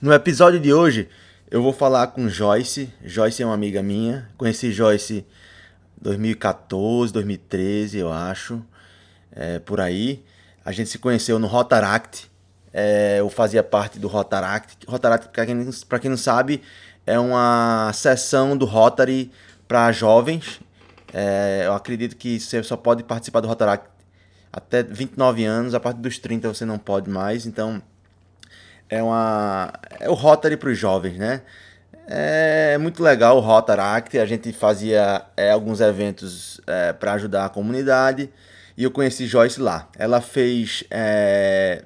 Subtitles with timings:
[0.00, 1.08] No episódio de hoje,
[1.50, 2.88] eu vou falar com Joyce.
[3.04, 4.30] Joyce é uma amiga minha.
[4.38, 5.26] Conheci Joyce
[6.00, 8.64] 2014, 2013, eu acho,
[9.32, 10.24] é, por aí.
[10.64, 12.30] A gente se conheceu no Rotaract.
[12.72, 14.76] É, eu fazia parte do Rotaract.
[14.86, 15.68] Rotaract, para quem,
[16.00, 16.62] quem não sabe,
[17.04, 19.32] é uma sessão do Rotary
[19.66, 20.60] para jovens.
[21.12, 23.88] É, eu acredito que você só pode participar do Rotaract
[24.52, 25.74] até 29 anos.
[25.74, 27.46] A partir dos 30 você não pode mais.
[27.46, 27.82] Então
[28.88, 31.42] é uma é o Rotary para os jovens, né?
[32.06, 34.18] É muito legal o Rotaract.
[34.18, 38.30] A gente fazia é, alguns eventos é, para ajudar a comunidade
[38.76, 39.88] e eu conheci Joyce lá.
[39.98, 41.84] Ela fez é,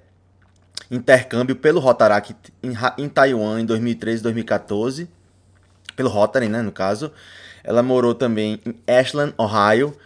[0.91, 5.09] intercâmbio pelo Rotaract em, em Taiwan em 2013, 2014,
[5.97, 7.11] pelo Rotary, né, no caso.
[7.65, 9.97] Ela morou também em Ashland, Ohio,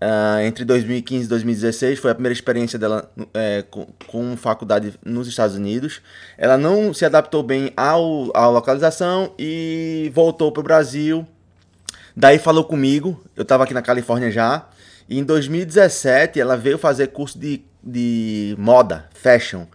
[0.00, 5.28] Uh, entre 2015 e 2016 foi a primeira experiência dela é, com, com, faculdade nos
[5.28, 6.00] Estados Unidos.
[6.38, 11.26] Ela não se adaptou bem ao, à localização e voltou para o Brasil.
[12.16, 14.66] Daí falou comigo, eu estava aqui na Califórnia já.
[15.06, 19.66] E em 2017 ela veio fazer curso de, de moda, fashion,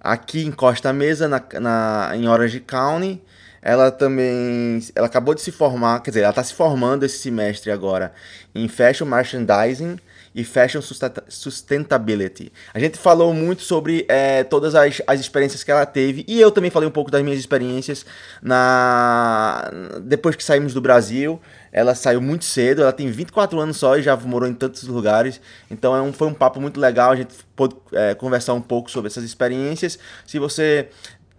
[0.00, 3.20] aqui em Costa Mesa, na, na, em Orange County.
[3.64, 4.78] Ela também.
[4.94, 8.12] Ela acabou de se formar, quer dizer, ela está se formando esse semestre agora
[8.54, 9.98] em Fashion Merchandising
[10.34, 10.82] e Fashion
[11.28, 12.52] Sustainability.
[12.74, 16.50] A gente falou muito sobre é, todas as, as experiências que ela teve e eu
[16.50, 18.04] também falei um pouco das minhas experiências
[18.42, 19.70] na
[20.02, 21.40] depois que saímos do Brasil.
[21.72, 25.40] Ela saiu muito cedo, ela tem 24 anos só e já morou em tantos lugares.
[25.70, 28.90] Então é um, foi um papo muito legal, a gente pôde é, conversar um pouco
[28.90, 29.98] sobre essas experiências.
[30.26, 30.90] Se você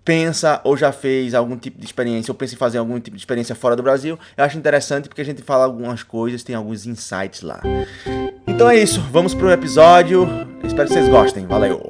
[0.06, 3.22] pensa ou já fez algum tipo de experiência ou pensa em fazer algum tipo de
[3.22, 6.86] experiência fora do Brasil, eu acho interessante porque a gente fala algumas coisas, tem alguns
[6.86, 7.62] insights lá.
[8.46, 10.30] Então é isso, vamos pro episódio.
[10.64, 11.48] Espero que vocês gostem.
[11.48, 11.84] Valeu!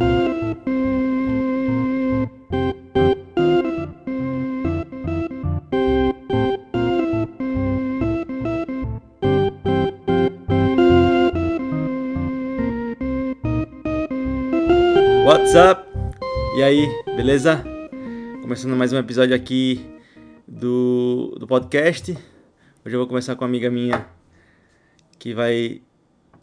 [15.26, 15.84] What's up?
[16.58, 16.88] E aí,
[17.18, 17.75] beleza?
[18.46, 19.84] Começando mais um episódio aqui
[20.48, 22.12] do, do podcast.
[22.12, 24.06] Hoje eu vou começar com uma amiga minha
[25.18, 25.82] que vai.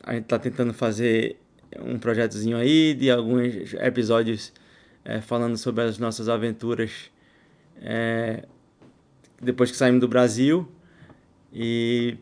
[0.02, 1.36] A gente tá tentando fazer
[1.78, 4.52] um projetozinho aí de alguns episódios
[5.04, 6.90] é, falando sobre as nossas aventuras
[7.80, 8.48] é,
[9.40, 10.68] depois que saímos do Brasil.
[11.52, 12.16] E.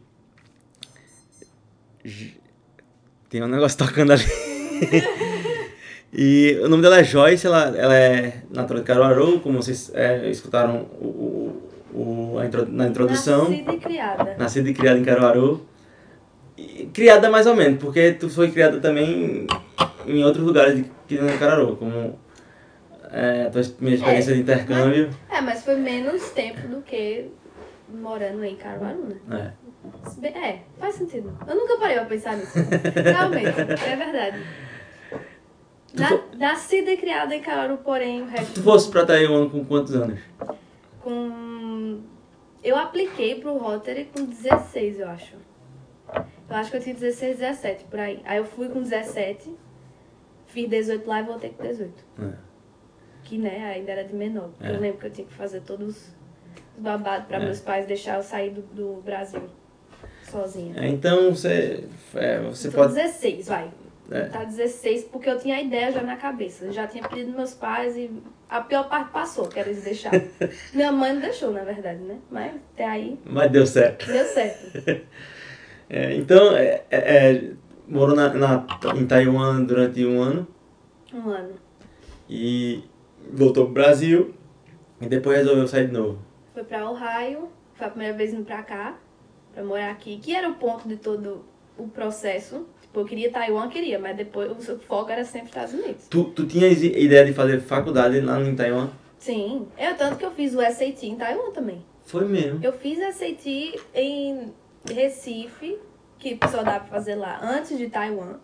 [3.30, 4.24] Tem um negócio tocando ali.
[6.12, 10.28] E o nome dela é Joyce, ela, ela é natural de Caruaru, como vocês é,
[10.28, 11.62] escutaram o,
[11.94, 13.48] o, a intro, na introdução.
[13.48, 14.36] Nascida e criada.
[14.36, 15.66] Nascida e criada em Caruaru.
[16.56, 19.46] E, criada mais ou menos, porque tu foi criada também
[20.04, 22.18] em outros lugares que não em Caruaru, como
[23.12, 25.10] é, a tua minha experiência é, de intercâmbio.
[25.28, 27.26] Mas, é, mas foi menos tempo do que
[27.88, 29.52] morando em Caruaru, né?
[29.54, 29.60] É.
[30.26, 31.32] É, faz sentido.
[31.46, 32.58] Eu nunca parei pra pensar nisso.
[33.02, 34.42] Realmente, é verdade.
[35.94, 38.54] Na, nascida e criada em Caruaru, porém o resto...
[38.54, 40.20] Tu fosse pra Taiwan com quantos anos?
[41.00, 42.00] Com...
[42.62, 45.36] Eu apliquei pro Rotary com 16, eu acho.
[46.48, 48.20] Eu acho que eu tinha 16, 17, por aí.
[48.24, 49.54] Aí eu fui com 17,
[50.46, 51.92] fiz 18 lá e voltei com 18.
[52.22, 52.32] É.
[53.24, 54.50] Que, né, ainda era de menor.
[54.60, 54.70] É.
[54.70, 56.14] Eu lembro que eu tinha que fazer todos os
[56.76, 57.44] babados pra é.
[57.44, 59.42] meus pais deixar eu sair do, do Brasil
[60.24, 60.74] sozinha.
[60.76, 61.84] É, então você...
[62.14, 62.94] É, você então, pode...
[62.94, 63.70] 16, vai.
[64.10, 64.24] É.
[64.24, 66.64] Tá 16, porque eu tinha a ideia já na cabeça.
[66.64, 68.10] Eu já tinha pedido meus pais e
[68.48, 70.10] a pior parte passou, que era eles deixar.
[70.74, 72.18] Minha mãe não deixou, na verdade, né?
[72.28, 73.18] Mas até aí.
[73.24, 74.06] Mas deu certo.
[74.06, 75.06] Deu certo.
[75.88, 77.52] é, então, é, é, é,
[77.86, 78.66] morou na, na,
[78.96, 80.48] em Taiwan durante um ano.
[81.14, 81.54] Um ano.
[82.28, 82.82] E
[83.32, 84.34] voltou pro Brasil
[85.00, 86.18] e depois resolveu sair de novo.
[86.52, 88.98] Foi pra Ohio, foi a primeira vez indo pra cá,
[89.54, 91.44] pra morar aqui, que era o ponto de todo
[91.78, 96.08] o processo Tipo, eu queria Taiwan, queria, mas depois o foco era sempre Estados Unidos.
[96.08, 98.90] Tu, tu tinhas ideia de fazer faculdade lá em Taiwan?
[99.16, 99.68] Sim.
[99.78, 101.84] Eu tanto que eu fiz o SAT em Taiwan também.
[102.04, 102.58] Foi mesmo?
[102.64, 103.46] Eu fiz SAT
[103.94, 104.52] em
[104.90, 105.78] Recife,
[106.18, 108.40] que só dá pra fazer lá, antes de Taiwan.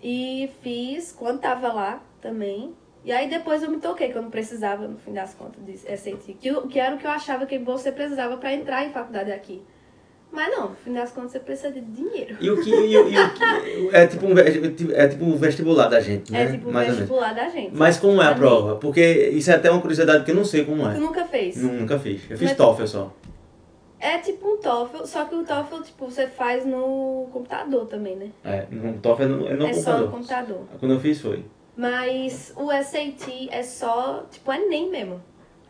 [0.00, 2.72] E fiz quando tava lá também.
[3.04, 5.76] E aí depois eu me toquei que eu não precisava, no fim das contas, de
[5.78, 6.34] SAT.
[6.38, 9.60] Que, que era o que eu achava que você precisava para entrar em faculdade aqui.
[10.32, 12.36] Mas não, no fim das contas você precisa de dinheiro.
[12.40, 15.88] E o que, e, o, e o que é, tipo um, é tipo um vestibular
[15.88, 16.44] da gente, né?
[16.44, 17.76] É tipo um Mais vestibular da gente.
[17.76, 18.76] Mas como é a prova?
[18.76, 20.94] Porque isso é até uma curiosidade que eu não sei como é.
[20.94, 21.56] Tu nunca fez?
[21.56, 22.22] Nunca fiz.
[22.30, 23.12] Eu fiz Mas, TOEFL só.
[24.00, 28.30] É tipo um TOEFL, só que o TOEFL tipo, você faz no computador também, né?
[28.42, 29.76] É, no TOEFL é no, é no é computador.
[29.76, 30.60] É só no computador.
[30.80, 31.44] Quando eu fiz foi.
[31.76, 35.22] Mas o SAT é só, tipo, é nem mesmo.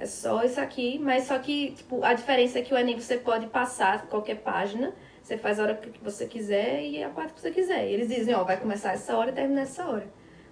[0.03, 3.17] É só isso aqui, mas só que, tipo, a diferença é que o Enem você
[3.17, 7.41] pode passar qualquer página, você faz a hora que você quiser e a parte que
[7.41, 7.89] você quiser.
[7.89, 10.09] E eles dizem, ó, vai começar essa hora e terminar essa hora.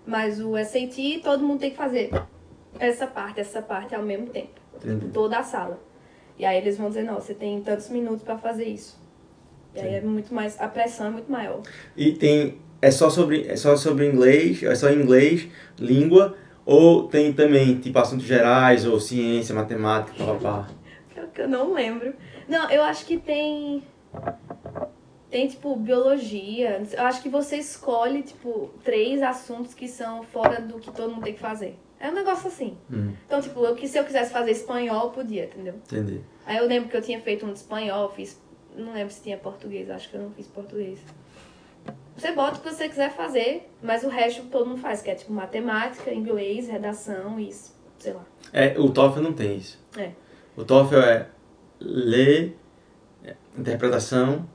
[0.07, 2.13] Mas o SAT, todo mundo tem que fazer
[2.79, 4.61] essa parte, essa parte ao mesmo tempo.
[4.77, 5.09] Entendi.
[5.09, 5.81] Toda a sala.
[6.39, 9.01] E aí eles vão dizer, não, você tem tantos minutos pra fazer isso.
[9.75, 11.61] E aí é muito mais, a pressão é muito maior.
[11.97, 12.61] E tem.
[12.81, 17.99] É só sobre, é só sobre inglês, é só inglês, língua, ou tem também, tipo,
[17.99, 20.69] assuntos gerais, ou ciência, matemática, papá.
[21.13, 22.15] Pior que eu não lembro.
[22.49, 23.83] Não, eu acho que tem.
[25.31, 26.83] Tem, tipo, biologia.
[26.93, 31.23] Eu acho que você escolhe, tipo, três assuntos que são fora do que todo mundo
[31.25, 31.79] tem que fazer.
[32.01, 32.77] É um negócio assim.
[32.91, 35.75] Hum, Então, tipo, eu, se eu quisesse fazer espanhol, eu podia, entendeu?
[35.75, 36.21] entendi.
[36.47, 38.41] Aí eu lembro que eu tinha feito um de espanhol, fiz.
[38.75, 40.99] Não lembro se tinha português, acho que eu não fiz português.
[42.17, 45.15] Você bota o que você quiser fazer, mas o resto todo mundo faz, que é
[45.15, 48.25] tipo matemática, inglês, redação isso, sei lá.
[48.53, 49.79] É, o TOEFL não tem isso.
[49.97, 50.11] É.
[50.57, 51.27] O TOEFL é
[51.81, 52.59] ler,
[53.25, 54.47] é, interpretação,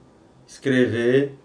[0.47, 1.35] escrever,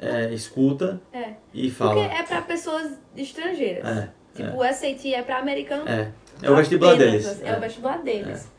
[0.00, 1.34] é, escuta É.
[1.54, 2.00] e Porque fala.
[2.02, 3.84] é pra pessoas estrangeiras.
[3.84, 5.86] É, Tipo, o SAT é pra americano.
[5.88, 6.10] é.
[6.42, 7.26] É o vestibular apenas, deles.
[7.28, 7.60] assim, É, o é.
[7.60, 8.50] vestibular deles.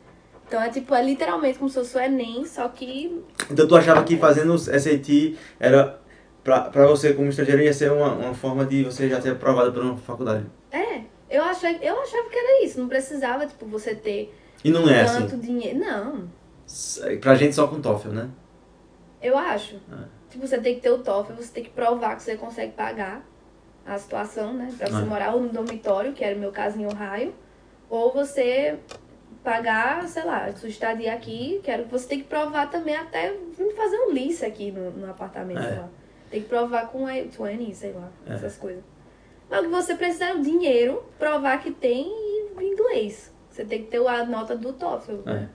[0.46, 3.22] Então é tipo, é literalmente como se fosse o Enem, só que.
[3.50, 5.98] Então tu achava que fazendo o SAT era
[6.42, 9.72] pra, pra você como estrangeiro ia ser uma, uma forma de você já ser aprovado
[9.72, 10.44] por uma faculdade.
[10.70, 11.00] É.
[11.30, 12.78] Eu, achei, eu achava que era isso.
[12.78, 14.32] Não precisava, tipo, você ter
[14.62, 15.22] E não é assim.
[15.22, 15.78] tanto dinheiro.
[15.78, 16.28] Não.
[17.20, 18.28] Pra gente só com TOEFL, né?
[19.20, 19.76] Eu acho.
[19.76, 20.04] É.
[20.30, 23.24] Tipo, você tem que ter o TOEFL, você tem que provar que você consegue pagar
[23.86, 24.72] a situação, né?
[24.76, 25.04] Pra você É.
[25.04, 27.34] morar ou no dormitório, que era o meu caso em Ohio,
[27.88, 28.78] ou você
[29.44, 32.96] pagar, sei lá, sua estadia aqui, que era o que você tem que provar também
[32.96, 33.36] até
[33.76, 35.68] fazer um lease aqui no, no apartamento, É.
[35.68, 35.88] sei lá.
[36.30, 38.32] Tem que provar com a 20, sei lá, É.
[38.32, 38.82] essas coisas.
[39.50, 42.10] Mas o que você precisa é o dinheiro, provar que tem
[42.58, 43.32] inglês.
[43.50, 45.28] Você tem que ter a nota do TOEFL.
[45.28, 45.48] É.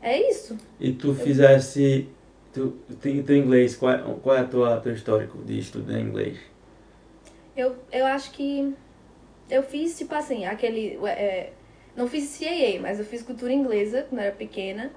[0.00, 0.56] É isso.
[0.78, 2.08] E tu fizesse.
[2.52, 2.70] Tu
[3.00, 6.38] tem teu inglês, qual é, qual é a tua, teu histórico de estudar inglês?
[7.56, 8.74] Eu, eu acho que
[9.50, 10.98] eu fiz, tipo assim, aquele.
[11.06, 11.52] é,
[11.96, 14.90] não fiz CAA, mas eu fiz cultura inglesa quando eu era pequena,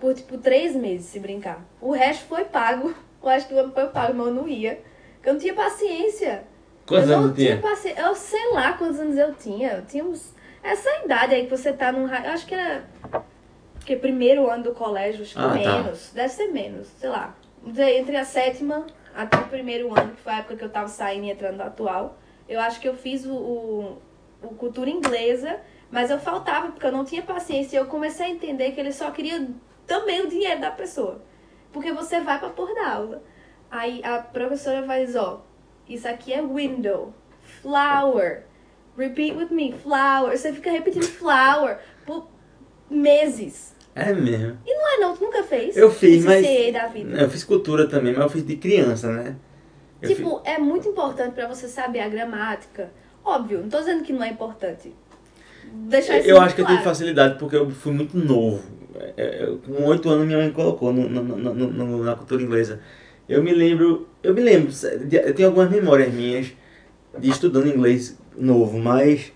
[0.00, 1.64] por tipo três meses, se brincar.
[1.80, 2.94] O resto foi pago.
[3.22, 4.80] O resto do ano foi pago, mas eu não ia.
[5.16, 6.44] Porque eu não tinha paciência.
[6.86, 7.58] Quantos eu anos não tinha?
[7.58, 8.00] paciência.
[8.00, 9.72] Eu sei lá quantos anos eu tinha.
[9.72, 10.34] Eu tinha uns.
[10.62, 12.04] Essa idade aí que você tá num.
[12.08, 12.82] Eu acho que era.
[13.84, 15.54] Que primeiro ano do colégio, acho que Ah, tá.
[15.54, 16.12] menos.
[16.14, 17.36] Deve ser menos, sei lá.
[17.66, 21.26] Entre a sétima até o primeiro ano, que foi a época que eu tava saindo
[21.26, 22.18] e entrando no atual.
[22.48, 23.98] Eu acho que eu fiz o, o,
[24.42, 25.60] o cultura inglesa,
[25.90, 27.76] mas eu faltava, porque eu não tinha paciência.
[27.76, 29.48] E eu comecei a entender que ele só queria
[29.86, 31.20] também o dinheiro da pessoa.
[31.72, 33.22] Porque você vai pra pôr da aula.
[33.70, 35.40] Aí a professora dizer, ó,
[35.88, 37.12] isso aqui é window,
[37.62, 38.44] flower,
[38.96, 40.36] repeat with me, flower.
[40.36, 42.28] Você fica repetindo flower por
[42.88, 43.74] meses.
[43.94, 44.58] É mesmo.
[44.64, 45.76] E não é não, tu nunca fez?
[45.76, 46.46] Eu fiz, mas.
[46.92, 47.20] Vida.
[47.20, 49.36] Eu fiz cultura também, mas eu fiz de criança, né?
[50.00, 52.92] Eu Tipo, é muito importante pra você saber a gramática.
[53.24, 54.94] Óbvio, não tô dizendo que não é importante.
[55.88, 56.78] Deixar isso Eu acho que eu claro.
[56.80, 58.62] tive facilidade porque eu fui muito novo.
[58.94, 62.80] É, é, eu- Com oito anos minha mãe colocou no, no- no- na cultura inglesa.
[63.28, 64.72] Eu me lembro, eu me lembro,
[65.12, 66.48] eu tenho algumas memórias minhas
[67.18, 69.32] de estudando inglês novo, mas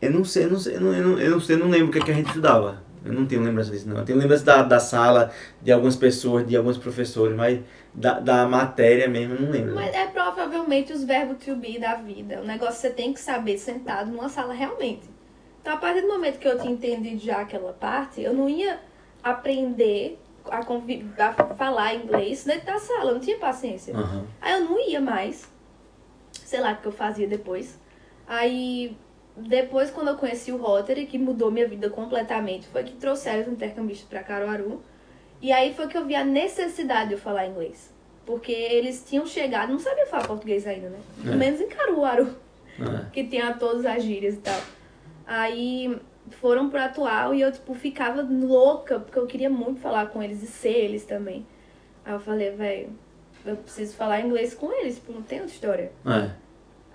[0.00, 1.68] eu não sei, eu não sei, eu não, eu não, eu não sei, eu não
[1.70, 2.82] lembro o que, é que a gente estudava.
[3.04, 3.98] Eu não tenho lembrança disso, não.
[3.98, 7.60] Eu tenho lembrança da, da sala, de algumas pessoas, de alguns professores, mas
[7.92, 9.74] da, da matéria mesmo eu não lembro.
[9.74, 12.40] Mas é provavelmente os verbos to be da vida.
[12.40, 15.10] O negócio você tem que saber sentado numa sala realmente.
[15.60, 18.80] Então, a partir do momento que eu tinha entendido já aquela parte, eu não ia
[19.22, 20.18] aprender
[20.50, 23.10] a, a falar inglês dentro da sala.
[23.10, 23.94] Eu não tinha paciência.
[23.94, 24.26] Aham.
[24.40, 25.48] Aí eu não ia mais.
[26.32, 27.78] Sei lá o que eu fazia depois.
[28.26, 28.96] Aí,
[29.36, 33.48] depois, quando eu conheci o Rotary, que mudou minha vida completamente, foi que trouxeram os
[33.48, 34.82] intercambistas pra Caruaru.
[35.40, 37.92] E aí foi que eu vi a necessidade de eu falar inglês.
[38.24, 40.98] Porque eles tinham chegado, não sabiam falar português ainda, né?
[41.22, 41.36] Pelo É.
[41.36, 42.36] menos em Caruaru,
[42.80, 44.60] Ah, que tinha todas as gírias e tal.
[45.26, 45.98] Aí
[46.40, 50.42] foram pro atual e eu, tipo, ficava louca, porque eu queria muito falar com eles
[50.42, 51.44] e ser eles também.
[52.04, 52.90] Aí eu falei, velho,
[53.44, 55.92] eu preciso falar inglês com eles, tipo, não tem outra história.
[56.06, 56.30] é.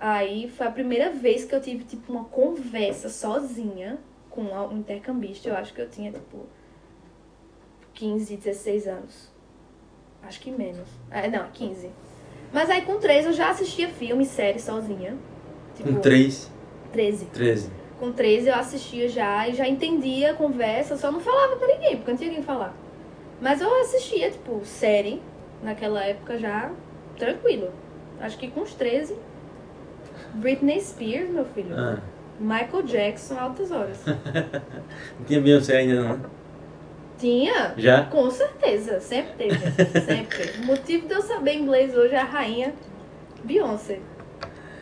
[0.00, 3.98] Aí foi a primeira vez que eu tive, tipo, uma conversa sozinha
[4.30, 5.48] com um intercambista.
[5.48, 6.46] Eu acho que eu tinha, tipo,
[7.94, 9.28] 15, 16 anos.
[10.22, 10.88] Acho que menos.
[11.10, 11.90] É, não, 15.
[12.52, 15.16] Mas aí com 13 eu já assistia filme, série sozinha.
[15.74, 16.50] Tipo, Com três,
[16.92, 17.26] 13.
[17.26, 17.70] 13.
[17.98, 21.96] Com 13 eu assistia já e já entendia a conversa, só não falava pra ninguém,
[21.96, 22.74] porque não tinha quem falar.
[23.40, 25.20] Mas eu assistia, tipo, série,
[25.62, 26.72] naquela época já,
[27.16, 27.72] tranquilo.
[28.20, 29.16] Acho que com os 13.
[30.34, 31.74] Britney Spears, meu filho.
[31.76, 31.98] Ah.
[32.40, 33.98] Michael Jackson, altas horas.
[34.06, 36.20] Não tinha Beyoncé ainda não?
[37.18, 37.74] Tinha?
[37.76, 38.04] Já?
[38.04, 40.00] Com certeza, sempre teve.
[40.00, 40.52] sempre.
[40.62, 42.72] O motivo de eu saber inglês hoje é a rainha
[43.42, 43.98] Beyoncé.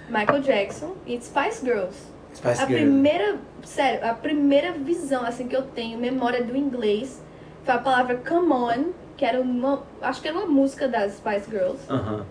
[0.08, 1.96] Michael Jackson e Spice Girls.
[2.34, 7.22] Spice a primeira, sério, a primeira visão assim que eu tenho, memória do inglês,
[7.64, 11.50] foi a palavra come on, que era uma, acho que era uma música das Spice
[11.50, 11.80] Girls.
[11.88, 12.26] Aham.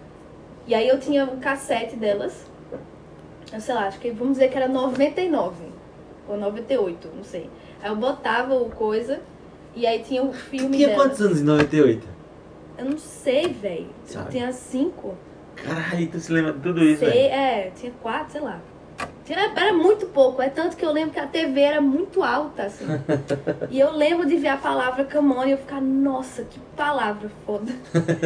[0.68, 2.46] E aí eu tinha um cassete delas.
[3.54, 5.56] Eu sei lá, acho que vamos dizer que era 99
[6.28, 7.50] ou 98, não sei.
[7.82, 9.22] Aí eu botava o coisa
[9.76, 11.04] e aí tinha o Tu filme tinha delas.
[11.04, 12.08] quantos anos em 98?
[12.78, 13.88] Eu não sei, velho.
[14.14, 15.16] Eu tinha cinco.
[15.56, 18.60] Caralho, tu se lembra de tudo isso, Sei, é, tinha quatro, sei lá.
[19.26, 22.64] Tinha- Era muito pouco, é tanto que eu lembro que a TV era muito alta,
[22.64, 22.86] assim.
[23.72, 27.72] e eu lembro de ver a palavra on e eu ficar, nossa, que palavra foda.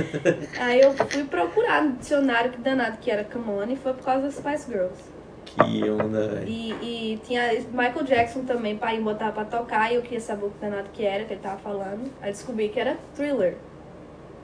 [0.59, 4.23] Aí eu fui procurar no dicionário que danado que era on e foi por causa
[4.23, 5.01] das Spice Girls.
[5.45, 6.47] Que onda, velho.
[6.47, 10.49] E, e tinha Michael Jackson também, pai botar pra tocar, e eu queria saber o
[10.51, 12.11] que danado que era, que ele tava falando.
[12.21, 13.55] Aí descobri que era thriller.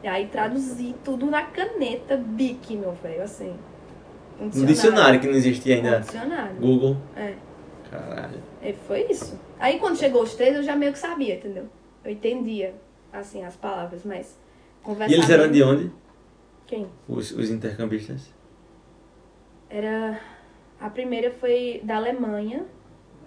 [0.04, 3.56] E aí traduzi tudo na caneta Bic, meu velho, assim.
[4.40, 6.00] Um No dicionário que não existia Um ainda.
[6.00, 6.56] dicionário.
[6.58, 6.98] Google.
[7.16, 7.36] É.
[7.90, 8.44] Caralho.
[8.62, 9.40] E foi isso.
[9.60, 11.68] Aí quando chegou os três, eu já meio que sabia, entendeu?
[12.04, 12.74] Eu entendia,
[13.14, 14.38] assim, as palavras, mas
[14.84, 15.92] conversar E eles eram de onde?
[16.68, 16.88] Quem?
[17.08, 18.34] Os, os intercambistas?
[19.70, 20.20] Era.
[20.80, 22.66] A primeira foi da Alemanha.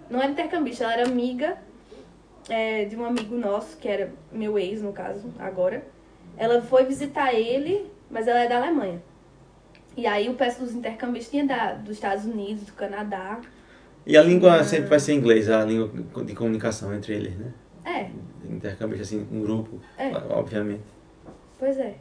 [0.09, 1.57] Não era intercambista, ela era amiga
[2.47, 5.85] é, de um amigo nosso, que era meu ex, no caso, agora.
[6.37, 9.01] Ela foi visitar ele, mas ela é da Alemanha.
[9.99, 13.37] E aí o peço dos intercambistas tinha da, dos Estados Unidos, do Canadá.
[14.05, 15.89] E a língua sempre vai ser inglês, a língua
[16.23, 17.51] de comunicação entre eles, né?
[17.83, 18.09] É,
[18.49, 20.09] Intercambista, assim, um grupo, É.
[20.29, 20.83] obviamente.
[21.57, 21.95] pois é.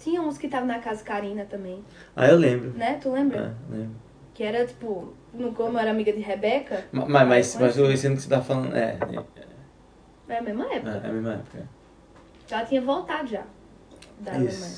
[0.00, 1.84] Tinha uns que estavam na casa Karina também,
[2.16, 2.72] Ah, eu lembro.
[2.76, 2.98] né?
[3.00, 3.54] Tu lembra?
[3.70, 3.94] É, lembro.
[4.34, 7.94] Que era tipo, no, como eu era amiga de Rebeca, Ma- Mas, mas, mas Conheci.
[7.94, 8.98] esse ano que você tá falando, é,
[10.28, 10.90] é a mesma é, época.
[11.04, 11.68] é a mesma época.
[12.50, 13.44] Ela tinha voltado já
[14.18, 14.74] da Alemanha.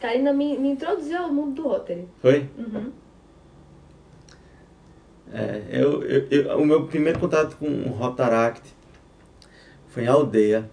[0.00, 2.08] Karina me, me introduziu ao mundo do Rotary.
[2.20, 2.48] Foi?
[2.56, 2.92] Uhum.
[5.32, 8.62] É, eu, eu, eu- o meu primeiro contato com o Rotaract
[9.88, 10.68] foi em aldeia.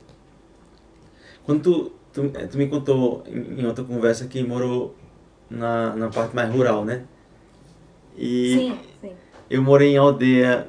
[1.44, 4.96] Quando tu, tu, eh, tu me contou em, em outra conversa que morou
[5.50, 7.04] na, na parte mais rural, né?
[8.18, 9.14] E Sim, sim.
[9.50, 10.66] eu morei em aldeia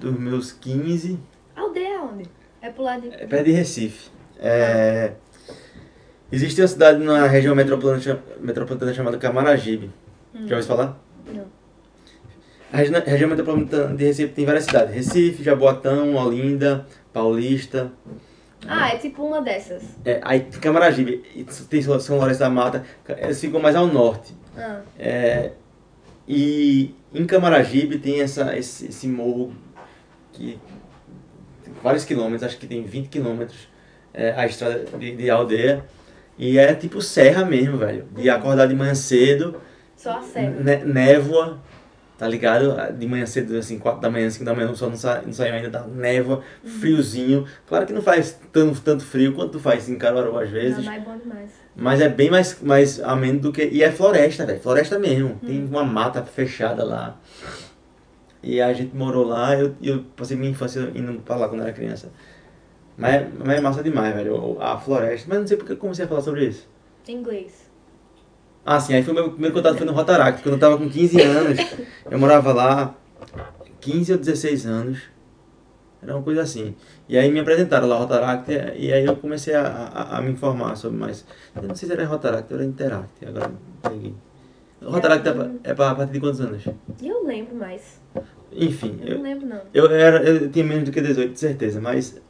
[0.00, 1.18] dos meus 15,
[1.56, 2.24] Aldeia é onde?
[2.62, 3.08] É pro lado de.
[3.08, 4.10] é perto de Recife.
[4.38, 5.14] É,
[6.30, 9.90] existe uma cidade na região metropolitana, metropolitana chamada Camaragibe.
[10.46, 10.98] Já ouviu falar?
[11.32, 11.44] Não.
[12.72, 14.94] A regi- região metropolitana de Recife tem várias cidades.
[14.94, 17.90] Recife, Jaboatão, Olinda, Paulista.
[18.66, 19.82] Ah, é tipo uma dessas.
[20.04, 21.22] É, aí Camaragibe,
[21.70, 22.84] tem São Lourenço da Mata,
[23.18, 24.34] eles ficam mais ao norte.
[24.56, 25.52] Ah, É,
[26.26, 29.52] e em Camaragibe tem essa, esse, esse morro
[30.32, 30.58] que
[31.64, 33.68] tem vários quilômetros, acho que tem 20 quilômetros
[34.12, 35.84] é, a estrada de, de aldeia.
[36.38, 38.04] E é tipo serra mesmo, velho.
[38.16, 39.60] De acordar de manhã cedo,
[39.96, 40.50] só a serra.
[40.50, 41.58] né, névoa,
[42.16, 42.76] tá ligado?
[42.96, 45.32] De manhã cedo, assim, 4 da manhã, 5 da manhã, o sol não, sa não
[45.32, 46.42] saiu ainda, tá névoa,
[46.80, 47.44] friozinho.
[47.66, 50.78] Claro que não faz tanto, tanto frio quanto faz em Caruaru às vezes.
[50.78, 51.50] Não, mas é bom demais.
[51.74, 53.64] Mas é bem mais, mais ameno do que.
[53.68, 54.60] E é floresta, velho.
[54.60, 55.40] Floresta mesmo.
[55.44, 57.16] Tem uma mata fechada lá.
[58.42, 61.72] E a gente morou lá, eu, eu passei minha infância indo pra lá quando era
[61.72, 62.10] criança.
[62.98, 64.60] Mas, é- mas é massa demais, velho.
[64.60, 65.26] A floresta.
[65.28, 66.68] Mas não sei porque eu comecei a falar sobre isso.
[67.06, 67.68] Inglês.
[68.66, 70.42] Ah, sim, aí foi o meu primeiro contato foi no Rotaract.
[70.42, 71.58] Quando eu tava com 15 anos,
[72.10, 72.94] eu morava lá,
[73.80, 74.98] 15 ou 16 anos.
[76.02, 76.74] Era uma coisa assim.
[77.08, 80.76] E aí me apresentaram lá Rotaract e aí eu comecei a, a, a me informar
[80.76, 81.24] sobre mais.
[81.56, 84.14] Eu não sei se era Rotaract ou era Interact, agora não peguei.
[84.82, 86.62] Rotaract é pra, é pra partir de quantos anos?
[87.02, 88.00] Eu lembro mais.
[88.52, 89.60] Enfim, Eu não eu, lembro, não.
[89.74, 92.20] eu, era, eu tinha menos do que 18, de certeza, mas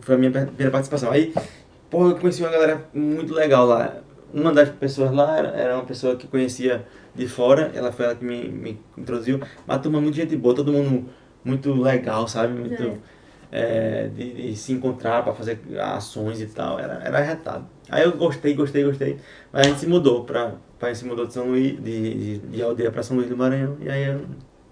[0.00, 1.10] foi a minha primeira participação.
[1.10, 1.32] Aí,
[1.90, 3.96] porra, eu conheci uma galera muito legal lá.
[4.32, 8.24] Uma das pessoas lá era, uma pessoa que conhecia de fora, ela foi ela que
[8.24, 9.40] me, me introduziu.
[9.66, 11.08] Uma turma muito gente boa, todo mundo
[11.44, 12.52] muito legal, sabe?
[12.52, 12.98] Muito
[13.52, 16.78] é, de, de se encontrar para fazer ações e tal.
[16.80, 17.64] Era, era arretado.
[17.88, 19.18] Aí eu gostei, gostei, gostei.
[19.52, 20.54] Mas a gente se mudou pra.
[20.80, 23.36] A gente se mudou de São Luís, de, de, de aldeia para São Luís do
[23.36, 23.78] Maranhão.
[23.80, 24.20] E aí eu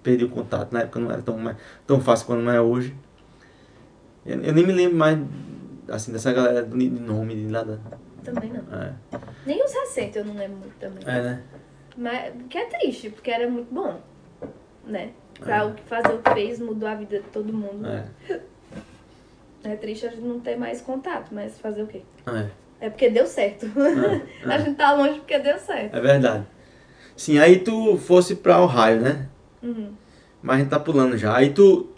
[0.02, 0.73] perdi o contato.
[0.73, 1.56] Na época não era tão,
[1.87, 2.94] tão fácil quanto não é hoje.
[4.25, 5.19] Eu, eu nem me lembro mais
[5.88, 7.81] assim, dessa galera de nome, de nada.
[8.25, 8.81] Também não.
[8.81, 8.93] É,
[9.47, 11.02] Nem os recentes eu não lembro muito também.
[11.07, 11.43] é né?
[11.97, 14.00] Mas que é triste, porque era muito bom.
[14.87, 15.11] Né?
[15.41, 15.64] Pra É.
[15.64, 17.87] o que fazer o que fez mudou a vida de todo mundo.
[17.87, 18.05] É,
[19.64, 22.02] É triste a gente não ter mais contato, mas fazer o quê?
[22.26, 23.67] é, É porque deu certo.
[23.67, 25.95] é, a gente tá longe porque deu certo.
[25.97, 26.45] é verdade.
[27.17, 29.29] Sim, aí tu fosse pra Ohio, né?
[29.62, 29.93] Uhum.
[30.43, 31.37] Mas a gente tá pulando já.
[31.37, 31.92] Aí tu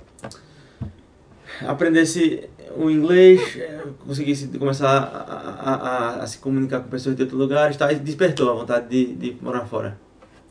[1.62, 3.58] aprendesse o inglês,
[4.04, 7.92] conseguisse começar a, a, a, a se comunicar com pessoas de outros lugares, tá?
[7.92, 9.98] e despertou a vontade de, de morar fora.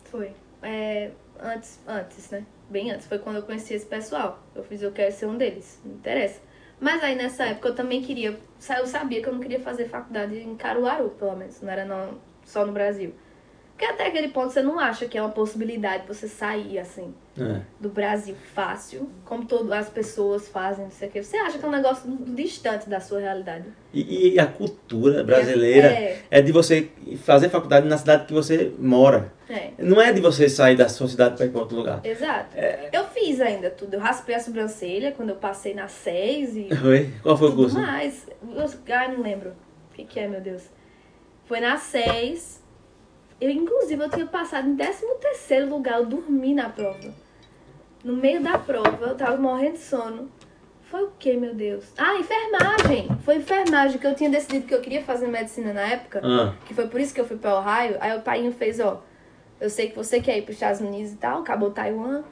[0.06, 0.32] Foi.
[0.62, 2.46] É, antes, antes, né?
[2.70, 3.08] Bem antes.
[3.08, 4.42] Foi quando eu conheci esse pessoal.
[4.56, 5.80] Eu fiz, eu quero ser um deles.
[5.84, 6.40] Não interessa.
[6.80, 8.38] Mas aí nessa época eu também queria.
[8.78, 11.62] Eu sabia que eu não queria fazer faculdade em Caruaru, pelo menos.
[11.62, 13.14] Não era não, só no Brasil.
[13.72, 17.62] Porque até aquele ponto você não acha que é uma possibilidade você sair assim É.
[17.80, 21.24] do Brasil fácil, como todas as pessoas fazem, não sei o quê.
[21.24, 23.66] Você acha que é um negócio distante da sua realidade.
[23.92, 26.20] E, e a cultura brasileira É.
[26.30, 26.90] é de você
[27.24, 29.34] fazer faculdade na cidade que você mora.
[29.50, 32.02] É, Não é de você sair da sua cidade para ir para outro lugar.
[32.04, 32.56] exato.
[32.56, 32.90] É.
[32.94, 33.96] Eu fiz ainda tudo.
[33.96, 37.10] Eu raspei a sobrancelha quando eu passei na 6 e Foi?
[37.24, 37.80] Qual foi o curso?
[37.80, 38.28] mais.
[38.44, 39.50] Eu, ai, não lembro.
[39.92, 40.62] O que, que é, meu Deus?
[41.46, 42.62] Foi na 6.
[43.42, 46.00] Eu, inclusive, eu tinha passado em 13 terceiro lugar.
[46.00, 47.23] Eu dormi na prova.
[48.04, 50.30] No meio da prova, eu tava morrendo de sono.
[50.84, 51.86] Foi o que, meu Deus?
[51.98, 53.08] Ah, enfermagem!
[53.24, 56.22] Foi enfermagem, que eu tinha decidido que eu queria fazer medicina na época.
[56.24, 57.98] Ah, Que foi por isso que eu fui pra Ohio.
[58.00, 59.02] Aí o pai fez, ó,
[59.60, 62.24] eu sei que você quer ir pros Estados Unidos e tal, acabou Taiwan.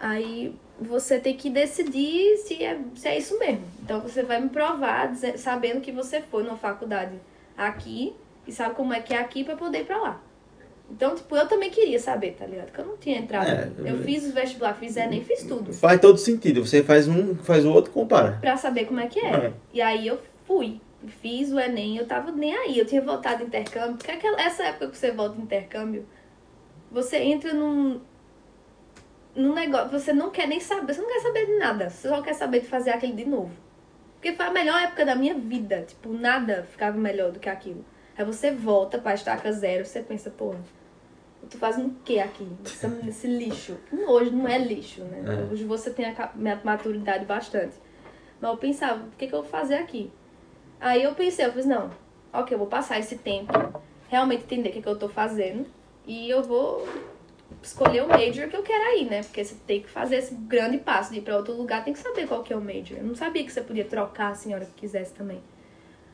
[0.00, 3.62] Aí você tem que decidir se é, se é isso mesmo.
[3.82, 7.12] Então você vai me provar, sabendo que você foi numa faculdade
[7.56, 8.14] aqui
[8.46, 10.20] e sabe como é que é aqui pra poder ir pra lá.
[10.90, 12.72] Então, tipo, eu também queria saber, tá ligado?
[12.72, 13.48] Que eu não tinha entrado.
[13.48, 15.72] É, eu fiz o vestibular, fiz Enem, fiz tudo.
[15.72, 16.66] faz todo sentido.
[16.66, 18.38] Você faz um, faz o outro, compara.
[18.40, 19.30] Pra saber como é que é.
[19.30, 19.52] É.
[19.72, 20.80] E aí eu fui.
[21.22, 22.78] Fiz o Enem, eu tava nem aí.
[22.78, 23.96] Eu tinha voltado intercâmbio.
[23.96, 26.04] Porque aquela, essa época que você volta intercâmbio,
[26.90, 28.00] você entra num.
[29.34, 29.90] num negócio.
[29.90, 30.92] Você não quer nem saber.
[30.92, 31.88] Você não quer saber de nada.
[31.88, 33.52] Você só quer saber de fazer aquilo de novo.
[34.14, 35.84] Porque foi a melhor época da minha vida.
[35.86, 37.84] Tipo, nada ficava melhor do que aquilo.
[38.18, 40.58] Aí você volta pra estaca zero, você pensa, porra,
[41.48, 42.46] tô fazendo o que aqui?
[43.04, 43.76] Nesse, lixo.
[44.08, 45.22] Hoje não é lixo, né?
[45.26, 45.52] É.
[45.52, 47.74] Hoje você tem a maturidade bastante.
[48.40, 50.10] Mas eu pensava, o que, que eu vou fazer aqui?
[50.80, 51.90] Aí eu pensei, eu fiz, não,
[52.32, 53.52] ok, eu vou passar esse tempo,
[54.08, 55.66] realmente entender o que, que eu tô fazendo.
[56.06, 56.88] E eu vou
[57.62, 59.22] escolher o major que eu quero aí, né?
[59.22, 61.98] Porque você tem que fazer esse grande passo de ir pra outro lugar, tem que
[61.98, 62.98] saber qual que é o major.
[62.98, 65.42] Eu não sabia que você podia trocar assim a hora que quisesse também.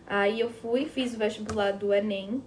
[0.07, 2.42] Aí eu fui, fiz o vestibular do Enem.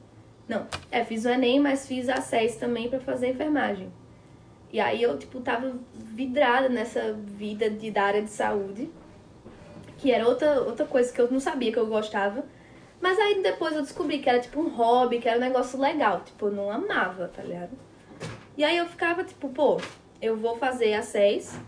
[0.49, 3.93] Não, é, fiz o Enem, mas fiz a SES também pra fazer enfermagem.
[4.73, 8.89] E aí eu, tipo, tava vidrada nessa vida de, da área de saúde.
[9.99, 12.43] Que era outra, outra coisa que eu não sabia que eu gostava.
[12.99, 16.21] Mas aí depois eu descobri que era tipo um hobby, que era um negócio legal.
[16.21, 17.77] Tipo, eu não amava, tá ligado?
[18.57, 19.79] E aí eu ficava, tipo, pô,
[20.19, 21.59] eu vou fazer a SES.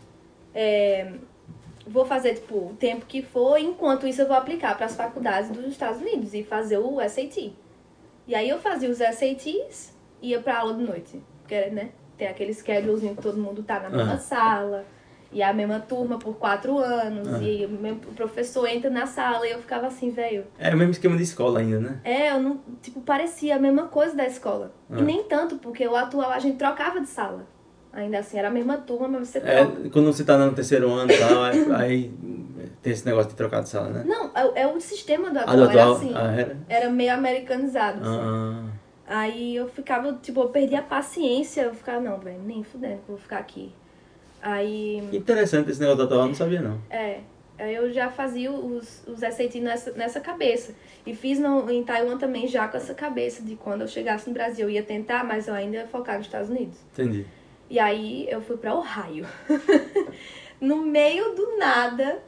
[0.56, 1.14] É,
[1.86, 3.60] vou fazer, tipo, o tempo que for.
[3.60, 7.54] Enquanto isso eu vou aplicar para as faculdades dos Estados Unidos e fazer o SAT.
[8.32, 11.22] E aí eu fazia os SATs e ia pra aula de noite.
[11.42, 14.18] Porque, né, tem aquele schedulezinho que todo mundo tá na mesma Ah.
[14.18, 14.86] sala.
[15.34, 17.28] E a mesma turma por quatro anos.
[17.28, 17.40] Ah.
[17.44, 20.46] E o mesmo- professor entra na sala e eu ficava assim, velho.
[20.58, 22.00] É o mesmo esquema de escola ainda, né?
[22.06, 22.62] É, eu não.
[22.82, 24.72] Tipo, parecia a mesma coisa da escola.
[24.90, 24.98] Ah.
[25.00, 27.46] E nem tanto, porque o atual a gente trocava de sala.
[27.94, 29.90] Ainda assim, era a mesma turma, mas você É, troca.
[29.90, 32.14] quando você tá no terceiro ano e tal, aí, aí
[32.82, 34.04] tem esse negócio de trocar de sala, né?
[34.06, 36.12] Não, é, é o sistema do Ah, atual, do era assim.
[36.16, 36.58] Ah, era?
[36.70, 38.00] Era meio americanizado.
[38.02, 38.20] assim.
[38.22, 38.64] Ah,
[39.14, 41.64] Aí eu ficava, tipo, eu perdi a paciência.
[41.64, 43.74] Eu ficava, não, velho, nem fudendo que eu vou ficar aqui.
[44.42, 45.06] Aí.
[45.12, 46.80] que interessante esse negócio do atual, eu não sabia não.
[46.90, 47.20] É.
[47.60, 50.74] Aí eu já fazia os, os SAT nessa, nessa cabeça.
[51.06, 54.34] E fiz no, em Taiwan também já com essa cabeça de quando eu chegasse no
[54.34, 56.78] Brasil eu ia tentar, mas eu ainda ia focar nos Estados Unidos.
[56.94, 57.26] Entendi.
[57.72, 59.26] E aí eu fui pra Ohio.
[60.60, 62.22] no meio do nada,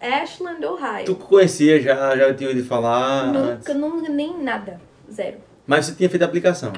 [0.00, 1.04] Ashland, Ohio.
[1.04, 3.30] Tu conhecia já, já tinha ouvido falar.
[3.30, 4.80] Nunca, nunca, nem nada.
[5.12, 5.36] Zero.
[5.66, 6.72] Mas você tinha feito a aplicação.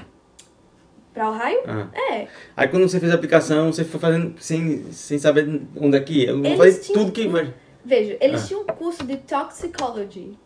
[1.15, 1.62] Pra Ohio?
[1.65, 1.87] Ah.
[2.12, 2.27] É.
[2.57, 6.25] Aí quando você fez a aplicação, você foi fazendo sem, sem saber onde é que
[6.25, 6.31] ia.
[6.31, 7.29] Eu Eles falei tinham tudo que.
[7.85, 8.47] Veja, eles Ah.
[8.49, 10.37] tinham um curso de toxicology.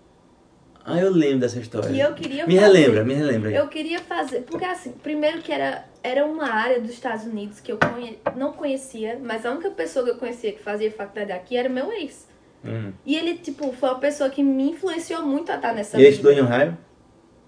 [0.88, 1.90] Ah, eu lembro dessa história.
[1.90, 2.66] Que eu queria Me fazer.
[2.66, 3.50] relembra, me relembra.
[3.50, 7.72] Eu queria fazer, porque assim, primeiro que era, era uma área dos Estados Unidos que
[7.72, 11.56] eu conhe- não conhecia, mas a única pessoa que eu conhecia que fazia faculdade aqui
[11.56, 12.28] era meu ex.
[12.64, 12.92] Uhum.
[13.04, 16.10] E ele, tipo, foi uma pessoa que me influenciou muito a estar nessa E ele
[16.12, 16.16] vida.
[16.30, 16.78] estudou em Ohio?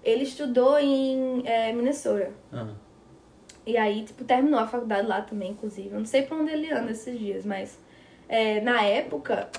[0.03, 2.31] Ele estudou em é, Minnesota.
[2.51, 2.67] Ah.
[3.65, 5.89] E aí, tipo, terminou a faculdade lá também, inclusive.
[5.89, 7.77] Eu não sei pra onde ele anda esses dias, mas
[8.27, 9.49] é, na época,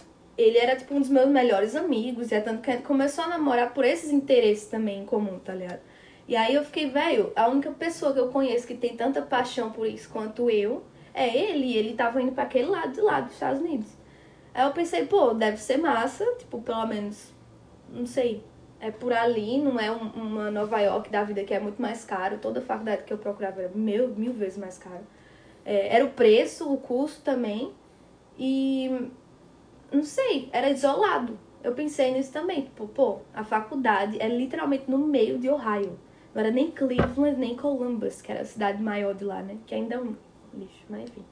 [0.41, 2.31] ele era, tipo, um dos meus melhores amigos.
[2.31, 5.81] E é tanto que começou a namorar por esses interesses também em comum, tá ligado?
[6.29, 9.71] E aí eu fiquei, velho, a única pessoa que eu conheço que tem tanta paixão
[9.73, 11.67] por isso quanto eu é ele.
[11.67, 13.89] E ele tava indo pra aquele lado de lá dos Estados Unidos.
[14.55, 17.33] Aí eu pensei, pô, deve ser massa, tipo, pelo menos,
[17.89, 18.43] não sei,
[18.81, 22.05] é por ali, não é um- uma Nova York da vida que é muito mais
[22.05, 22.39] caro.
[22.39, 25.07] Toda faculdade que eu procurava era mil, mil vezes mais caro.
[25.65, 27.73] É, era o preço, o custo também.
[28.39, 29.11] E
[29.93, 31.39] não sei, era isolado.
[31.63, 35.99] Eu pensei nisso também, tipo, pô, a faculdade é literalmente no meio de Ohio.
[36.35, 39.57] Não era nem Cleveland, nem Columbus, que era a cidade maior de lá, né?
[39.67, 40.15] Que ainda é um
[40.55, 41.25] lixo, mas enfim.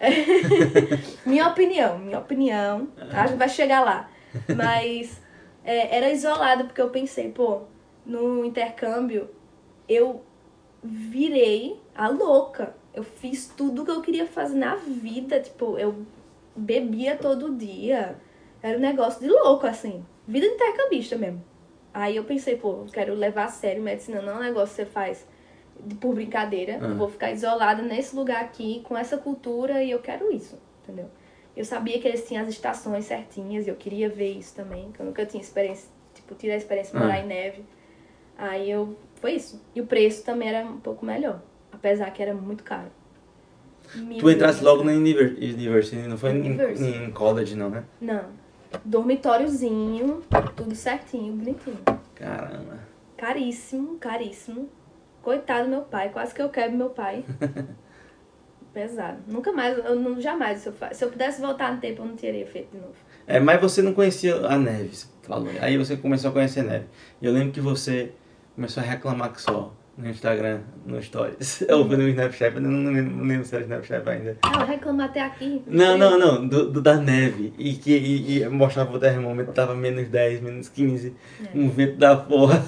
[1.24, 2.86] minha opinião, minha opinião.
[2.86, 3.22] Tá?
[3.22, 4.10] A gente vai chegar lá.
[4.54, 5.20] Mas
[5.64, 7.62] é, era isolado, porque eu pensei, pô,
[8.04, 9.28] no intercâmbio
[9.88, 10.22] eu
[10.82, 12.74] virei a louca.
[12.94, 15.38] Eu fiz tudo que eu queria fazer na vida.
[15.38, 16.06] Tipo, eu
[16.56, 18.16] bebia todo dia.
[18.62, 20.04] Era um negócio de louco, assim.
[20.26, 21.44] Vida de intercambista mesmo.
[21.92, 24.82] Aí eu pensei, pô, eu quero levar a sério medicina, não é um negócio que
[24.82, 25.26] você faz
[26.00, 26.74] por brincadeira.
[26.74, 31.08] Eu vou ficar isolada nesse lugar aqui, com essa cultura, e eu quero isso, entendeu?
[31.56, 35.00] Eu sabia que eles tinham as estações certinhas, e eu queria ver isso também, que
[35.00, 37.64] eu nunca tinha experiência, tipo, tive a experiência de morar em neve.
[38.36, 39.62] Aí eu, foi isso.
[39.74, 41.40] E o preço também era um pouco melhor,
[41.72, 42.90] apesar que era muito caro.
[43.94, 46.96] Mil Tu entraste logo na univer- university, não foi em, University.
[46.98, 47.84] em college não, né?
[48.00, 48.24] Não.
[48.84, 50.22] Dormitóriozinho,
[50.56, 51.78] tudo certinho, bonitinho.
[52.14, 52.78] Caramba.
[53.16, 54.68] Caríssimo, caríssimo.
[55.22, 57.24] Coitado do meu pai, quase que eu quebro meu pai.
[58.72, 59.18] Pesado.
[59.26, 60.58] Nunca mais, eu não, jamais.
[60.58, 62.92] Se eu, se eu pudesse voltar no tempo, eu não teria feito de novo.
[63.26, 65.48] É, mas você não conhecia a neve, você falou.
[65.60, 66.84] Aí você começou a conhecer a neve.
[67.22, 68.12] E eu lembro que você
[68.54, 71.62] começou a reclamar que só no Instagram, no Stories.
[71.70, 74.36] Ou foi no Snapchat, eu não, lembro não lembro se era Snapchat ainda.
[74.42, 75.62] Ah, eu reclamo até aqui.
[75.66, 77.52] Não, não, não, do, do- da neve.
[77.58, 81.14] E que e, e mostrava o termômetro, tava menos 10, menos 15,
[81.54, 82.62] um vento da porra.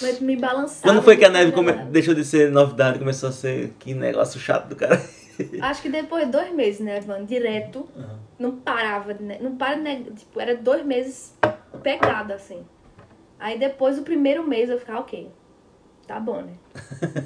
[0.00, 0.82] Mas me balançava.
[0.82, 4.38] Quando foi que a neve come- deixou de ser novidade, começou a ser que negócio
[4.40, 5.00] chato do cara?
[5.60, 7.24] Acho que depois de dois meses, né, Van?
[7.24, 7.88] Direto.
[8.38, 11.34] Não parava de ne- Não para de ne- Tipo, era dois meses
[11.82, 12.62] pegado, assim.
[13.38, 15.28] Aí depois, o primeiro mês, eu ficava, ok.
[16.06, 16.52] Tá bom, né?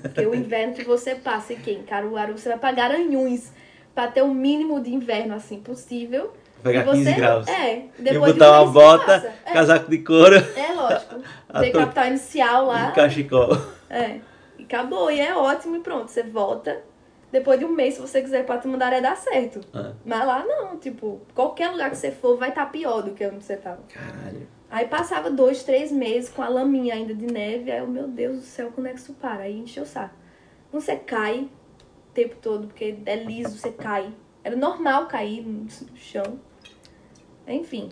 [0.03, 3.51] Porque o inverno que você passa aqui em Caruaru, você vai pagar anhuns
[3.95, 6.33] pra ter o mínimo de inverno, assim, possível.
[6.63, 7.49] Pegar E você, 15 graus.
[7.49, 7.77] É.
[7.99, 9.35] E Depois de botar um uma bota.
[9.47, 11.17] É, casaco de couro é lógico.
[11.61, 12.89] Tem tua- capital inicial lá.
[12.91, 13.57] e cachecol.
[13.91, 14.19] É.
[14.59, 15.11] E acabou.
[15.11, 16.11] E é ótimo e pronto.
[16.11, 16.81] Você volta.
[17.31, 19.61] Depois de um mês, se você quiser pra Tamandaré, dá certo.
[19.75, 23.27] Ah, Mas lá não, tipo, qualquer lugar que você for vai estar pior do que
[23.27, 23.81] onde você tava.
[23.93, 24.49] caralho.
[24.71, 28.37] Aí passava dois, três meses com a laminha ainda de neve, aí eu, meu Deus
[28.37, 29.45] do céu, quando é que isso para?
[29.45, 30.15] Aí encheu o saco.
[30.71, 31.49] Você cai
[32.11, 34.13] o tempo todo, porque é liso, você cai.
[34.45, 36.39] Era normal cair no chão.
[37.47, 37.89] Enfim,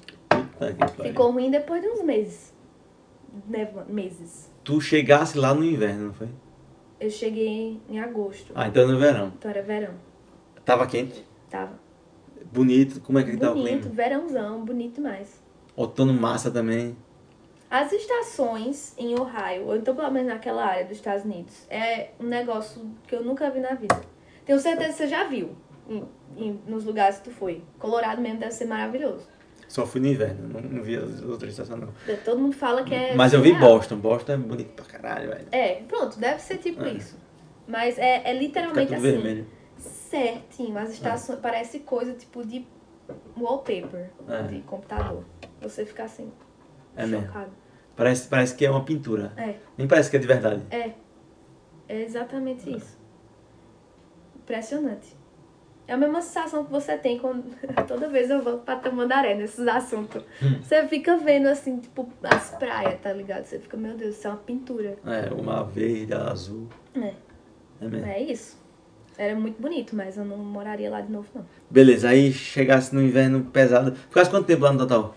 [1.02, 2.54] ficou ruim depois de uns meses.
[3.48, 4.50] Neva, meses.
[4.62, 6.28] Tu chegasse lá no inverno, não foi?
[7.00, 8.52] Eu cheguei em agosto.
[8.54, 9.32] Ah, então no verão.
[9.38, 9.94] Então era verão.
[10.64, 11.78] Tava quente, Tava
[12.52, 13.00] bonito.
[13.00, 13.94] Como é que tava o bonito, clima?
[13.94, 15.42] verãozão, bonito demais.
[15.76, 16.96] Outono massa também.
[17.70, 22.24] As estações em Ohio, ou então pelo menos naquela área dos Estados Unidos, é um
[22.24, 24.00] negócio que eu nunca vi na vida.
[24.44, 25.50] Tenho certeza que você já viu
[25.88, 26.04] em-
[26.36, 27.62] em- nos lugares que tu foi.
[27.78, 29.26] Colorado mesmo deve ser maravilhoso.
[29.68, 31.88] Só fui no inverno, não, não vi as outras estações não.
[32.24, 33.14] Todo mundo fala que é.
[33.16, 33.72] Mas eu vi surreal.
[33.74, 33.96] Boston.
[33.96, 35.48] Boston é bonito pra caralho, velho.
[35.50, 36.92] É, pronto, deve ser tipo É.
[36.92, 37.18] isso.
[37.66, 39.02] Mas é, é literalmente assim.
[39.02, 39.44] vermelho.
[39.76, 40.78] Certinho.
[40.78, 41.40] As estações.
[41.40, 42.64] Parece coisa tipo de
[43.36, 44.42] wallpaper É.
[44.42, 45.24] de computador.
[45.68, 46.30] Você fica assim.
[46.96, 47.26] É mesmo.
[47.26, 47.50] chocado.
[47.94, 49.32] Parece, parece que é uma pintura.
[49.36, 49.54] É.
[49.76, 50.62] Nem parece que é de verdade.
[50.70, 50.92] É.
[51.88, 52.98] É exatamente isso.
[54.36, 55.16] Impressionante.
[55.88, 57.44] É a mesma sensação que você tem quando
[57.86, 60.22] toda vez eu vou pra Tamandaré nesses assuntos.
[60.42, 60.60] Hum.
[60.60, 63.44] Você fica vendo assim, tipo, as praias, tá ligado?
[63.44, 64.96] Você fica, meu Deus, isso é uma pintura.
[65.06, 66.68] É, uma verde, azul.
[66.94, 67.14] É.
[67.80, 68.06] É mesmo.
[68.06, 68.58] É isso.
[69.18, 71.46] Era muito bonito, mas eu não moraria lá de novo, não.
[71.70, 73.94] Beleza, aí chegasse no inverno pesado.
[73.94, 75.14] Ficasse quanto tempo lá no total?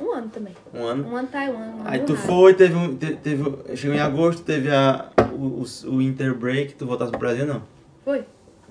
[0.00, 0.54] Um ano também.
[0.72, 1.08] Um ano?
[1.08, 4.42] Um ano Taiwan, um ano Aí tu foi, teve, um- te- teve, chegou em agosto,
[4.42, 7.62] teve a, o, o, o winter break, tu voltasse pro Brasil, não?
[8.04, 8.24] Foi.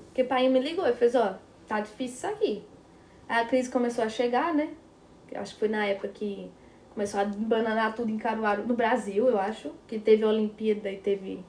[0.07, 1.37] Porque o pai me ligou e fez, ó,
[1.67, 2.63] tá difícil isso aqui.
[3.27, 4.69] Aí a crise começou a chegar, né?
[5.35, 6.49] Acho que foi na época que
[6.93, 9.69] começou a bananar tudo em Caruaru, no Brasil, eu acho.
[9.87, 11.45] Que teve a Olimpíada e teve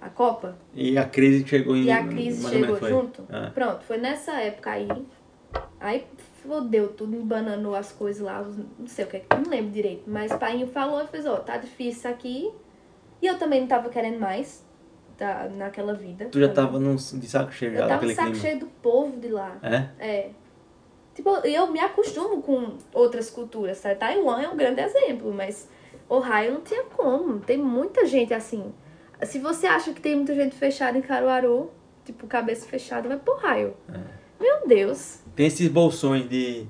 [0.00, 0.56] a Copa.
[0.74, 1.84] E a crise chegou em...
[1.84, 3.22] E a crise chegou junto.
[3.30, 3.50] Ah.
[3.54, 4.88] Pronto, foi nessa época aí.
[5.78, 6.06] Aí
[6.42, 8.42] fodeu tudo, embananou as coisas lá,
[8.78, 10.04] não sei o que, não lembro direito.
[10.06, 12.50] Mas o pai falou e fez, ó, tá difícil isso aqui.
[13.22, 14.64] E eu também não tava querendo mais
[15.16, 16.26] tá, naquela vida.
[16.26, 18.42] Tu já tá tava num, de saco cheio já eu tava daquele de saco clima.
[18.42, 19.58] cheio do povo de lá.
[19.62, 19.88] É?
[19.98, 20.30] É.
[21.14, 23.96] Tipo, eu me acostumo com outras culturas, sabe?
[23.96, 25.68] Taiwan é um grande exemplo, mas
[26.08, 27.40] Ohio não tinha como.
[27.40, 28.72] Tem muita gente assim.
[29.22, 31.70] Se você acha que tem muita gente fechada em Caruaru,
[32.04, 33.76] tipo, cabeça fechada, vai pro Ohio.
[33.92, 34.19] É.
[34.40, 35.18] Meu Deus.
[35.36, 36.66] Tem esses bolsões de,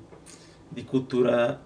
[0.72, 1.60] de cultura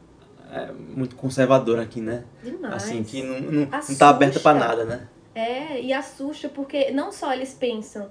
[0.52, 2.24] é, muito conservadora aqui, né?
[2.42, 2.74] Demais.
[2.74, 5.08] Assim, que não, não, não tá aberta pra nada, né?
[5.34, 8.08] É, e assusta porque não só eles pensam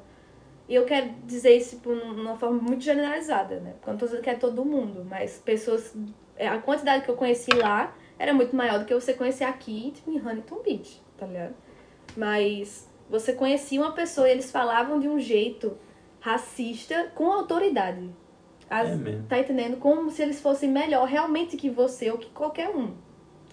[0.67, 3.71] E eu quero dizer isso tipo, numa forma muito generalizada, né?
[3.73, 5.95] Porque eu não tô dizendo que é todo mundo, mas pessoas.
[6.36, 9.91] é, A quantidade que eu conheci lá era muito maior do que você conhecer aqui,
[9.95, 11.53] tipo, em Huntington Beach, tá ligado?
[12.15, 15.77] Mas você conhecia uma pessoa e eles falavam de um jeito
[16.27, 18.09] racista com autoridade.
[18.69, 19.23] As- É mesmo.
[19.27, 19.75] Tá entendendo?
[19.77, 22.93] Como se eles fossem melhor realmente que você ou que qualquer um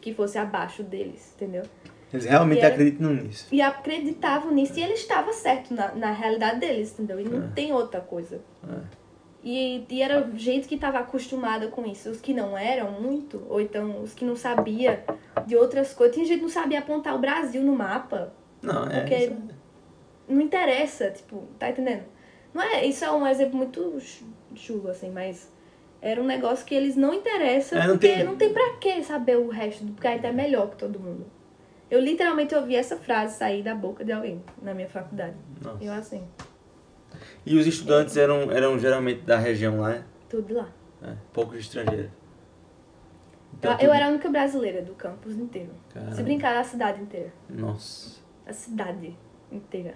[0.00, 1.64] que fosse abaixo deles, entendeu?
[2.12, 3.48] Eles realmente era- acreditam nisso.
[3.50, 7.18] E acreditavam nisso e ele estava certo na, na realidade deles, entendeu?
[7.20, 8.40] E não tem outra coisa.
[9.42, 12.08] E, e era gente que estava acostumada com isso.
[12.08, 15.04] Os que não eram muito, ou então os que não sabia
[15.44, 16.14] de outras coisas.
[16.14, 18.32] Tinha gente que não sabia apontar o Brasil no mapa.
[18.62, 19.00] Não, é.
[19.00, 19.32] Porque
[20.28, 22.04] não interessa, tipo, tá entendendo?
[22.52, 25.50] Não é, isso é um exemplo muito chu- chulo, assim, mas
[26.02, 29.02] era um negócio que eles não interessam, É, não porque tem- não tem pra que
[29.02, 31.26] saber o resto, porque a é melhor que todo mundo.
[31.90, 35.34] Eu literalmente ouvi essa frase sair da boca de alguém na minha faculdade.
[35.60, 35.82] Nossa.
[35.84, 36.24] Eu assim,
[37.44, 40.04] E os estudantes eram, eram geralmente da região lá, né?
[40.28, 40.68] tudo lá.
[41.02, 42.06] É, poucos estrangeiros.
[42.06, 42.10] Eu,
[43.58, 45.70] Então, eu tudo- era a única brasileira do campus inteiro.
[45.92, 46.14] Caramba.
[46.14, 47.32] Se brincar, a cidade inteira.
[47.48, 48.20] Nossa.
[48.46, 49.16] A cidade
[49.50, 49.94] inteira.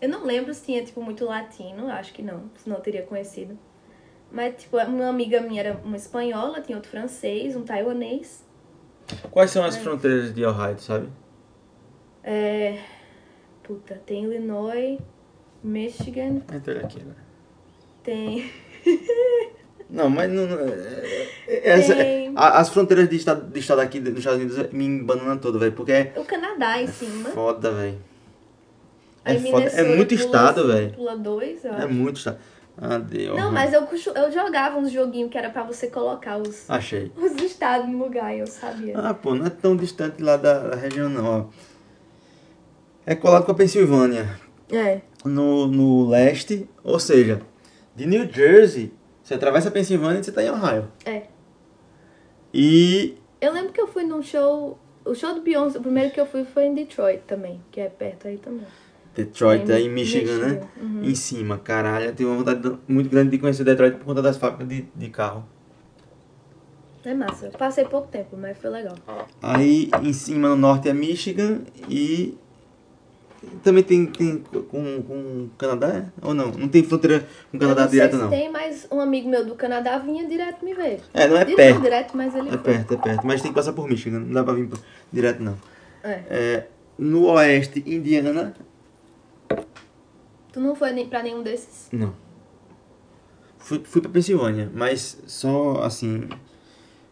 [0.00, 3.58] Eu não lembro se tinha, tipo, muito latino, acho que não, senão eu teria conhecido.
[4.30, 8.44] Mas, tipo, uma amiga minha era uma espanhola, tinha outro francês, um taiwanês.
[9.30, 11.08] Quais são as fronteiras de Ohio, sabe?
[12.22, 12.78] É.
[13.62, 14.98] Puta, tem Illinois,
[15.62, 17.14] Michigan, Entra aqui, né?
[18.02, 18.50] tem.
[19.88, 20.42] Não, mas não.
[20.42, 22.32] é- é- essa- Tem.
[22.34, 25.70] as fronteiras de estado, de estado aqui nos Estados Unidos me embananam todo, velho.
[25.74, 27.30] Porque é O Canadá em cima.
[27.30, 27.96] foda, velho.
[29.34, 29.66] É foda.
[29.70, 30.92] É muito pula- estado, velho.
[30.92, 32.38] Pula dois, É muito estado.
[32.78, 33.36] Adeus.
[33.38, 37.10] Não, mas eu, eu jogava uns joguinhos que era pra você colocar os, Achei.
[37.16, 38.98] os estados no lugar, eu sabia.
[38.98, 41.44] Ah, pô, não é tão distante lá da, da região, não, ó.
[43.06, 44.38] É colado com a Pensilvânia.
[44.70, 45.00] É.
[45.24, 47.40] No, no leste, ou seja,
[47.94, 50.88] de New Jersey, você atravessa a Pensilvânia e você tá em Ohio.
[51.06, 51.22] É.
[52.52, 53.16] E.
[53.40, 54.78] Eu lembro que eu fui num show.
[55.04, 57.88] O show do Beyoncé, o primeiro que eu fui foi em Detroit também, que é
[57.88, 58.66] perto aí também.
[59.16, 60.46] Detroit, Em é em Michigan, né?
[60.48, 61.02] Michigan, uhum.
[61.04, 62.06] Em cima, caralho.
[62.06, 65.08] Eu tenho uma vontade muito grande de conhecer Detroit por conta das fábricas de, de
[65.08, 65.44] carro.
[67.04, 67.50] É massa.
[67.56, 68.94] Passei pouco tempo, mas foi legal.
[69.40, 72.36] Aí em cima no norte é Michigan e.
[73.62, 76.04] Também tem, tem com, com o Canadá, é?
[76.20, 76.50] Ou não?
[76.50, 78.28] Não tem fronteira com o Canadá não direto, se não.
[78.28, 81.00] tem, mas um amigo meu do Canadá vinha direto me ver.
[81.14, 81.80] É, não é Direto, perto.
[81.82, 82.58] direto, mas ele É foi.
[82.60, 83.24] perto, é perto.
[83.26, 84.68] Mas tem que passar por Michigan, não dá pra vir
[85.12, 85.56] direto, não.
[86.02, 86.22] É.
[86.28, 86.66] É,
[86.98, 88.52] no oeste, Indiana.
[90.56, 91.90] Tu não foi nem pra nenhum desses?
[91.92, 92.14] Não.
[93.58, 96.26] Fui, fui pra Pensilvânia, mas só assim.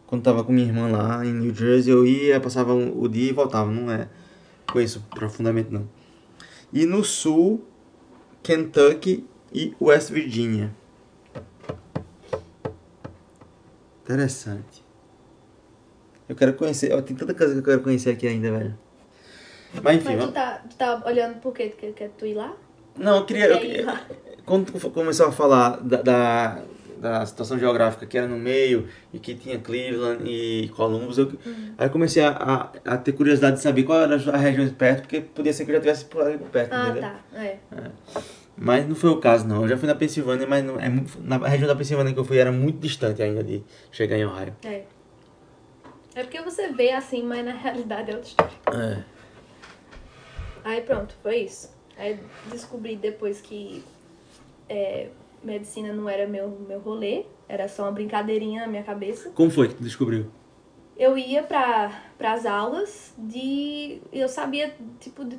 [0.07, 3.29] Quando tava com minha irmã lá em New Jersey, eu ia, passava um- o dia
[3.29, 3.71] e voltava.
[3.71, 4.09] Não é.
[4.73, 5.87] Conheço profundamente, não.
[6.73, 7.63] E no sul,
[8.43, 10.75] Kentucky e West Virginia.
[14.05, 14.83] Interessante.
[16.27, 16.95] Eu quero conhecer.
[16.95, 18.79] ó, Tem tanta coisa que eu quero conhecer aqui ainda, velho.
[19.83, 21.69] Mas enfim, Mas tu tá, tu tá olhando por quê?
[21.69, 22.57] Tu quer, quer tu ir lá?
[22.97, 23.47] Não, eu queria.
[23.47, 24.01] Eu, queria-
[24.47, 26.63] quando tu começou a falar da, da,
[26.99, 31.33] da situação geográfica que era no meio e que tinha Cleveland e Columbus, eu,
[31.79, 32.31] aí eu comecei a,
[32.85, 35.71] a, a ter curiosidade de saber qual era as regiões perto, porque podia ser que
[35.71, 37.03] eu já tivesse por ali perto, Ah, entendeu?
[37.03, 37.21] tá.
[37.35, 37.57] É.
[38.57, 39.63] Mas não foi o caso, não.
[39.63, 40.89] Eu já fui na Pensilvânia, mas não, é
[41.23, 44.55] na região da Pensilvânia que eu fui era muito distante ainda de chegar em Ohio.
[44.65, 44.83] É.
[46.15, 48.53] É porque você vê assim, mas na realidade é outra história.
[48.73, 49.03] É.
[50.63, 51.74] Aí pronto, foi isso.
[51.97, 52.19] Aí
[52.51, 53.85] descobri depois que
[54.69, 55.09] é,
[55.43, 59.31] medicina não era meu, meu rolê, era só uma brincadeirinha na minha cabeça.
[59.31, 60.27] Como foi que descobriu?
[60.97, 64.01] Eu ia pra, pras aulas de.
[64.13, 65.39] Eu sabia, tipo, de-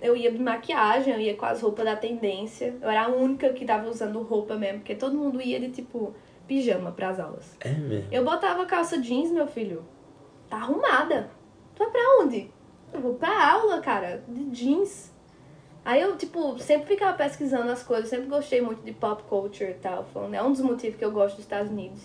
[0.00, 2.74] eu ia de maquiagem, eu ia com as roupas da tendência.
[2.80, 6.14] Eu era a única que tava usando roupa mesmo, porque todo mundo ia de tipo
[6.48, 7.56] pijama pras aulas.
[7.60, 8.08] É mesmo.
[8.12, 9.84] Eu botava calça jeans, meu filho.
[10.48, 11.30] Tá arrumada.
[11.74, 12.50] Tu vai pra onde?
[12.92, 15.12] Eu vou pra aula, cara, de jeans.
[15.84, 19.74] Aí eu, tipo, sempre ficava pesquisando as coisas, sempre gostei muito de pop culture e
[19.74, 20.04] tal.
[20.12, 22.02] Falando, é um dos motivos que eu gosto dos Estados Unidos.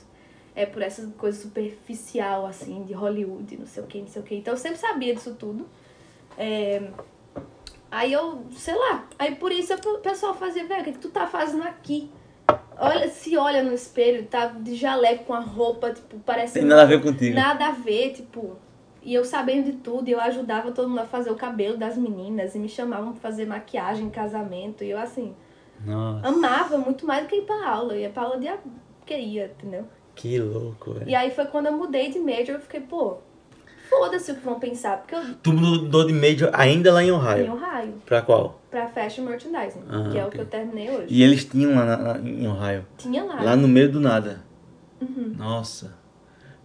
[0.56, 4.26] É por essa coisa superficial, assim, de Hollywood, não sei o que, não sei o
[4.26, 4.36] que.
[4.36, 5.66] Então eu sempre sabia disso tudo.
[6.38, 6.90] É,
[7.92, 11.10] Aí eu, sei lá, aí por isso o pessoal fazia, velho, o que, que tu
[11.10, 12.12] tá fazendo aqui?
[12.78, 16.54] Olha, se olha no espelho, tá de jaleco com a roupa, tipo, parece.
[16.54, 17.36] Tem nada a ver contigo.
[17.36, 18.58] Nada a ver, tipo.
[19.02, 21.98] E eu sabendo de tudo, e eu ajudava todo mundo a fazer o cabelo das
[21.98, 25.34] meninas, e me chamavam pra fazer maquiagem em casamento, e eu, assim,
[25.86, 27.94] Nossa, amava muito mais do que ir pra aula.
[27.94, 28.50] Eu ia pra aula de
[29.00, 29.86] porque ia, entendeu?
[30.16, 31.10] que louco, velho.
[31.10, 33.20] E aí foi quando eu mudei de major, eu fiquei, pô,
[33.90, 37.46] foda-se o que vão pensar, porque eu Tu mudou de major ainda lá em Ohio.
[37.46, 38.60] em Ohio, Pra qual?
[38.70, 40.32] pra fashion merchandising, Ah, que é o ok.
[40.38, 41.06] que eu terminei hoje.
[41.10, 42.86] E eles tinham lá na- na- em Ohio.
[42.98, 43.42] Tinha lá.
[43.42, 44.42] Lá no meio do nada.
[45.02, 45.34] Uhum.
[45.38, 45.98] Nossa.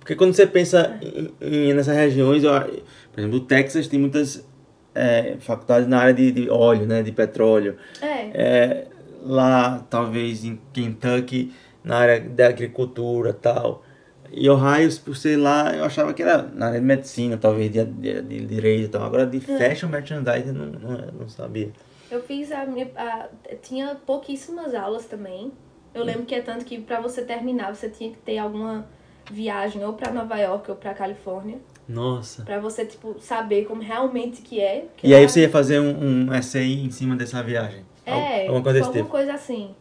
[0.04, 4.46] Porque quando você pensa em, em- nessas regiões, por exemplo, o Texas tem muitas
[4.94, 7.02] é, faculdades na área de, de óleo, né?
[7.02, 7.78] De petróleo.
[8.02, 8.86] É, É,
[9.22, 13.82] lá, talvez em Kentucky, na área da agricultura e tal.
[14.30, 17.82] E Ohio, por ser lá, eu achava que era na área de medicina, talvez de,
[17.86, 19.04] de, de direito e tal.
[19.04, 21.70] Agora de fashion merchandising, eu não, não, não sabia.
[22.10, 22.90] eu fiz a minha.
[22.94, 23.28] a-
[23.62, 25.50] tinha pouquíssimas aulas também.
[25.94, 28.84] Eu lembro que é tanto que pra você terminar, você tinha que ter alguma
[29.30, 31.58] viagem ou pra Nova York ou pra Califórnia.
[31.88, 32.42] Nossa.
[32.44, 34.86] Pra você, tipo, saber como realmente que é.
[34.96, 37.84] que E aí lá- você ia fazer um, um essay em cima dessa viagem?
[38.06, 39.08] É, Alguma coisa tipo, desse alguma tipo?
[39.10, 39.74] coisa assim.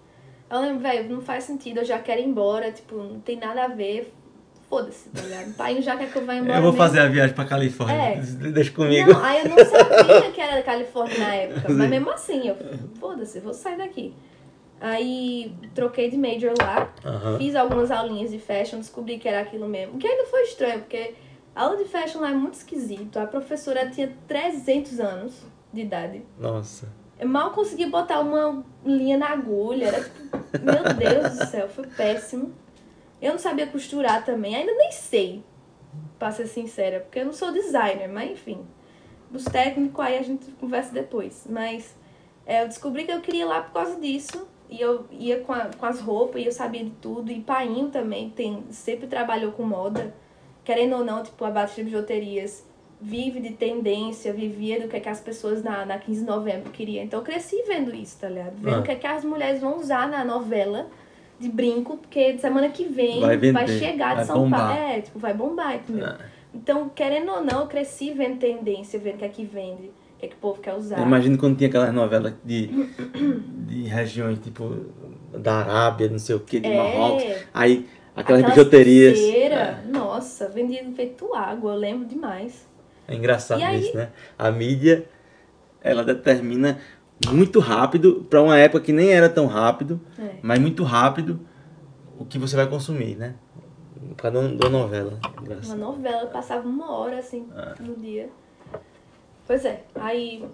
[0.52, 3.64] Eu lembro, velho, não faz sentido, eu já quero ir embora, tipo, não tem nada
[3.66, 4.14] a ver.
[4.70, 5.50] Foda-se, tá ligado?
[5.52, 6.58] O pai já quer que eu vá embora.
[6.58, 6.78] Eu vou mesmo.
[6.86, 7.96] fazer a viagem pra Califórnia.
[7.96, 8.16] É.
[8.52, 9.14] Deixa comigo.
[9.14, 12.56] Não, aí eu não sabia que era Califórnia na época, mas mesmo assim, eu
[13.00, 14.14] foda-se, vou sair daqui.
[14.80, 17.38] Aí troquei de major lá, Aham.
[17.38, 19.98] fiz algumas aulinhas de fashion, descobri que era aquilo mesmo.
[19.98, 21.16] Que ainda foi estranho, porque
[21.56, 23.18] a aula de fashion lá é muito esquisito.
[23.18, 26.22] A professora tinha 300 anos de idade.
[26.38, 26.88] Nossa.
[27.20, 29.88] Eu mal consegui botar uma linha na agulha.
[29.88, 32.52] Era tipo, meu Deus do céu, foi péssimo.
[33.22, 35.42] Eu não sabia costurar também, ainda nem sei,
[36.20, 38.66] pra ser sincera, porque eu não sou designer, mas enfim.
[39.32, 41.46] Dos técnicos aí a gente conversa depois.
[41.50, 41.96] Mas
[42.46, 44.48] é, eu descobri que eu queria ir lá por causa disso.
[44.74, 47.32] E eu ia com, a- com as roupas e eu sabia de tudo.
[47.32, 50.14] E Painho também tem, sempre trabalhou com moda.
[50.64, 52.66] Querendo ou não, tipo, a Batista Bijuterias
[53.00, 56.72] vive de tendência, vivia do que, é que as pessoas na, na 15 de novembro
[56.72, 57.04] queriam.
[57.04, 58.54] Então eu cresci vendo isso, tá ligado?
[58.58, 58.80] Vendo Ah.
[58.80, 60.88] o que, é que as mulheres vão usar na novela
[61.40, 64.50] de brinco, porque semana que vem Vai vender, chegar de vai São.
[64.50, 64.74] Paulo.
[64.74, 66.06] É, tipo, vai bombar, entendeu?
[66.08, 66.18] Ah.
[66.56, 69.92] Então, querendo ou não, eu cresci vendo tendência, vendo o que é que vende,
[70.24, 71.00] que é que o povo quer usar.
[71.00, 72.68] Eu imagino quando tinha aquelas novelas de,
[73.68, 74.86] de regiões tipo
[75.38, 76.78] da Arábia, não sei o que, de É.
[76.78, 77.24] Marrocos.
[77.54, 79.20] Aí aquelas, Aquelas bijuterias.
[79.20, 82.68] pulseira, Nossa, vendia feito água, eu lembro demais.
[83.08, 83.82] É engraçado E aí?
[83.82, 84.10] isso, né?
[84.38, 85.06] A mídia,
[85.82, 86.78] ela determina
[87.30, 90.36] muito rápido, para uma época que nem era tão rápido, É.
[90.42, 91.40] mas muito rápido,
[92.18, 93.36] o que você vai consumir, né?
[94.16, 95.20] Por causa da novela.
[95.34, 95.78] Uma Engraçado.
[95.80, 97.82] novela, eu passava uma hora assim É.
[97.82, 98.30] no dia.
[99.46, 100.48] Pois é, aí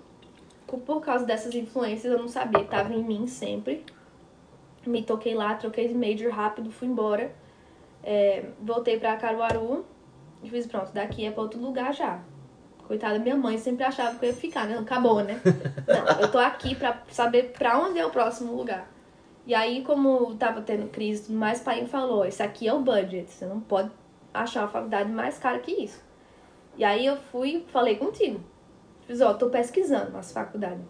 [0.65, 3.86] por- causa dessas influências eu não sabia, tava em mim sempre.
[4.86, 7.32] Me toquei lá, troquei de major rápido, fui embora.
[8.04, 9.86] É, voltei pra Caruaru
[10.41, 12.19] e fiz, pronto, daqui é pra outro lugar já.
[12.88, 14.78] Coitada da minha mãe, sempre achava que eu ia ficar, né?
[14.78, 15.39] Acabou, né?
[15.88, 18.89] Não, eu tô aqui pra saber pra onde é o próximo lugar.
[19.45, 22.73] E aí, como tava tendo crise e tudo mais, o pai falou, esse aqui é
[22.73, 23.91] o budget, você não pode
[24.34, 26.02] achar uma faculdade mais cara que isso.
[26.78, 28.39] E aí eu fui, falei contigo.
[29.10, 30.84] Fiz, ó, tô pesquisando as faculdades.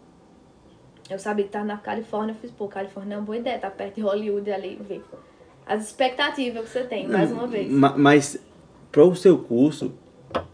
[1.09, 3.69] Eu sabia que tava na Califórnia, eu fiz, pô, Califórnia é uma boa ideia, tá
[3.71, 5.01] perto de Hollywood ali, ver.
[5.65, 7.71] As expectativas que você tem, mais uma vez.
[7.71, 8.37] Ma- Mas
[8.91, 9.93] para o seu curso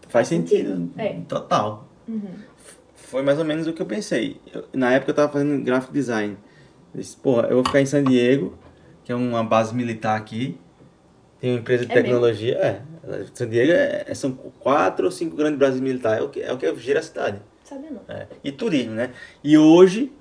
[0.08, 0.92] faz sentido, sentido.
[0.96, 1.20] é.
[1.28, 1.88] Total.
[2.06, 2.30] Uhum.
[2.94, 4.40] Foi mais ou menos o que eu pensei.
[4.54, 6.36] Eu- na época eu tava fazendo graphic design.
[6.94, 8.56] Eu disse, porra, eu vou ficar em San Diego,
[9.02, 10.56] que é uma base militar aqui.
[11.40, 12.04] Tem uma empresa de É mesmo?
[12.08, 12.54] tecnologia.
[12.56, 12.82] É.
[13.34, 16.20] San Diego é- são quatro ou cinco grandes bases militares.
[16.20, 17.42] É o que, é o que gira a cidade.
[17.68, 18.02] Sabia não.
[18.08, 18.28] É.
[18.44, 19.12] E turismo, né?
[19.42, 20.12] E hoje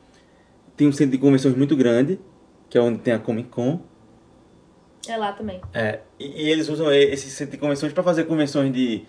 [0.75, 2.19] tem um centro de convenções muito grande,
[2.67, 3.81] que é onde tem a Comic Con.
[5.07, 5.61] É lá também.
[5.71, 9.05] É, e, e eles usam esse centro de convenções para fazer convenções de,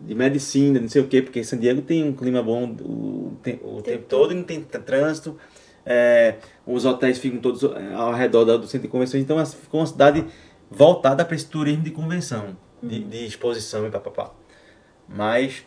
[0.00, 3.58] de medicina, não sei o quê, porque San Diego tem um clima bom o, te-
[3.64, 5.36] o tempo todo e não tem trânsito.
[5.84, 9.80] É, os hotéis ficam todos é, ao redor do centro de convenções, então assim, ficou
[9.80, 10.24] uma cidade
[10.70, 14.30] voltada para esse turismo de convenção, de, de exposição e papapá.
[15.08, 15.66] Mas.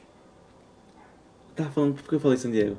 [1.55, 2.77] Tava falando porque eu falei San Diego.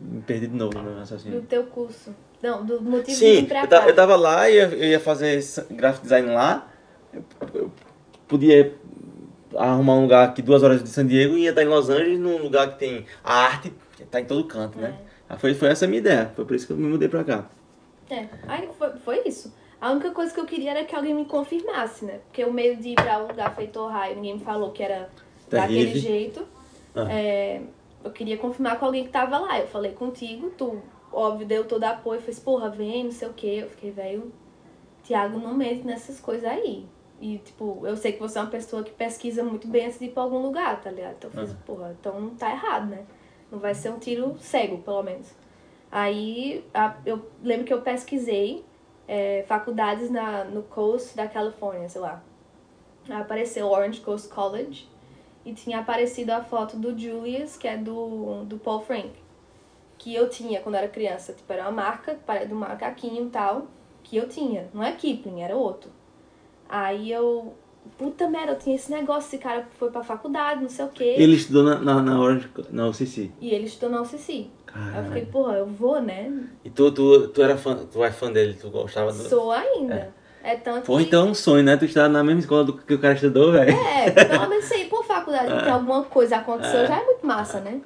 [0.00, 1.42] Me perdi de novo no meu Do raciocínio.
[1.42, 2.14] teu curso.
[2.42, 3.86] Não, do motivo de Sim, vir pra eu, cá.
[3.88, 6.70] eu tava lá e eu, ia fazer graphic design lá.
[7.12, 7.22] Eu,
[7.54, 7.72] eu
[8.26, 8.74] podia
[9.56, 12.18] arrumar um lugar aqui duas horas de San Diego e ia estar em Los Angeles,
[12.18, 14.94] num lugar que tem a arte, que tá em todo canto, né?
[15.28, 17.24] Aí Foi, foi essa a minha ideia, foi por isso que eu me mudei pra
[17.24, 17.46] cá.
[18.08, 19.52] É, aí foi, foi isso.
[19.80, 22.20] A única coisa que eu queria era que alguém me confirmasse, né?
[22.26, 25.08] Porque o medo de ir pra um lugar feito Ohio, ninguém me falou que era
[25.48, 26.46] daquele jeito.
[26.94, 27.06] Ah.
[27.10, 27.60] É,
[28.04, 29.58] eu queria confirmar com alguém que tava lá.
[29.60, 30.80] Eu falei contigo, tu,
[31.12, 33.60] óbvio, deu todo apoio, fez, porra, vem, não sei o quê.
[33.62, 34.32] Eu fiquei, velho,
[35.02, 36.86] Tiago não mente nessas coisas aí.
[37.20, 40.06] E, tipo, eu sei que você é uma pessoa que pesquisa muito bem antes de
[40.06, 41.16] ir pra algum lugar, tá ligado?
[41.18, 41.60] Então eu fiz, Aham.
[41.66, 43.04] porra, então não tá errado, né?
[43.50, 45.30] Não vai ser um tiro cego, pelo menos.
[45.90, 48.64] Aí a- eu lembro que eu pesquisei
[49.08, 52.22] é, faculdades na, no coast da Califórnia, sei lá.
[53.08, 54.88] Aí apareceu Orange Coast College.
[55.50, 59.10] E tinha aparecido a foto do Julius, que é do, do Paul Frank.
[59.98, 61.32] Que eu tinha quando era criança.
[61.32, 63.66] Tipo, era uma marca do macaquinho e tal,
[64.02, 64.68] que eu tinha.
[64.72, 65.90] Não é Kipling, era outro.
[66.68, 67.54] Aí eu.
[67.96, 71.14] Puta merda, eu tinha esse negócio, esse cara foi pra faculdade, não sei o quê.
[71.16, 73.30] Ele estudou na, na, na Orange, na UCC.
[73.40, 74.48] E ele estudou na UCC.
[74.72, 75.26] Aí eu fiquei, Caralho.
[75.26, 76.46] porra, eu vou, né?
[76.62, 79.18] E tu, tu, tu era fã, tu é fã dele, tu gostava do...
[79.28, 79.94] Sou ainda.
[79.94, 80.10] É,
[80.56, 81.02] tanto Pô, que...
[81.04, 81.76] então é um sonho, né?
[81.76, 83.70] Tu estudar na mesma escola do que o cara estudou, velho.
[83.76, 86.86] É, pelo menos você ir pra faculdade que alguma coisa aconteceu É.
[86.86, 87.80] já é muito massa, né?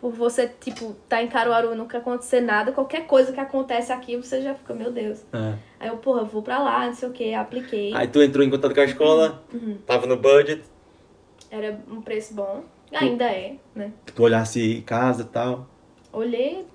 [0.00, 4.16] Por você, tipo, tá em Caruaru e nunca acontecer nada, qualquer coisa que acontece aqui,
[4.16, 5.24] você já fica, meu Deus.
[5.32, 5.54] É.
[5.78, 7.94] Aí eu, porra, vou pra lá, não sei o que, apliquei.
[7.94, 9.78] Aí tu entrou em contato com a escola, Uhum.
[9.86, 10.62] tava no budget,
[11.50, 12.64] Era um preço bom.
[12.92, 13.92] Ainda é, né?
[14.14, 15.66] tu olhasse casa e tal.
[16.12, 16.66] Olhei,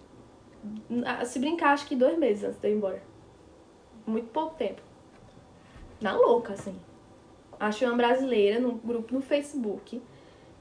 [1.05, 3.01] ah, se brincar, acho que dois meses antes de eu ir embora.
[4.05, 4.81] Muito pouco tempo.
[6.01, 6.75] Na louca, assim.
[7.59, 10.01] Achei uma brasileira num grupo no Facebook,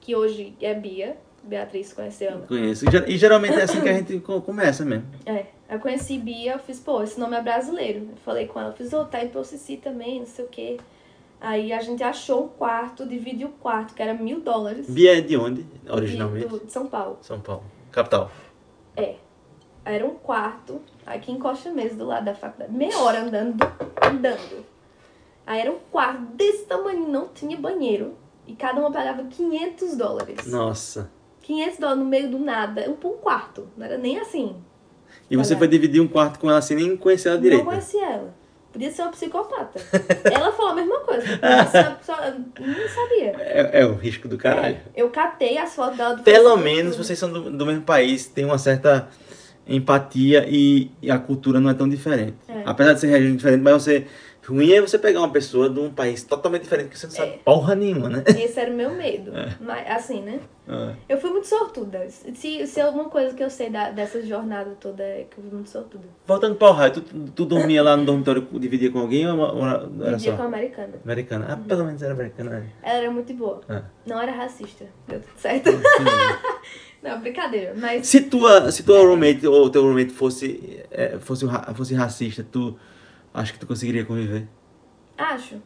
[0.01, 1.16] que hoje é Bia.
[1.43, 2.47] Beatriz conheceu ela.
[2.47, 2.89] Conheço.
[2.89, 5.07] E, ger- geralmente é assim que a gente co- começa mesmo.
[5.24, 8.01] É, eu conheci Bia, eu fiz, pô, esse nome é brasileiro.
[8.11, 10.78] Eu falei com ela, fiz, ô, tá em Processi também, não sei o quê.
[11.41, 14.89] Aí a gente achou um quarto, dividiu o quarto, que era mil dólares.
[14.91, 16.49] Bia é de onde, de- originalmente?
[16.49, 17.18] do- de São Paulo.
[17.20, 17.62] São Paulo.
[17.93, 18.30] Capital.
[18.97, 19.16] É.
[19.84, 22.72] Era um quarto, aqui em Costa mesmo, do lado da faculdade.
[22.72, 23.57] Meia hora andando,
[24.03, 24.64] andando.
[25.47, 28.14] Aí era um quarto desse tamanho, não tinha banheiro.
[28.47, 30.47] E cada uma pagava 500 dólares.
[30.47, 31.11] Nossa.
[31.42, 32.90] 500 dólares no meio do nada.
[32.90, 33.68] Um, um quarto.
[33.76, 34.57] Não era nem assim.
[35.30, 37.64] E você foi dividir um quarto com ela sem nem conhecer ela direito.
[37.64, 38.34] Não conhecia ela.
[38.72, 39.80] Podia ser uma psicopata.
[40.30, 41.26] ela falou a mesma coisa.
[41.26, 43.34] Não sabia.
[43.38, 44.76] É, é o risco do caralho.
[44.94, 48.26] É, eu catei as fotos dela do Pelo menos vocês são do, do mesmo país,
[48.26, 49.09] tem uma certa
[49.66, 52.36] empatia e, e a cultura não é tão diferente.
[52.49, 52.62] É.
[52.66, 54.07] Apesar de ser região diferente, mas você.
[54.49, 57.32] Ruim é você pegar uma pessoa de um país totalmente diferente que você não sabe
[57.32, 57.38] É.
[57.44, 58.22] porra nenhuma, né?
[58.28, 59.36] Esse era o meu medo.
[59.36, 59.57] É.
[59.61, 60.38] Mas, assim, né?
[61.09, 62.05] Eu fui muito sortuda.
[62.09, 65.53] Se, se alguma coisa que eu sei da, dessa jornada toda é que eu fui
[65.53, 66.05] muito sortuda.
[66.26, 67.03] Voltando para o raio, tu,
[67.34, 70.36] tu dormia lá no dormitório, dividia com alguém ou ou era Vidia só?
[70.36, 70.92] com a americana.
[71.05, 71.47] Americana.
[71.51, 72.51] Ah, pelo menos era americana.
[72.51, 72.66] né?
[72.82, 73.61] Ela era muito boa.
[73.68, 73.82] Ah.
[74.07, 74.86] Não era racista.
[75.09, 75.70] Deu tudo certo.
[77.03, 77.72] Não, brincadeira.
[77.76, 82.76] Mas Se tua, se tua roommate ou teu roommate fosse, é, fosse, fosse racista, tu
[83.37, 84.49] acha que tu conseguiria conviver?
[85.18, 85.57] acho.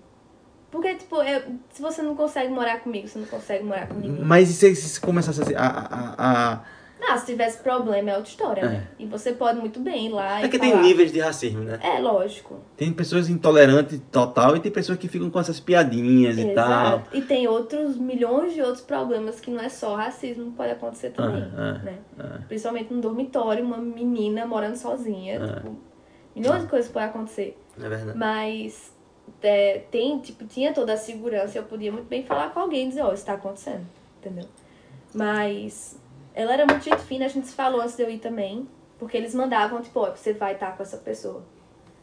[0.71, 4.25] Porque, tipo, eu- se você não consegue morar comigo, você não consegue morar comigo.
[4.25, 6.61] Mas e se, se começasse a, a, a,
[7.01, 8.87] Não, se tivesse problema é outra história, né?
[8.97, 10.83] E você pode muito bem ir lá É que tem falar.
[10.85, 11.81] níveis de racismo, né?
[11.83, 12.61] É, lógico.
[12.77, 16.69] Tem pessoas intolerantes total e tem pessoas que ficam com essas piadinhas e tal.
[16.99, 17.17] Exato.
[17.17, 21.43] E tem outros milhões de outros problemas que não é só racismo, pode acontecer também,
[21.57, 21.99] Ah, ah, né?
[22.17, 22.39] ah.
[22.47, 25.55] Principalmente no dormitório, uma menina morando sozinha, Ah.
[25.57, 25.77] tipo,
[26.35, 27.59] milhões de coisas podem acontecer.
[27.79, 28.19] É verdade.
[28.19, 28.95] Mas
[29.43, 32.89] é, tem, tipo, tinha toda a segurança, eu podia muito bem falar com alguém e
[32.89, 33.87] dizer, ó, isso tá acontecendo,
[34.19, 34.47] entendeu?
[35.15, 35.99] Mas
[36.35, 38.69] ela era muito gente fina, a gente se falou antes de eu ir também,
[38.99, 41.43] porque eles mandavam, tipo, ó, você vai estar com essa pessoa,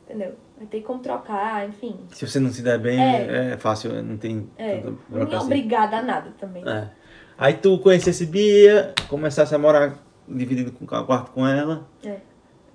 [0.05, 0.35] entendeu?
[0.57, 1.99] Vai ter como trocar, enfim.
[2.11, 3.53] Se você não se der bem, É.
[3.53, 6.67] é, fácil, não tem É, não é obrigada a nada também.
[6.67, 6.89] É.
[7.37, 9.95] Aí tu conhecesse Bia, começasse a morar
[10.27, 11.87] dividido com o quarto com ela.
[12.03, 12.17] É.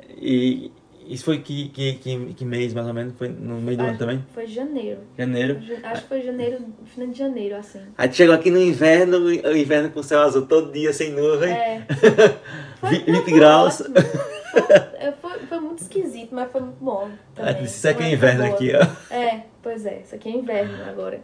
[0.08, 0.72] E
[1.06, 3.14] isso foi que, que, que, que mês mais ou menos?
[3.16, 4.24] Foi no meio do ano Acho- também?
[4.34, 5.00] Foi janeiro.
[5.18, 5.60] Janeiro.
[5.82, 7.80] Acho que foi janeiro, final de janeiro, assim.
[7.98, 11.52] Aí tu chegou aqui no inverno, o inverno com céu azul todo dia, sem nuvem.
[11.52, 11.82] É.
[12.80, 13.76] Foi, Vi- não, 20 foi graus.
[13.78, 17.08] Foi, foi, foi muito esquisito, mas foi muito bom.
[17.36, 17.64] Aí Também.
[17.64, 18.54] isso aqui é Foi inverno boa.
[18.54, 19.14] aqui, ó.
[19.14, 21.20] É, pois é, isso aqui é inverno agora.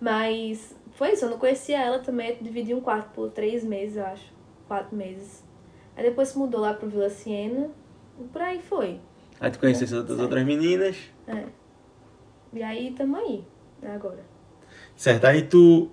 [0.00, 3.96] Mas foi isso, eu não conhecia ela também, eu dividi um quarto por três meses,
[3.96, 4.24] eu acho.
[4.68, 5.42] Quatro meses.
[5.96, 7.68] Aí depois se mudou lá pro Vila Siena,
[8.20, 9.00] e por aí foi.
[9.40, 10.96] Aí tu conhecesse as outras meninas.
[11.26, 11.44] É.
[12.52, 13.44] E aí tamo aí,
[13.80, 14.22] né, agora.
[14.94, 15.90] Certo, aí tu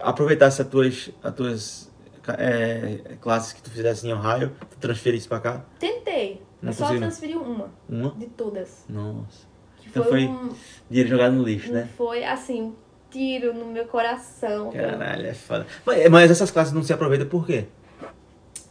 [0.00, 1.92] aproveitasse as tuas, as tuas
[2.38, 5.64] é, classes que tu fizesse em Ohio, tu transferisse pra cá.
[5.78, 6.42] Tentei.
[6.62, 8.10] Não eu só transferi uma Uma?
[8.10, 8.84] de todas.
[8.88, 9.48] Nossa.
[9.78, 10.54] Que Então foi, foi um.
[10.88, 11.88] Dinheiro jogado no lixo, né?
[11.96, 12.74] foi assim, um
[13.10, 14.70] tiro no meu coração.
[14.70, 15.66] Caralho, é foda.
[15.84, 17.66] Mas, mas essas classes não se aproveitam por quê?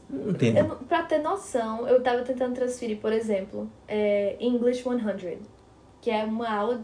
[0.10, 0.57] Não entendo.
[0.57, 5.39] Eu, não- pra ter noção, eu tava tentando transferir, por exemplo, é, English 100,
[6.01, 6.82] que é uma aula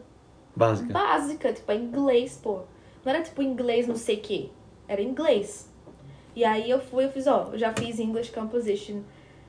[0.56, 0.94] Básica.
[0.94, 2.62] básica, tipo, é inglês, pô.
[3.04, 4.50] Não era tipo inglês não sei o quê,
[4.88, 5.70] era inglês.
[6.36, 9.02] E aí eu fui, eu fiz, ó, eu já fiz English Composition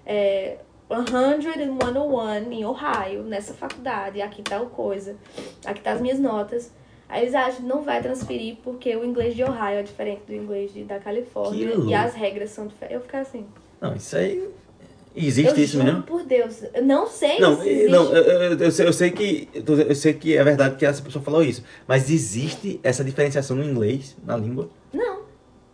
[0.05, 0.59] é,
[0.89, 5.17] 101 em Ohio, nessa faculdade, aqui tal coisa,
[5.65, 6.73] aqui tá as minhas notas.
[7.09, 10.35] Aí eles acham que não vai transferir porque o inglês de Ohio é diferente do
[10.35, 12.95] inglês de, da Califórnia e as regras são diferentes.
[12.97, 13.47] Eu ficar assim,
[13.81, 14.49] Não, isso aí.
[15.15, 16.03] Existe eu isso mesmo?
[16.03, 16.63] por Deus.
[16.75, 17.89] Eu não sei Não, se existe.
[17.91, 18.23] não eu,
[18.53, 21.43] eu, eu sei, eu sei que eu sei que é verdade que essa pessoa falou
[21.43, 24.69] isso, mas existe essa diferenciação no inglês, na língua?
[24.93, 25.21] Não,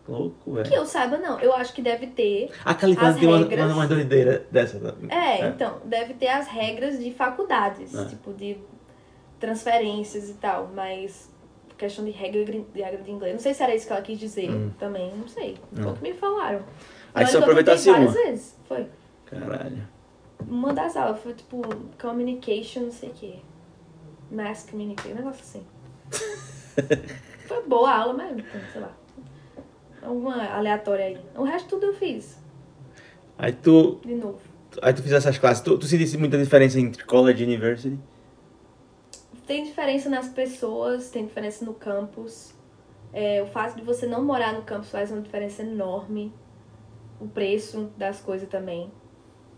[0.08, 0.74] Louco, que velho.
[0.76, 1.40] eu saiba não.
[1.40, 2.50] Eu acho que deve ter.
[2.64, 4.78] A Califórnia tem uma, regras- uma, uma doideira dessa.
[4.78, 4.92] né?
[5.10, 8.04] É, então, deve ter as regras de faculdades, É.
[8.04, 8.56] tipo de
[9.40, 11.30] transferências e tal, mas
[11.76, 13.32] questão de regra, de regra de inglês.
[13.32, 14.70] Não sei se era isso que ela quis dizer Hum.
[14.78, 15.56] também, não sei.
[15.74, 15.92] Foi Não.
[15.92, 16.60] o que me falaram.
[17.14, 18.24] Aí eu aproveitasse tentei várias uma.
[18.24, 18.56] vezes.
[18.66, 18.86] Foi.
[19.26, 19.88] Caralho.
[20.46, 21.62] Uma das aulas foi tipo
[22.00, 23.34] communication, não sei o quê.
[24.30, 25.64] Mass communication, um negócio assim.
[27.46, 28.92] foi boa a aula, mas sei lá.
[30.02, 31.20] Alguma aleatória aí.
[31.36, 32.38] O resto tudo eu fiz,
[33.38, 34.38] Aí tu, de novo.
[34.80, 37.98] aí tu fiz essas classes, tu, tu sentisse muita diferença entre college e university?
[39.46, 42.54] Tem diferença nas pessoas, tem diferença no campus.
[43.12, 46.32] É, o fato de você não morar no campus faz uma diferença enorme.
[47.22, 48.90] O preço das coisas também.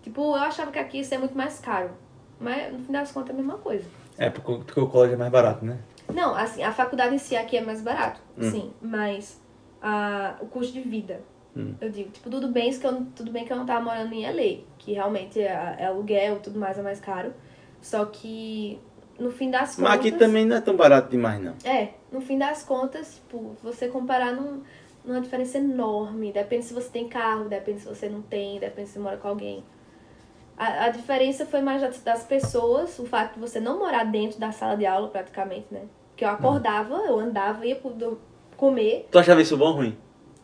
[0.03, 1.91] Tipo, eu achava que aqui ia ser muito mais caro.
[2.39, 3.89] Mas no fim das contas é a mesma coisa.
[4.19, 5.79] É, porque, o college é mais barato, né?
[6.13, 8.51] Não, assim, a faculdade em si aqui é mais barato, Hum.
[8.51, 8.73] sim.
[8.83, 9.41] Mas
[9.81, 11.23] a, o custo de vida.
[11.57, 11.75] Hum.
[11.81, 14.27] Eu digo, tipo, tudo bem, que eu, tudo bem que eu não tava morando em
[14.27, 17.33] LA, que realmente é, é aluguel tudo mais é mais caro.
[17.81, 18.79] Só que
[19.19, 19.79] no fim das contas.
[19.79, 21.55] Mas aqui também não é tão barato demais, não.
[21.65, 24.59] É, no fim das contas, tipo, você comparar não, é
[25.05, 26.33] uma diferença enorme.
[26.33, 29.29] Depende se você tem carro, depende se você não tem, depende se você mora com
[29.29, 29.65] alguém.
[30.57, 34.53] A, a diferença foi mais das, pessoas, o fato de você não morar dentro da
[34.53, 35.83] sala de aula, praticamente, né?
[36.17, 38.21] Que eu acordava, eu andava, ia pro,
[38.57, 39.09] comer.
[39.11, 39.99] Tu achava isso bom ou ruim?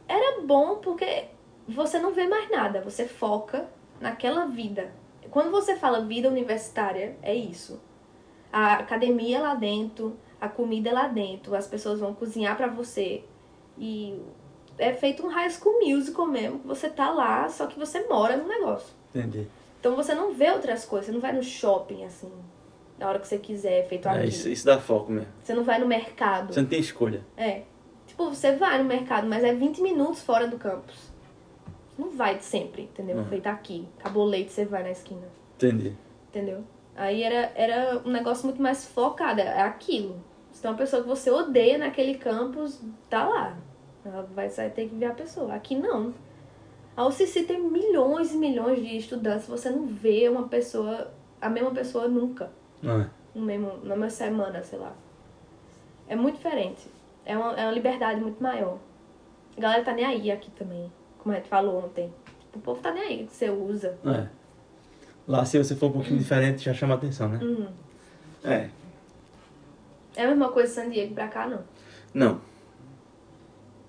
[0.09, 1.27] Era bom porque
[1.69, 3.69] você não vê mais nada, você foca
[4.01, 4.93] naquela vida.
[5.31, 7.81] Quando você fala vida universitária, é isso.
[8.53, 12.67] A academia é lá dentro, a comida é lá dentro, as pessoas vão cozinhar pra
[12.67, 13.23] você.
[13.79, 14.21] E
[14.81, 18.37] é feito um high school musical mesmo, que você tá lá, só que você mora
[18.37, 18.95] no negócio.
[19.15, 19.47] Entendi.
[19.79, 22.31] Então você não vê outras coisas, você não vai no shopping assim,
[22.99, 24.19] na hora que você quiser, feito aqui.
[24.19, 25.29] É, isso, isso dá foco mesmo.
[25.43, 26.53] Você não vai no mercado.
[26.53, 27.25] Você não tem escolha.
[27.37, 27.63] É.
[28.07, 31.11] Tipo, você vai no mercado, mas é 20 minutos fora do campus.
[31.99, 33.19] Não vai de sempre, entendeu?
[33.19, 33.27] Uhum.
[33.27, 33.89] Feito aqui.
[33.99, 35.29] Acabou o leite, você vai na esquina.
[35.57, 35.97] Entendi.
[36.29, 36.65] Entendeu?
[36.97, 40.23] Aí era, era um negócio muito mais focado, é aquilo.
[40.53, 43.57] Se tem uma pessoa que você odeia naquele campus, tá lá.
[44.05, 45.55] Ela vai, ter que ver a pessoa.
[45.55, 46.15] Aqui não.
[46.97, 51.71] A UCC tem milhões e milhões de estudantes, você não vê uma pessoa, a mesma
[51.71, 52.51] pessoa nunca
[52.83, 53.11] Não é?
[53.35, 54.93] no mesmo, na mesma semana, sei lá.
[56.09, 56.89] É muito diferente.
[57.25, 58.79] É uma, é uma liberdade muito maior.
[59.57, 62.13] A galera tá nem aí aqui também, como a gente falou ontem.
[62.41, 63.97] Tipo, o povo tá nem aí que você usa.
[64.05, 64.27] É.
[65.29, 67.39] Lá, se você for um pouquinho diferente, já chama atenção, né?
[67.41, 67.69] Uhum.
[68.43, 68.69] É.
[70.17, 71.63] É a mesma coisa San Diego pra cá, não.
[72.13, 72.41] Não.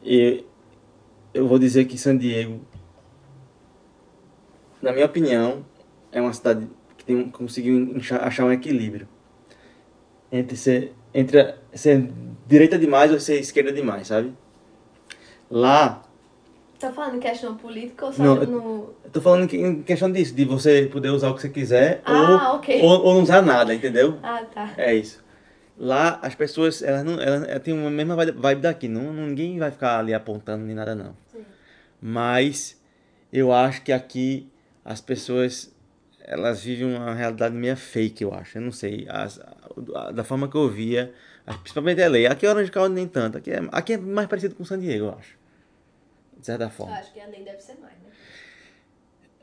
[0.04, 0.44] E
[1.34, 2.60] eu vou dizer que San Diego,
[4.82, 5.64] na minha opinião,
[6.12, 9.08] é uma cidade que tem, conseguiu achar um equilíbrio
[10.32, 12.10] entre ser, entre ser
[12.48, 14.34] direita demais ou ser esquerda demais, sabe?
[15.50, 16.04] Lá,
[16.80, 18.90] Tá falando em questão política ou só Não, no.
[19.14, 22.56] tô falando em questão disso, de você poder usar o que você quiser Ah, ou,
[22.56, 22.82] ok.
[22.82, 24.18] ou, ou não usar nada, entendeu?
[24.24, 24.74] Ah, tá.
[24.76, 25.24] É isso.
[25.84, 28.88] Lá as pessoas, elas não, elas, elas têm uma mesma vibe- daqui.
[28.88, 31.18] Não, ninguém vai ficar ali apontando nem nada não.
[31.32, 31.44] Sim.
[32.00, 32.80] Mas
[33.34, 34.48] eu acho que aqui
[34.86, 35.74] as pessoas
[36.20, 38.60] elas vivem uma realidade meio fake, eu acho.
[38.60, 39.08] Eu não sei.
[39.10, 39.40] As,
[39.96, 41.12] a- da forma que eu via,
[41.48, 42.30] as- principalmente LA.
[42.32, 43.40] Aqui é Orange County nem tanto.
[43.40, 45.36] Aqui é, aqui é mais parecido com San Diego, eu acho.
[46.38, 46.94] De certa Eu forma.
[46.94, 48.10] acho que a lei deve ser mais, né?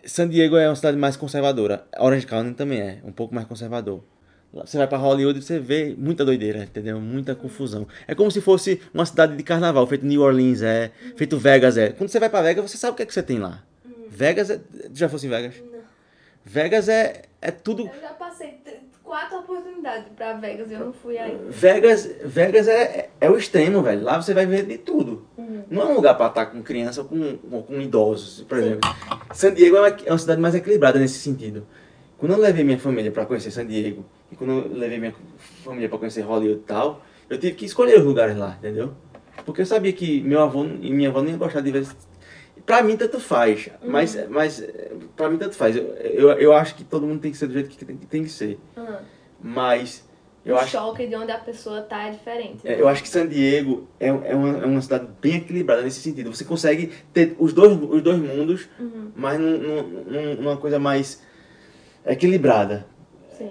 [0.05, 1.85] San Diego é uma cidade mais conservadora.
[1.99, 4.05] Orange County também é, um pouco mais conservador.
[4.53, 7.01] Você vai pra Hollywood e você vê muita doideira, entendeu?
[7.01, 7.87] Muita confusão.
[8.07, 11.91] É como se fosse uma cidade de carnaval, feito New Orleans é, feito Vegas é.
[11.91, 13.63] Quando você vai pra Vegas, você sabe o que é que você tem lá.
[14.09, 14.61] Vegas é.
[14.95, 15.55] Já fosse em Vegas?
[15.61, 15.79] Não.
[16.45, 17.83] Vegas é, é tudo.
[17.83, 18.59] Eu já passei
[19.09, 21.45] quatro oportunidades pra Vegas e eu não fui ainda.
[21.49, 24.03] Vegas, Vegas é, é o extremo, velho.
[24.03, 25.27] Lá você vai ver de tudo.
[25.37, 25.65] Uhum.
[25.71, 28.81] Não é um lugar pra estar com criança ou com, ou com idosos, por exemplo.
[29.33, 31.67] San Diego é uma, é uma cidade mais equilibrada nesse sentido.
[32.19, 35.15] Quando eu levei minha família pra conhecer San Diego, e quando eu levei minha
[35.65, 38.93] família pra conhecer Hollywood e tal, eu tive que escolher os lugares lá, entendeu?
[39.45, 41.87] Porque eu sabia que meu avô e minha avó não iam gostar de ver.
[42.67, 43.71] Pra mim, tanto faz.
[43.83, 45.75] Mas, mas eh, pra mim, tanto faz.
[45.77, 48.07] Eu, eu, eu acho que todo mundo tem que ser do jeito que tem, que
[48.07, 48.59] tem que ser.
[48.77, 48.97] Uhum.
[49.41, 50.07] Mas
[50.45, 52.59] eu o acho choque de onde a pessoa tá é diferente.
[52.67, 52.75] né?
[52.75, 56.01] é, eu acho que San Diego é, é, uma, é uma cidade bem equilibrada nesse
[56.01, 56.35] sentido.
[56.35, 59.13] Você consegue ter os dois, os dois mundos, Uhum.
[59.17, 61.23] mas num, num- num- numa coisa mais
[62.05, 62.87] equilibrada.
[63.37, 63.51] Sim.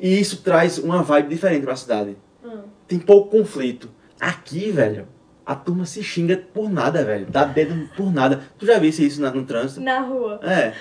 [0.00, 2.16] E isso traz uma vibe diferente pra cidade.
[2.42, 2.62] Uhum.
[2.88, 3.90] Tem pouco conflito.
[4.20, 5.06] Aqui, velho,
[5.44, 7.26] a turma se xinga por nada, velho.
[7.26, 8.42] Dá dedo por nada.
[8.58, 9.80] Tu já visse isso na- no trânsito?
[9.80, 10.40] Na rua.
[10.42, 10.72] É.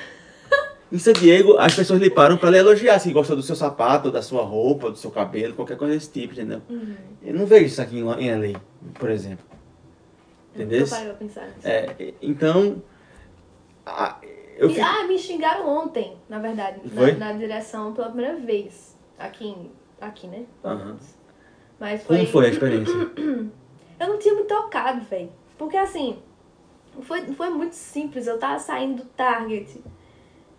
[0.92, 4.12] em San Diego as pessoas lhe param pra lhe elogiar, se gostou do seu sapato,
[4.12, 6.62] da sua roupa, do seu cabelo, qualquer coisa desse tipo, entendeu?
[6.70, 6.94] Uhum.
[7.24, 8.60] Eu não vejo isso aqui em, em LA,
[9.00, 9.44] por exemplo.
[10.56, 10.88] Eu Entendeu?
[10.88, 11.58] pra pensar nisso.
[11.68, 12.84] É, então,
[13.84, 14.20] a-
[14.56, 14.86] eu fico...
[14.86, 18.93] Ah, me xingaram ontem, na verdade, na, na direção pela primeira vez.
[19.26, 19.72] Aqui, em-
[20.02, 20.46] aqui né?
[20.64, 21.16] Menos.
[21.80, 22.18] Mas foi.
[22.18, 22.94] Como foi a experiência?
[24.00, 25.32] Eu não tinha me tocado, velho.
[25.58, 26.20] Porque assim,
[27.02, 28.28] foi, foi muito simples.
[28.28, 29.82] Eu tava saindo do Target.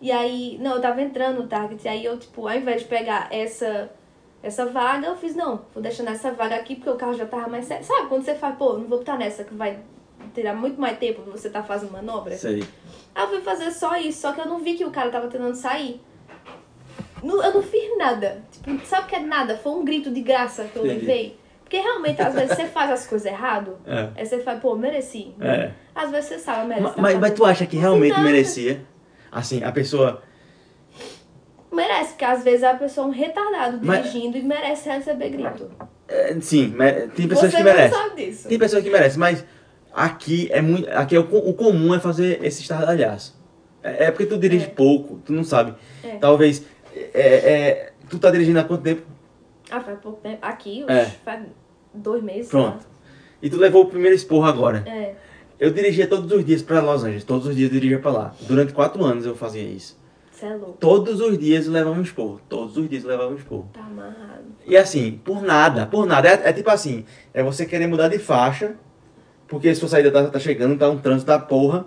[0.01, 1.83] E aí, não, eu tava entrando no Target.
[1.85, 3.91] E aí eu, tipo, ao invés de pegar essa,
[4.41, 7.47] essa vaga, eu fiz, não, vou deixar nessa vaga aqui porque o carro já tava
[7.47, 7.65] mais.
[7.65, 9.79] Sabe quando você faz, pô, não vou botar nessa que vai
[10.33, 12.35] tirar muito mais tempo pra você tá fazendo manobra?
[12.35, 12.63] Sei.
[13.13, 15.27] Aí eu fui fazer só isso, só que eu não vi que o cara tava
[15.27, 16.01] tentando sair.
[17.25, 18.41] Não- eu não fiz nada.
[18.51, 19.57] Tipo, sabe o que é nada?
[19.57, 21.01] Foi um grito de graça que eu Entendi.
[21.05, 21.37] levei.
[21.63, 24.09] Porque realmente, às vezes, você faz as coisas errado, É.
[24.15, 25.33] aí você fala, pô, mereci.
[25.41, 25.71] É.
[25.95, 26.83] Às vezes você sabe, merece.
[26.83, 28.23] Ma- Mas, mas fazendo- tu acha que realmente nada.
[28.23, 28.81] merecia?
[29.31, 30.21] Assim, a pessoa...
[31.71, 35.69] Merece, porque às vezes a pessoa é um retardado Mas- dirigindo e merece receber grito.
[36.07, 36.73] é, sim,
[37.15, 37.97] tem pessoas você que merecem.
[37.99, 38.47] sabe disso.
[38.47, 39.43] Tem pessoas que merecem, mas
[39.93, 40.87] aqui é muito.
[40.91, 43.35] Aqui é o, o comum é fazer esse estardalhaço.
[43.83, 44.69] É, é porque tu dirige É.
[44.69, 45.73] pouco, tu não sabe.
[46.01, 46.15] É.
[46.15, 46.63] Talvez.
[47.21, 49.03] É, é, tu tá dirigindo há quanto tempo?
[49.69, 50.37] Ah, faz pouco tempo.
[50.41, 51.05] Aqui, É.
[51.05, 51.43] faz
[51.93, 52.49] dois meses.
[52.49, 52.85] Pronto.
[53.41, 54.83] E tu levou o primeiro esporro agora.
[54.87, 55.15] É.
[55.59, 58.35] Eu dirigia todos os dias pra Los Angeles, todos os dias eu dirigia pra lá.
[58.41, 59.97] Durante quatro anos eu fazia isso.
[60.31, 60.77] Você é louco.
[60.79, 62.41] Todos os dias eu levava um esporro.
[62.49, 63.69] Todos os dias eu levava um esporro.
[63.71, 64.43] Tá amarrado.
[64.67, 66.27] E assim, por nada, por nada.
[66.27, 68.75] É, é tipo assim, é você querer mudar de faixa,
[69.47, 71.85] porque sua saída tá, tá chegando, tá um trânsito da porra.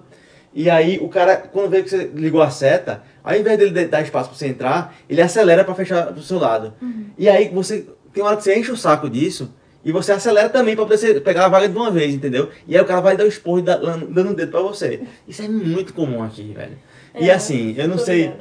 [0.54, 4.00] E aí o cara, quando vê que você ligou a seta, ao invés dele dar
[4.00, 6.72] espaço pra você entrar, ele acelera pra fechar do seu lado.
[7.18, 9.52] E aí você, tem uma hora que você enche o saco disso,
[9.84, 12.48] e você acelera também pra poder pegar a vaga de uma vez, entendeu?
[12.66, 15.02] E aí o cara vai dar o esporro e dando o dedo pra você.
[15.26, 16.78] Isso é muito comum aqui, velho.
[17.14, 18.32] e É, assim, eu não sei...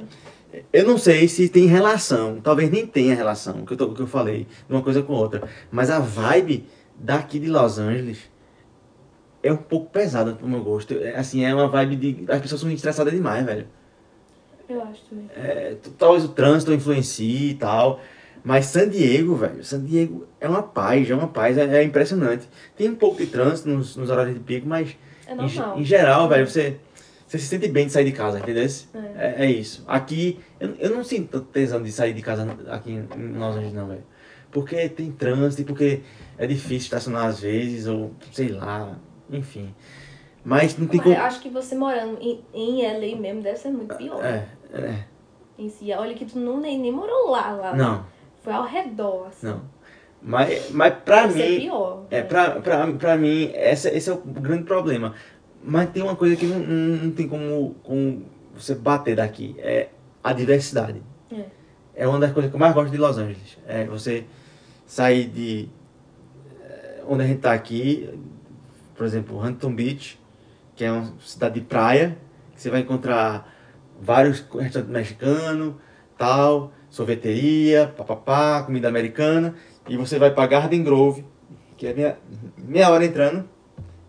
[0.71, 4.07] Eu não sei se tem relação, talvez nem tenha relação, que eu, tô, que eu
[4.07, 5.43] falei, de uma coisa com outra.
[5.69, 6.65] Mas a vibe
[6.95, 8.19] daqui de Los Angeles
[9.43, 10.93] é um pouco pesada pro meu gosto.
[10.93, 12.31] É, assim, é uma vibe de.
[12.31, 13.67] As pessoas são estressadas demais, velho.
[14.69, 15.29] Eu acho também.
[15.35, 17.99] É, talvez o trânsito influencie e tal.
[18.43, 22.47] Mas San Diego, velho, San Diego é uma paz, é uma paz, é, é impressionante.
[22.77, 24.95] Tem um pouco de trânsito nos, nos horários de pico, mas
[25.27, 26.77] É em, em geral, velho, você,
[27.27, 28.63] você se sente bem de sair de casa, entendeu?
[28.63, 28.99] É.
[29.17, 29.83] É, é isso.
[29.87, 33.73] Aqui, eu, eu não sinto tesão de sair de casa aqui em em Los Angeles,
[33.73, 34.03] não, velho.
[34.49, 36.01] Porque tem trânsito, e porque
[36.37, 38.97] é difícil estacionar às vezes, ou sei lá,
[39.29, 39.73] enfim.
[40.43, 41.13] Mas não tem como.
[41.13, 44.23] eu acho que você morando em, em LA mesmo deve ser muito pior.
[44.23, 45.03] É, é.
[45.57, 45.91] Em si.
[45.93, 47.75] Olha que tu não, nem, nem morou lá, lá.
[47.75, 48.05] Não,
[48.43, 49.47] Foi ao redor, assim.
[49.47, 49.61] não.
[50.21, 51.59] Mas, mas pra Deve ser mim.
[51.61, 52.05] pior.
[52.09, 55.13] É, pra, pra, pra mim, essa, esse é o grande problema.
[55.63, 59.55] Mas tem uma coisa que não, não, não tem como, como você bater daqui.
[59.59, 59.89] É
[60.23, 61.01] a diversidade.
[61.31, 61.45] É.
[61.95, 63.57] É uma das coisas que eu mais gosto de Los Angeles.
[63.67, 64.25] É você
[64.85, 65.69] sair de
[66.61, 68.09] eh, onde a gente tá aqui,
[68.95, 70.19] por exemplo, Huntington Beach,
[70.75, 72.17] que é uma cidade de praia,
[72.55, 73.53] que você vai encontrar
[74.01, 75.73] vários restaurantes mexicanos,
[76.17, 79.55] tal, sorveteria, papapá, comida americana,
[79.87, 81.25] e você vai para Garden Grove,
[81.77, 82.17] que é meia,
[82.57, 83.47] meia hora entrando,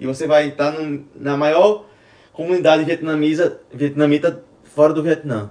[0.01, 1.85] e você vai estar num- na maior
[2.33, 5.51] comunidade vietnamita, vietnamita fora do Vietnã.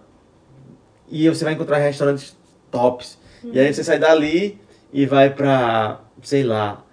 [1.10, 2.38] E você vai encontrar restaurantes
[2.72, 3.18] tops.
[3.44, 4.60] E aí você sai dali
[4.92, 6.84] e vai pra, sei lá,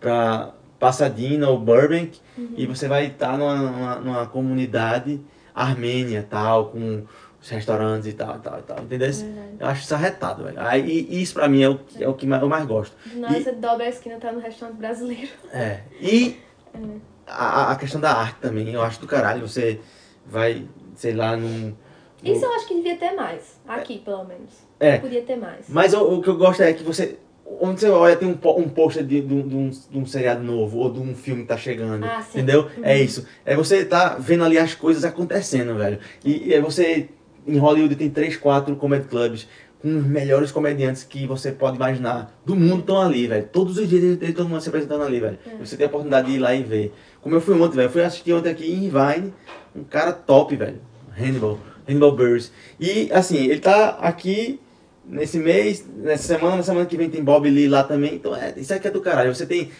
[0.00, 2.18] pra Pasadena ou Burbank
[2.56, 5.20] e você vai estar numa, numa, numa comunidade
[5.54, 7.04] armênia tal, com
[7.40, 8.78] os restaurantes e tal, e tal, e tal.
[8.80, 9.12] Entendeu?
[9.12, 9.48] Verdade.
[9.60, 10.60] Eu acho isso arretado, velho.
[10.60, 12.96] Aí, e isso pra mim é o, que- é o que mais- eu mais gosto.
[13.14, 15.30] Nada E- dobra a esquina tá no restaurante brasileiro.
[15.52, 15.80] É.
[16.00, 16.38] E
[17.26, 19.46] a, a questão da arte também, eu acho do caralho.
[19.46, 19.80] Você
[20.26, 21.74] vai, sei lá, num.
[22.22, 23.60] Isso eu acho que devia ter mais.
[23.68, 24.50] Aqui, pelo menos.
[24.80, 24.98] É.
[24.98, 25.66] Podia ter mais.
[25.68, 27.18] Mas o, o que eu gosto é que você.
[27.60, 30.42] Onde você olha, tem um, um pôster de, de, um- de um, de um seriado
[30.42, 32.04] novo ou de um filme que tá chegando.
[32.04, 32.68] Ah, entendeu?
[32.82, 33.02] É Uhum.
[33.04, 33.26] isso.
[33.44, 35.98] É você tá vendo ali as coisas acontecendo, velho.
[36.24, 37.08] E, e aí você.
[37.46, 39.46] Em Hollywood tem três, quatro comedy clubs
[39.82, 42.34] com os melhores comediantes que você pode imaginar.
[42.46, 43.46] Do mundo estão ali, velho.
[43.52, 45.38] Todos os dias eles estão se apresentando ali, velho.
[45.46, 45.56] É.
[45.62, 46.94] Você tem a oportunidade de ir lá e ver.
[47.20, 47.90] Como eu fui ontem, velho.
[47.90, 49.34] Fui assistir ontem aqui em Irvine.
[49.76, 50.80] Um cara top, velho.
[51.18, 51.58] Hannibal.
[51.86, 52.50] Hannibal Buress.
[52.80, 54.58] E assim, ele tá aqui
[55.06, 58.14] nesse mês, nessa semana, na semana que vem tem Bob Lee lá também.
[58.14, 59.34] Então, é, isso aqui é do caralho.
[59.34, 59.70] Você tem.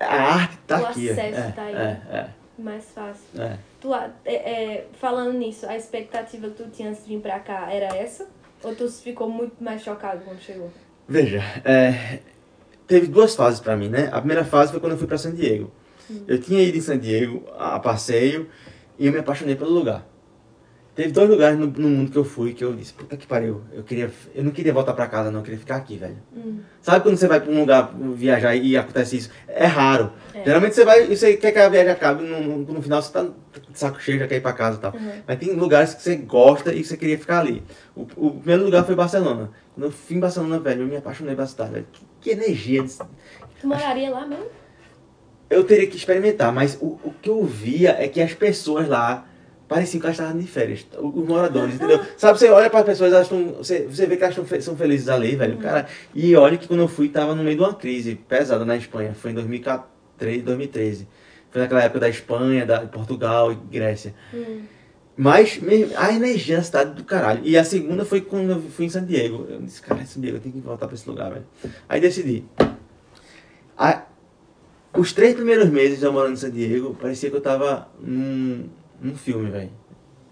[0.00, 1.08] A arte tá O aqui.
[1.08, 1.12] ó.
[1.12, 1.74] acesso é, tá aí.
[1.74, 2.26] É,
[2.58, 3.24] Mais fácil.
[3.38, 3.58] é, é.
[3.80, 7.70] Tu, é, é, falando nisso, a expectativa que tu tinha antes de vir pra cá
[7.70, 8.26] era essa?
[8.62, 10.70] Ou tu ficou muito mais chocado quando chegou?
[11.06, 12.20] Veja, é,
[12.86, 14.08] teve duas fases pra mim, né?
[14.10, 15.70] A primeira fase foi quando eu fui pra San Diego.
[16.26, 18.48] Eu tinha ido em San Diego a passeio
[18.98, 20.06] e eu me apaixonei pelo lugar.
[20.94, 23.62] Teve dois lugares no, no mundo que eu fui que eu disse, puta que pariu,
[23.72, 24.08] eu queria.
[24.32, 26.16] Eu não queria voltar pra casa, não, eu queria ficar aqui, velho.
[26.36, 26.60] Hum.
[26.80, 29.30] Sabe quando você vai pra um lugar viajar e acontece isso?
[29.48, 30.12] É raro.
[30.32, 30.44] É.
[30.44, 33.12] Geralmente você vai e você quer que a viagem acabe, no, no, no final você
[33.12, 34.92] tá de saco cheio, já quer ir pra casa e tal.
[34.94, 35.12] Uhum.
[35.26, 37.60] Mas tem lugares que você gosta e que você queria ficar ali.
[37.96, 39.50] O, o primeiro lugar foi Barcelona.
[39.74, 41.86] Quando eu fui em Barcelona, velho, eu me apaixonei pela cidade, velho.
[41.92, 42.82] Que, que energia.
[42.82, 43.02] desse-
[43.60, 44.46] Tu moraria lá mesmo?
[45.50, 49.26] Eu teria que experimentar, mas o, o que eu via é que as pessoas lá
[49.68, 50.86] pareciam que elas estavam de férias.
[50.98, 52.00] Os moradores, entendeu?
[52.16, 54.76] Sabe, você olha para as pessoas, elas estão, você, você vê que elas tão são
[54.76, 55.56] felizes ali, velho.
[55.58, 58.76] Cara, e olha que quando eu fui, tava no meio de uma crise pesada na
[58.76, 59.14] Espanha.
[59.14, 61.08] Foi em 2014, 2013.
[61.50, 64.14] Foi naquela época da Espanha, da Portugal e Grécia.
[64.32, 64.62] Hum.
[65.16, 65.60] Mas
[65.96, 67.40] a energia da cidade do caralho.
[67.44, 69.46] E a segunda foi quando eu fui em San Diego.
[69.48, 71.46] Eu disse, cara, San Diego, eu tenho que voltar pra esse lugar, velho.
[71.88, 72.44] Aí decidi.
[73.78, 74.02] A-
[74.96, 78.68] os três primeiros meses eu morando em San Diego, parecia que eu tava num,
[79.00, 79.70] num filme, velho.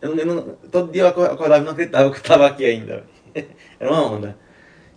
[0.01, 2.47] Eu, não- eu não- todo dia eu aco- acordava e não acreditava que eu tava
[2.47, 3.05] aqui ainda.
[3.79, 4.39] Era uma onda.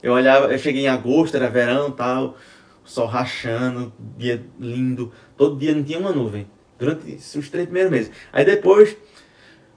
[0.02, 2.38] Eu olhava, eu cheguei em agosto, era verão tal,
[2.84, 5.12] o sol rachando, dia lindo.
[5.36, 6.48] Todo dia não tinha uma nuvem.
[6.78, 8.12] Durante os três primeiros meses.
[8.32, 8.96] Aí depois,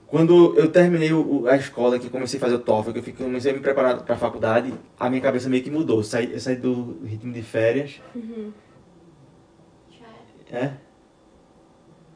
[0.06, 3.24] quando eu terminei o- a escola, que comecei a fazer o TOEFL, que eu fiquei-
[3.24, 5.98] comecei a me preparar para a faculdade, a minha cabeça meio que mudou.
[5.98, 8.00] Eu saí, eu saí do ritmo de férias.
[8.14, 8.52] Uhum.
[10.50, 10.72] É?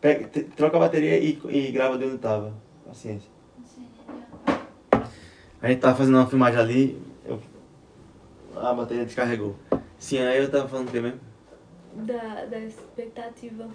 [0.03, 2.53] Pega, troca a bateria e, e grava de onde tava.
[2.84, 3.30] Paciência.
[5.62, 7.40] A gente tava fazendo uma filmagem ali, eu-
[8.57, 9.55] a bateria descarregou.
[10.00, 11.20] Sim, aí eu tava falando o que mesmo?
[11.94, 13.68] Da, da expectativa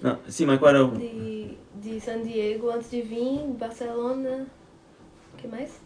[0.00, 0.92] Não, sim, mas qual era o.
[0.96, 4.46] de, de San Diego antes de vir, Barcelona.
[5.34, 5.80] O que mais?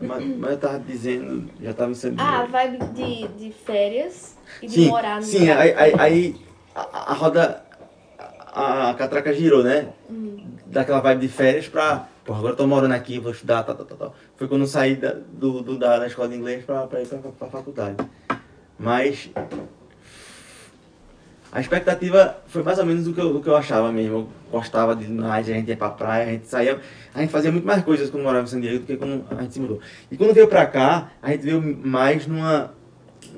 [0.00, 2.22] Mas, mas eu tava dizendo, já tava em San Diego.
[2.22, 5.58] Ah, vibe de, de férias e de sim, morar no sim, lugar.
[5.60, 6.36] aí, aí, aí
[6.74, 7.65] a, a roda,
[8.56, 9.88] a, catraca girou, né?
[10.66, 13.86] Daquela vibe de férias pra, pô, agora eu tô morando aqui, vou estudar, tal, tal,
[13.96, 14.14] tal.
[14.36, 17.06] Foi quando eu saí da, do, do- da, da escola de inglês pra, pra ir
[17.06, 17.96] pra, pra faculdade.
[18.78, 19.30] Mas
[21.52, 24.14] a expectativa foi mais ou menos o que eu, o que eu achava mesmo.
[24.16, 26.80] Eu gostava de mais, a gente ia pra praia, a gente saía,
[27.14, 29.42] a gente fazia muito mais coisas quando morava em San Diego do que quando a
[29.42, 29.80] gente se mudou.
[30.10, 32.74] E quando veio pra cá, a gente veio mais numa,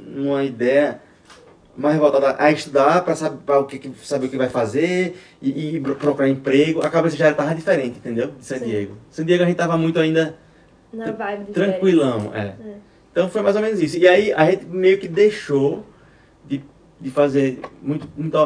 [0.06, 1.00] numa ideia
[1.78, 5.76] mais voltada a estudar para saber, pra o que, saber o que vai fazer e,
[5.76, 6.84] e pro- procurar emprego.
[6.84, 8.32] A cabeça já estava diferente, entendeu?
[8.38, 8.64] De San Sim.
[8.66, 8.96] Diego.
[9.10, 10.36] San Diego a gente tava muito ainda
[10.92, 12.40] Na vibe de tranquilão, é.
[12.40, 12.54] É.
[13.12, 13.96] Então foi mais ou menos isso.
[13.96, 15.86] E aí a gente meio que deixou
[16.46, 16.62] de,
[17.00, 18.38] de fazer muito, muita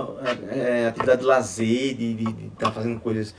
[0.51, 3.35] é, atividade de lazer, de estar fazendo coisas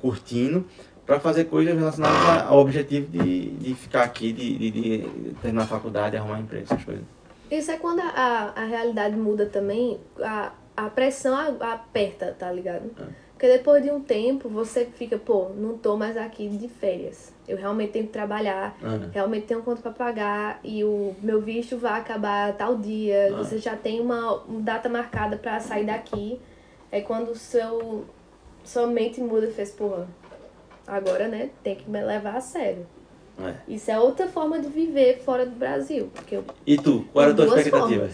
[0.00, 0.66] curtindo,
[1.06, 5.04] para fazer coisas relacionadas ao objetivo de, de ficar aqui, de, de, de
[5.42, 7.04] terminar a faculdade, arrumar emprego, essas coisas.
[7.50, 12.90] Isso é quando a, a, realidade muda também, a, a pressão aperta, tá ligado?
[12.98, 13.24] É.
[13.32, 17.32] Porque depois de um tempo você fica, pô, não tô mais aqui de férias.
[17.46, 21.76] Eu realmente tenho que trabalhar, Ah, realmente tenho conta pra pagar e o meu visto
[21.76, 23.30] vai acabar tal dia.
[23.32, 23.38] Ah.
[23.38, 26.40] Você já tem uma, uma data marcada pra sair daqui.
[26.90, 28.04] É quando seu
[28.64, 30.08] sua mente muda e fez, porra,
[30.86, 32.86] agora, né, tem que me levar a sério.
[33.40, 33.54] É.
[33.66, 36.10] Isso é outra forma de viver fora do Brasil.
[36.14, 38.08] Porque eu E tu, qual era a tua expectativa?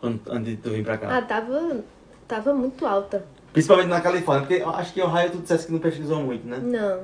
[0.00, 1.18] Quando, antes de tu vir pra cá?
[1.18, 1.84] Ah, tava,
[2.26, 3.24] tava muito alta.
[3.52, 6.58] Principalmente na Califórnia, porque acho que Ohio tu dissesse que não pesquisou muito, né?
[6.58, 7.02] Não.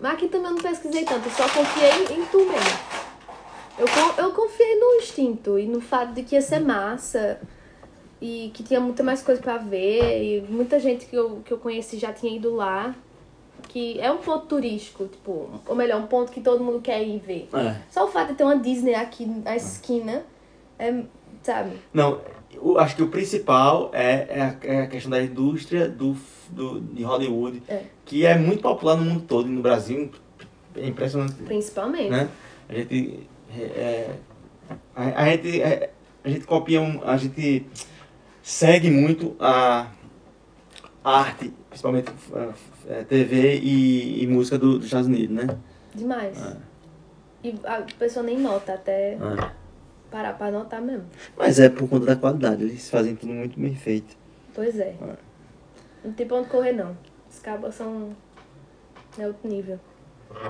[0.00, 3.02] Mas aqui também eu não pesquisei tanto, eu só confiei em tu mesmo.
[3.78, 7.40] Eu, eu confiei no instinto e no fato de que ia ser massa
[8.20, 11.58] e que tinha muita mais coisa pra ver e muita gente que eu, que eu
[11.58, 12.94] conheci já tinha ido lá.
[13.72, 17.18] Que é um ponto turístico, tipo, ou melhor, um ponto que todo mundo quer ir
[17.20, 17.48] ver.
[17.54, 17.76] É.
[17.90, 20.24] Só o fato de ter uma Disney aqui na esquina,
[20.78, 21.02] é,
[21.42, 21.70] sabe?
[21.92, 22.20] Não,
[22.52, 26.14] eu acho que o principal é, é, a, é questão da indústria do,
[26.50, 27.84] do, de Hollywood, É.
[28.04, 30.10] que é muito popular no mundo todo, e no Brasil
[30.76, 32.10] é impressionante, Principalmente.
[32.10, 32.28] né?
[32.68, 33.26] A gente,
[33.58, 34.10] é,
[34.94, 35.90] a, a gente, é,
[36.22, 37.66] a gente copia, um, a gente
[38.42, 39.86] segue muito a
[41.02, 42.10] arte, principalmente
[42.88, 45.56] é, TV e, e música do- dos Estados Unidos, né?
[45.94, 46.38] Demais.
[46.44, 46.56] É.
[47.44, 49.18] E a pessoa nem nota até É.
[50.10, 51.04] parar pra notar mesmo.
[51.36, 54.16] Mas é por conta da qualidade, eles fazem tudo muito bem feito.
[54.54, 54.94] Pois é.
[55.00, 55.16] É.
[56.04, 56.96] Não tem pra onde correr, não.
[57.30, 58.10] Os cabos são.
[59.18, 59.78] É outro nível.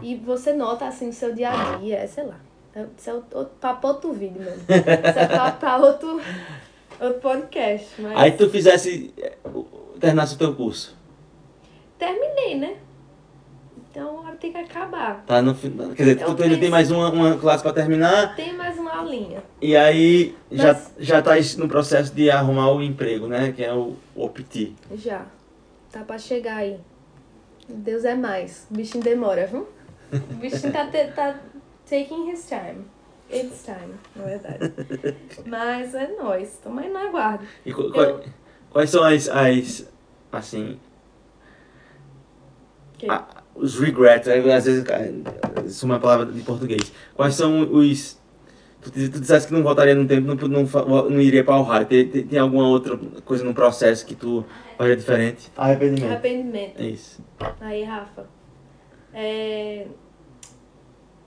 [0.01, 2.39] E você nota assim no seu dia a dia, é, sei lá.
[2.75, 4.63] É, isso é outro, outro papo outro vídeo mesmo.
[4.63, 6.21] Isso é papo pra outro,
[7.01, 8.01] outro podcast.
[8.01, 9.37] Mas Aí tu fizesse, é,
[10.01, 10.97] terminasse o teu curso.
[12.07, 12.77] Terminei, né?
[13.91, 15.23] Então agora tem que acabar.
[15.27, 15.91] Tá no final.
[15.91, 18.91] Quer dizer, Eu tu, ainda tem mais uma, uma classe pra terminar Tem mais uma
[18.97, 19.43] aulinha.
[19.61, 23.53] e aí já, Mas- já tá no processo de arrumar o emprego, né?
[23.53, 24.75] Que é o OPT.
[24.95, 25.27] Já.
[25.93, 26.81] Tá pra chegar aí.
[27.69, 28.67] Deus é mais.
[28.71, 29.69] O bichinho demora, viu?
[30.13, 31.39] O bichinho tá, te- tá
[31.89, 32.85] taking his time.
[33.31, 34.73] It's time, na verdade.
[35.47, 36.59] Mas é nóis.
[36.63, 37.45] Tamo aí no aguardo.
[37.65, 38.21] E qu- qual-
[38.71, 39.87] quais são as, as
[40.33, 40.79] assim,
[43.03, 43.27] Que- a-
[43.57, 45.13] os regrets, às vezes, cara,
[45.67, 46.93] isso é uma palavra de português.
[47.17, 48.17] Quais são os...
[48.81, 51.85] Tu, tu disseste que não voltaria no tempo, não, não, não iria para o raio.
[51.87, 54.45] Tem, tem, tem alguma outra coisa no processo que tu
[54.79, 55.51] faria diferente?
[55.57, 56.11] Arrependimento.
[56.13, 56.81] Arrependimento.
[56.81, 57.21] É isso.
[57.61, 58.27] Aí, Rafa.
[59.13, 59.87] É.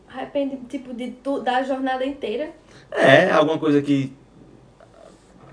[0.09, 2.51] Arrepende, tipo, de tu, da jornada inteira.
[2.91, 4.13] É, alguma coisa que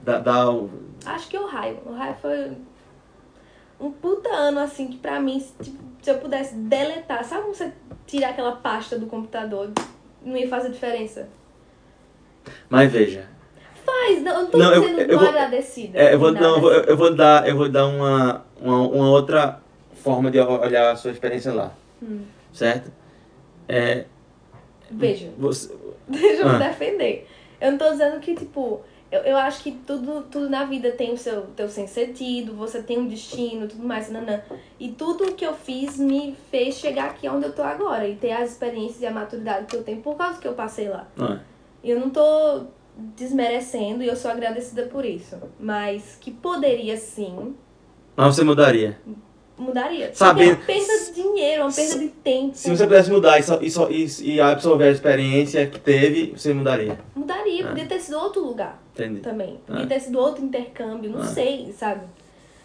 [0.05, 0.71] dá, dá o-
[1.05, 1.79] Acho que o raio.
[1.85, 2.53] O raio foi
[3.81, 7.73] um puta ano, assim, que pra mim, tipo, se eu pudesse deletar, sabe como você
[8.07, 9.71] tirar aquela pasta do computador?
[10.23, 11.29] Não ia fazer diferença.
[12.69, 13.31] Mas veja,
[13.85, 15.99] Faz, não, eu não tô Não, eu- sendo eu mal vou- agradecida.
[15.99, 19.11] É, eu vou, não, eu vou, eu vou dar, eu vou dar uma, uma, uma
[19.11, 19.61] outra
[19.95, 21.73] forma de olhar a sua experiência lá,
[22.03, 22.23] Hum.
[22.53, 22.93] certo?
[23.69, 24.05] É,
[24.91, 25.75] Veja, você,
[26.07, 26.53] deixa eu Ah.
[26.55, 27.29] me defender.
[27.61, 28.83] Eu não tô dizendo que, tipo,
[29.13, 32.83] eu, eu acho que tudo, tudo na vida tem o seu, teu sem sentido, você
[32.83, 34.41] tem um destino, tudo mais, nanã.
[34.81, 38.33] E tudo que eu fiz me fez chegar aqui onde eu tô agora e ter
[38.33, 41.07] as experiências e a maturidade que eu tenho por causa que eu passei lá.
[41.21, 41.39] é?
[41.85, 42.65] E eu não tô
[42.97, 45.37] desmerecendo e eu sou agradecida por isso.
[45.61, 47.55] Mas que poderia sim,
[48.17, 48.99] Mas você mudaria.
[49.59, 50.09] Mudaria.
[50.09, 52.57] Porque é uma perda de dinheiro, uma perda de tempo.
[52.57, 56.33] Se você pudesse mudar e, só, e, só, e, e absorver a experiência que teve,
[56.37, 56.99] você mudaria.
[57.15, 57.69] Mudaria, Ah.
[57.69, 59.21] podia ter sido outro lugar Entendi.
[59.21, 59.61] também.
[59.67, 59.87] Podia Ah.
[59.87, 61.27] ter sido outro intercâmbio, não Ah.
[61.27, 62.07] sei, sabe?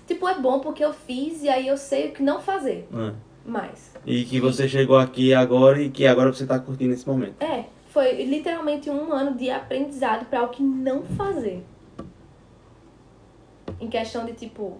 [0.07, 3.11] Tipo, é bom porque eu fiz e aí eu sei o que não fazer É.
[3.45, 3.91] mais.
[4.05, 7.41] E que você chegou aqui agora e que agora você está curtindo esse momento.
[7.41, 11.61] É, foi literalmente um ano de aprendizado para o que não fazer.
[13.79, 14.77] Em questão de, tipo,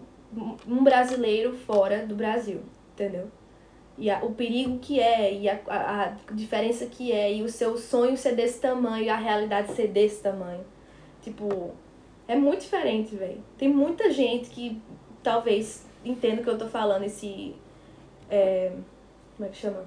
[0.67, 2.61] um brasileiro fora do Brasil,
[2.93, 3.27] entendeu?
[3.97, 7.49] E a- o perigo que é, e a, a, a diferença que é, e o
[7.49, 10.63] seu sonho ser desse tamanho, e a realidade ser desse tamanho.
[11.21, 11.71] Tipo,
[12.27, 13.43] é muito diferente, velho.
[13.57, 14.79] Tem muita gente que
[15.23, 17.55] talvez entenda o que eu tô falando, esse.
[18.29, 18.71] É,
[19.35, 19.85] como é que chama?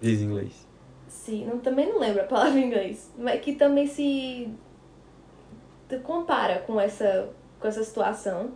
[0.00, 0.66] Diz em inglês.
[1.08, 4.50] se não, também não lembro a palavra em inglês, mas que também se
[6.02, 7.30] compara com essa
[7.60, 8.50] com essa situação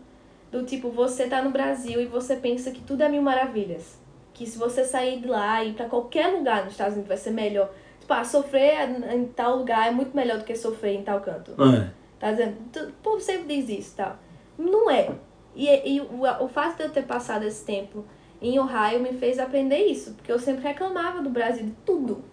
[0.50, 3.98] do tipo você tá no Brasil e você pensa que tudo é mil maravilhas,
[4.34, 7.16] que se você sair de lá e ir pra qualquer lugar nos Estados Unidos vai
[7.16, 7.70] ser melhor.
[8.00, 11.52] Tipo, ah, sofrer em tal lugar é muito melhor do que sofrer em tal canto.
[11.52, 11.90] É.
[12.18, 12.56] Tá dizendo?
[12.88, 14.16] O povo sempre diz isso, tal.
[14.58, 15.10] Não é.
[15.54, 18.04] E, e o, o fato de eu ter passado esse tempo
[18.42, 22.24] em Ohio me fez aprender isso, porque eu sempre reclamava do Brasil de tudo.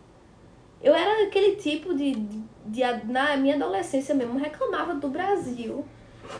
[0.81, 5.83] Eu era aquele tipo de, de, de- na minha adolescência mesmo, reclamava do Brasil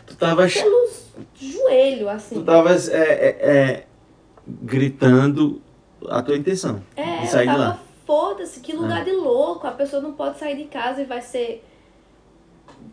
[0.06, 2.34] Tu tavas, pelos joelhos, assim.
[2.36, 3.86] tu tavas é, é, é,
[4.46, 5.60] gritando
[6.08, 7.82] a tua intenção É, de sair eu de tava, lá.
[8.06, 11.64] foda-se, que lugar de louco, a pessoa não pode sair de casa e vai ser.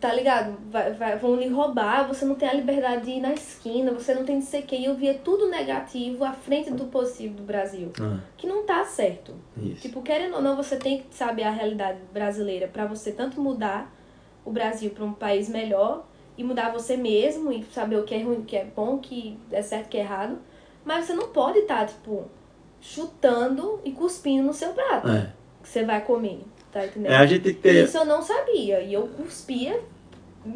[0.00, 0.58] Tá ligado?
[0.70, 4.12] Vai, vai, vão lhe roubar, você não tem a liberdade de ir na esquina, você
[4.14, 4.76] não tem de ser que.
[4.76, 7.92] E eu via tudo negativo à frente do positivo do Brasil.
[8.00, 9.32] Ah, Que não tá certo.
[9.56, 9.82] isso.
[9.82, 13.90] Tipo, querendo ou não, você tem que saber a realidade brasileira pra você tanto mudar
[14.44, 16.04] o Brasil pra um país melhor
[16.36, 18.98] e mudar você mesmo e saber o que é ruim, o que é bom, o
[18.98, 20.38] que é certo, o que é errado.
[20.84, 22.24] Mas você não pode estar, tipo,
[22.80, 25.32] chutando e cuspindo no seu prato É.
[25.62, 26.40] que você vai comer.
[26.72, 27.12] Tá entendendo?
[27.12, 27.84] É, a gente ter.
[27.84, 28.80] Isso eu não sabia.
[28.82, 29.80] E eu cuspia,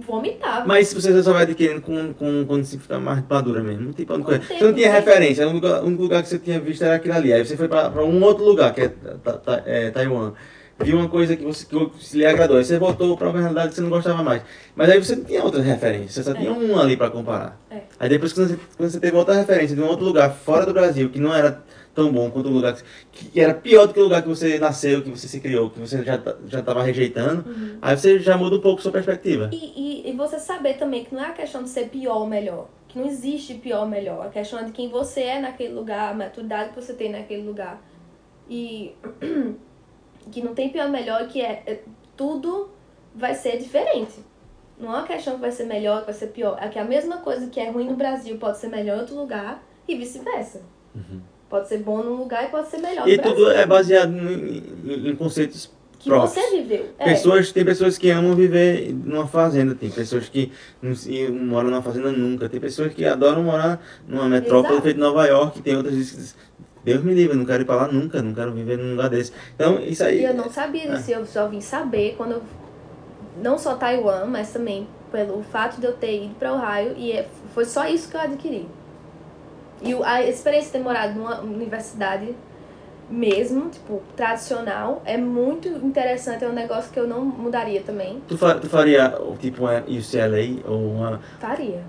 [0.07, 0.67] vomitava.
[0.67, 3.87] Mas se você só vai adquirindo com, com, quando se fica mais madura mesmo.
[3.87, 4.47] Não tem pra onde Com o correr.
[4.47, 5.47] Você tempo, não tinha referência.
[5.49, 7.33] O único, lugar que você tinha visto era aquilo ali.
[7.33, 10.35] Aí você foi pra, pra um outro lugar, que é, Ta- Ta- é Taiwan.
[10.83, 12.57] Viu uma coisa que você que lhe agradou.
[12.57, 14.43] Aí você voltou pra uma realidade que você não gostava mais.
[14.75, 16.13] Mas aí você não tinha outras referências.
[16.13, 16.53] Você só tinha É.
[16.53, 17.61] um ali pra comparar.
[17.71, 17.83] É.
[17.99, 20.73] Aí depois quando você, quando você teve outra referência de um outro lugar fora do
[20.73, 21.63] Brasil, que não era
[21.95, 22.77] tão bom quanto o lugar
[23.13, 25.69] que, que era pior do que o lugar que você nasceu, que você se criou,
[25.71, 27.79] que você já, ta- já tava rejeitando, Uhum.
[27.83, 29.51] aí você já muda um pouco sua perspectiva.
[29.53, 32.27] E, e, e você saber também que não é a questão de ser pior ou
[32.27, 32.69] melhor.
[32.89, 34.25] Que não existe pior ou melhor.
[34.27, 37.43] A questão é de quem você é naquele lugar, a maturidade que você tem naquele
[37.43, 37.83] lugar.
[38.49, 38.95] E
[40.31, 41.81] que não tem pior melhor, que é, é-
[42.17, 42.71] tudo
[43.15, 44.13] vai ser diferente.
[44.79, 46.57] Não é uma questão que vai ser melhor, que vai ser pior.
[46.61, 49.15] É que a mesma coisa que é ruim no Brasil pode ser melhor em outro
[49.17, 50.63] lugar e vice-versa.
[51.49, 53.51] Pode ser bom num lugar e pode ser melhor E tudo Brasil.
[53.51, 56.33] é baseado em, em- em conceitos que próprios.
[56.33, 56.87] você viveu.
[56.99, 57.05] É.
[57.11, 60.51] Pessoas, tem pessoas que amam viver numa fazenda, tem pessoas que
[60.81, 65.27] não se- moram numa fazenda nunca, tem pessoas que adoram morar numa metrópole feita Nova
[65.27, 66.35] York, tem outras que
[66.85, 69.09] Deus me livre, eu não quero ir pra lá nunca, não quero viver num lugar
[69.11, 69.33] desse.
[69.55, 70.21] Então, isso aí.
[70.21, 72.43] E eu não sabia disso, eu só vim saber quando eu.
[73.43, 77.29] Não só Taiwan, mas também pelo fato de eu ter ido pra Ohio e é-
[77.55, 78.69] foi só isso que eu adquiri.
[79.83, 82.35] E a experiência de ter morado numa universidade
[83.09, 88.21] mesmo, tipo, tradicional, é muito interessante, é um negócio que eu não mudaria também.
[88.29, 91.21] Tu, fa- tu faria tipo uma UCLA ou uma.
[91.41, 91.83] Faria.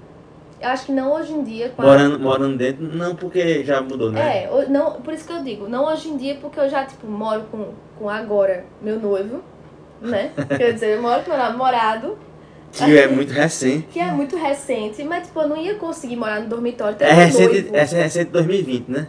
[0.61, 2.83] Eu acho que não hoje em dia Morando, morando dentro?
[2.83, 4.43] Não, porque já mudou, né?
[4.43, 7.07] É, não, por isso que eu digo, não hoje em dia, porque eu já, tipo,
[7.07, 9.41] moro com, com agora meu noivo,
[9.99, 10.31] né?
[10.55, 12.15] Quer dizer, eu moro com meu namorado,
[12.71, 13.87] Que é muito recente.
[13.91, 16.95] que é muito recente, mas, tipo, eu não ia conseguir morar no dormitório.
[16.99, 17.75] É um recente, noivo.
[17.75, 19.07] é recente 2020, né?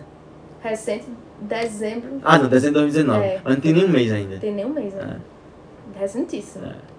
[0.62, 1.04] Recente,
[1.38, 2.18] dezembro.
[2.24, 3.26] Ah, não, dezembro de 2019.
[3.26, 3.40] É.
[3.44, 4.38] Mas não tem nenhum mês ainda.
[4.38, 5.20] Tem nem um mês, né?
[5.98, 6.64] Recentíssimo.
[6.64, 6.92] É.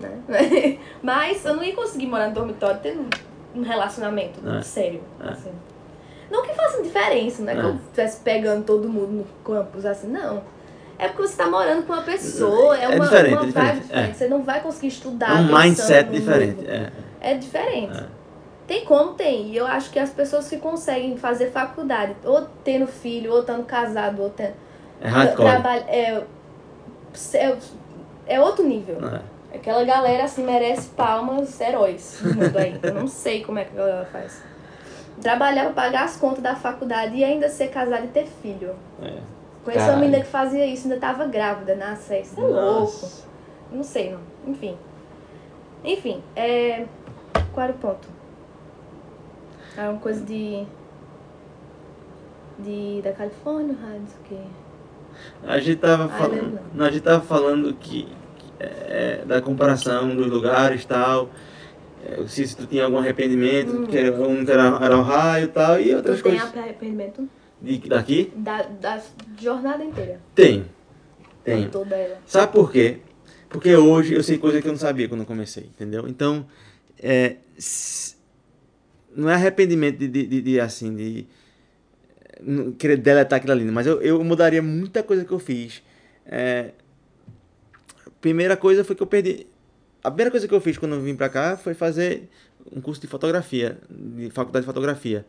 [0.00, 0.78] Né?
[1.02, 3.06] Mas eu não ia conseguir morar no dormitório tendo
[3.54, 4.62] um relacionamento É.
[4.62, 5.00] sério.
[5.20, 5.28] É.
[5.30, 5.50] assim.
[6.30, 10.06] Não que faça diferença, não é que eu estivesse pegando todo mundo no campus, assim,
[10.06, 10.42] não.
[10.96, 13.80] É porque você tá morando com uma pessoa, é É uma, diferente, uma é diferente,
[13.80, 14.10] diferente.
[14.10, 14.14] é.
[14.14, 15.30] Você não vai conseguir estudar.
[15.30, 16.64] É um mindset diferente.
[16.66, 16.90] É.
[17.20, 17.98] É diferente.
[17.98, 18.04] É.
[18.66, 19.48] Tem como tem.
[19.48, 23.64] E eu acho que as pessoas que conseguem fazer faculdade, ou tendo filho, ou estando
[23.64, 24.52] casado, ou tendo.
[25.00, 25.48] É hardcore.
[25.50, 26.22] Trabalho, é,
[27.34, 27.56] é,
[28.26, 28.96] é outro nível.
[29.08, 29.20] É.
[29.52, 32.78] Aquela galera assim merece palmas, heróis do mundo aí.
[32.82, 34.42] Eu não sei como é que a galera faz.
[35.20, 38.74] Trabalhar pra pagar as contas da faculdade e ainda ser casada e ter filho.
[39.02, 39.18] É.
[39.64, 39.98] Conheci uma Caralho.
[40.00, 42.22] menina que fazia isso, ainda tava grávida na série.
[42.22, 43.08] Isso é louco.
[43.70, 44.20] Não sei, não.
[44.46, 44.76] Enfim.
[45.84, 46.86] Enfim, é...
[47.52, 48.08] qual era o ponto?
[49.76, 50.64] É uma coisa de.
[52.58, 53.00] De.
[53.02, 54.48] da Califórnia, não sei o quê.
[55.46, 58.08] A gente tava falando, não, a gente tava falando que,
[58.60, 61.30] é, da comparação dos lugares e tal.
[62.04, 63.86] É, Se, se tu tinha algum arrependimento, Hum.
[63.86, 66.56] que era, um que era, era Ohio e tal, e outras Tu tem coisas.
[66.56, 67.28] arrependimento
[67.60, 68.32] De, daqui?
[68.36, 69.00] da, da
[69.40, 70.20] jornada inteira.
[70.34, 70.64] Tem.
[71.44, 71.70] Tenho.
[71.70, 72.18] Toda ela.
[72.26, 72.98] Sabe por quê?
[73.48, 76.06] Porque hoje eu sei coisa que eu não sabia quando eu comecei, entendeu?
[76.06, 76.46] Então,
[77.02, 77.36] é,
[79.14, 81.26] não é arrependimento de, de, de- de, assim, de
[82.40, 85.82] não querer deletar aquilo ali, mas eu, eu mudaria muita coisa que eu fiz.
[86.26, 86.70] É,
[88.20, 89.46] primeira coisa foi que eu perdi.
[90.02, 92.28] A primeira coisa que eu fiz quando eu vim pra cá foi fazer
[92.74, 95.26] um curso de fotografia, de faculdade de fotografia.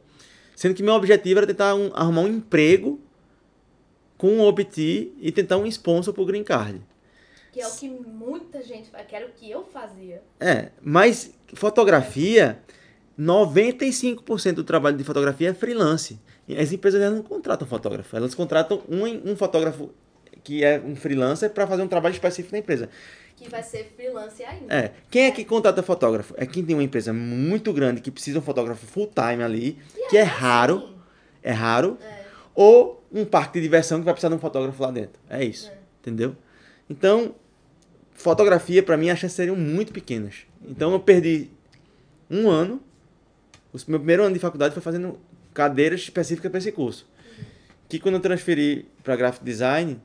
[0.56, 3.00] Sendo que meu objetivo era tentar um- arrumar um emprego
[4.18, 6.82] com o OBT e tentar um sponsor pro Green Card.
[7.52, 10.22] Que é o que muita gente faz, que era o que eu fazia.
[10.39, 12.60] É, mas fotografia,
[13.20, 16.20] 95% do trabalho de fotografia é freelance.
[16.48, 19.92] E as empresas não contratam fotógrafo, elas contratam um, um fotógrafo
[20.44, 22.89] que é um freelancer para fazer um trabalho específico na empresa.
[23.36, 24.74] Que vai ser freelance ainda.
[24.74, 26.34] É, quem é que contrata fotógrafo?
[26.38, 29.78] É quem tem uma empresa muito grande que precisa de um fotógrafo full time ali,
[30.10, 30.94] que é raro, Assim,
[31.44, 31.98] é raro,
[32.54, 35.20] ou um parque de diversão que vai precisar de um fotógrafo lá dentro.
[35.30, 35.74] É isso, É.
[36.02, 36.36] entendeu?
[36.89, 37.34] Então,
[38.14, 40.46] fotografia para mim as chances seriam muito pequenas.
[40.64, 41.50] Então eu perdi
[42.30, 42.82] um ano.
[43.74, 45.20] O meu primeiro ano de faculdade foi fazendo
[45.54, 47.10] cadeiras específicas para esse curso.
[47.89, 50.00] Que quando eu transferi para graphic design,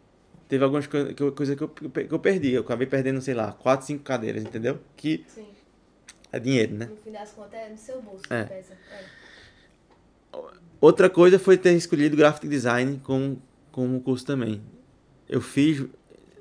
[0.49, 2.53] teve algumas coisas que eu, coisa que, eu, que eu perdi.
[2.53, 4.79] Eu acabei perdendo, sei lá, quatro, cinco cadeiras, entendeu?
[4.97, 5.47] Que Sim.
[6.33, 6.87] é dinheiro, né?
[6.87, 8.23] No fim das contas é no seu bolso.
[8.31, 8.45] É.
[8.45, 8.73] que pesa.
[8.93, 9.17] É.
[10.81, 13.43] Outra coisa foi ter escolhido graphic design como,
[13.73, 14.63] como curso também.
[15.29, 15.85] Eu fiz,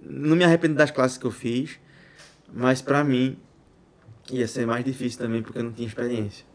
[0.01, 1.79] não me arrependo das classes que eu fiz,
[2.53, 3.37] mas pra mim
[4.31, 6.45] ia ser mais difícil também porque eu não tinha experiência.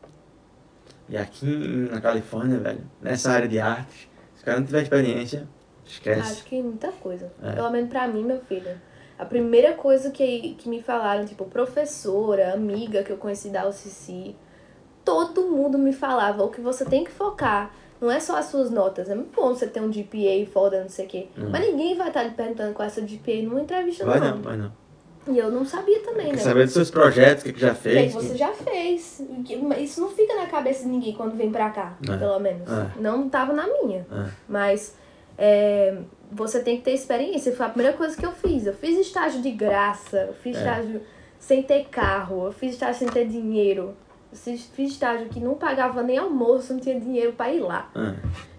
[1.08, 1.46] E aqui
[1.90, 5.48] na Califórnia, velho, nessa área de artes, se o cara não tiver experiência,
[5.92, 6.20] esquece.
[6.32, 7.32] Acho que muita coisa.
[7.42, 7.52] É.
[7.52, 8.70] Pelo menos pra mim, meu filho.
[9.18, 14.34] A primeira coisa que, que me falaram, tipo, professora, amiga que eu conheci da UCC,
[15.04, 17.70] todo mundo me falava, o que você tem que focar
[18.00, 19.10] não é só as suas notas.
[19.10, 21.28] É muito bom você ter um GPA foda, não sei o quê.
[21.36, 24.06] Mas ninguém vai estar lhe perguntando qual é seu GPA numa entrevista, Hum.
[24.06, 24.30] Vai não.
[24.36, 24.72] não, vai não.
[25.28, 26.38] E eu não sabia também, né?
[26.38, 28.14] saber dos seus projetos, o que, que já que fez.
[28.14, 29.22] você já fez.
[29.78, 32.16] Isso não fica na cabeça de ninguém quando vem pra cá, É.
[32.16, 32.66] pelo menos.
[32.72, 32.90] É.
[32.98, 34.06] Não tava na minha.
[34.10, 34.30] É.
[34.48, 34.96] Mas
[35.40, 35.96] é,
[36.30, 37.52] você tem que ter experiência.
[37.56, 38.66] Foi a primeira coisa que eu fiz.
[38.66, 40.60] Eu fiz estágio de graça, eu fiz É.
[40.60, 41.00] estágio
[41.38, 43.94] sem ter carro, eu fiz estágio sem ter dinheiro.
[44.30, 47.90] Eu fiz estágio que não pagava nem almoço, não tinha dinheiro pra ir lá.
[47.94, 48.14] Ah,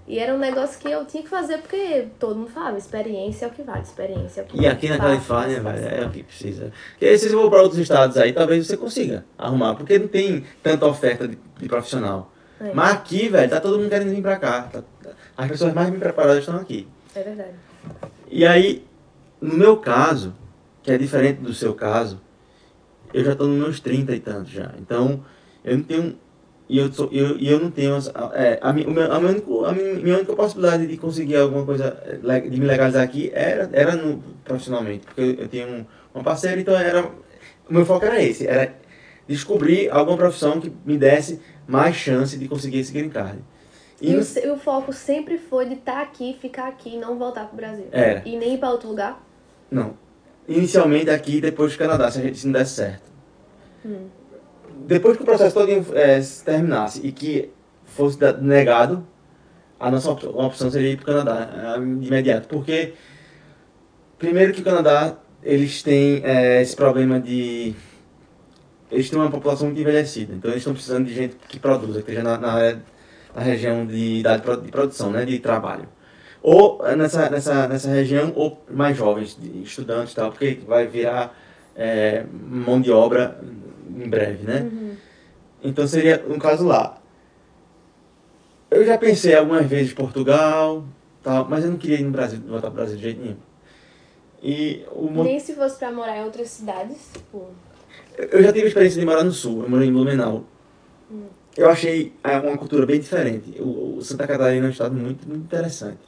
[0.07, 3.47] E era um negócio que eu tinha que fazer porque todo mundo falava, experiência é
[3.47, 6.23] o que vale, experiência é o que E aqui na Califórnia, velho, é o que
[6.23, 6.73] precisa.
[6.91, 10.43] Porque se você for para outros estados aí, talvez você consiga arrumar, porque não tem
[10.61, 12.29] tanta oferta de, de profissional.
[12.64, 12.74] É.
[12.74, 14.64] Mas aqui, velho, tá todo mundo querendo vir pra cá.
[14.72, 14.84] Tá-
[15.38, 16.88] as pessoas mais bem preparadas estão aqui.
[17.16, 17.51] É verdade.
[18.30, 18.86] E aí,
[19.41, 20.34] no meu caso,
[20.84, 22.22] que é diferente do seu caso,
[23.14, 24.72] eu já tô nos meus 30 e tantos já.
[24.80, 25.24] Então,
[25.64, 26.16] eu não tenho.
[26.70, 27.97] E eu, sou, eu, eu não tenho.
[28.34, 31.36] É, a, mi- o meu, a, minha único- a minha, minha única possibilidade de conseguir
[31.36, 35.05] alguma coisa, le- de me legalizar aqui, era, era no, profissionalmente.
[35.05, 37.03] Porque eu, eu tinha um, uma parceira, então era.
[37.70, 38.74] O meu foco era esse: era
[39.28, 43.39] descobrir alguma profissão que me desse mais chance de conseguir esse green card.
[44.01, 47.45] E no- o, o foco sempre foi de estar aqui, ficar aqui e não voltar
[47.45, 47.88] pro Brasil.
[47.91, 48.22] Era.
[48.26, 49.22] E nem pra outro lugar.
[49.70, 49.93] Não.
[50.47, 53.03] Inicialmente aqui e depois do Canadá, se a gente não desse certo.
[53.86, 54.07] Hum.
[54.88, 55.68] Depois que o processo todo
[56.24, 57.51] se terminasse e que
[57.86, 59.05] fosse negado,
[59.80, 62.47] a nossa op- opção seria ir para o Canadá eh, de imediato.
[62.47, 62.93] Porque,
[64.18, 67.76] primeiro que o Canadá, eles têm eh, esse problema de...
[68.91, 72.11] Eles têm uma população muito envelhecida, então eles estão precisando de gente que produza, que
[72.11, 72.77] esteja na, na
[73.35, 75.87] na região de idade de produção, né, de trabalho.
[76.41, 81.35] Ou eh, nessa, nessa, nessa região, ou mais jovens, estudantes e tal, porque vai virar
[81.75, 83.39] eh, mão de obra
[83.89, 84.61] em breve, né?
[84.61, 84.95] Uhum.
[85.63, 86.97] Então seria um caso lá.
[88.71, 90.83] Eu já pensei algumas vezes em Portugal,
[91.21, 93.37] tal, mas eu não queria ir no Brasil, voltar para o Brasil de jeito nenhum.
[94.41, 97.49] E o Nem se fosse pra morar em outras cidades, tipo.
[98.18, 100.45] Eu já tive a experiência de morar no sul, eu morei em Blumenau.
[101.57, 103.62] Eu achei é, uma cultura bem diferente.
[103.62, 105.99] O, Santa Catarina é um estado muito, muito interessante.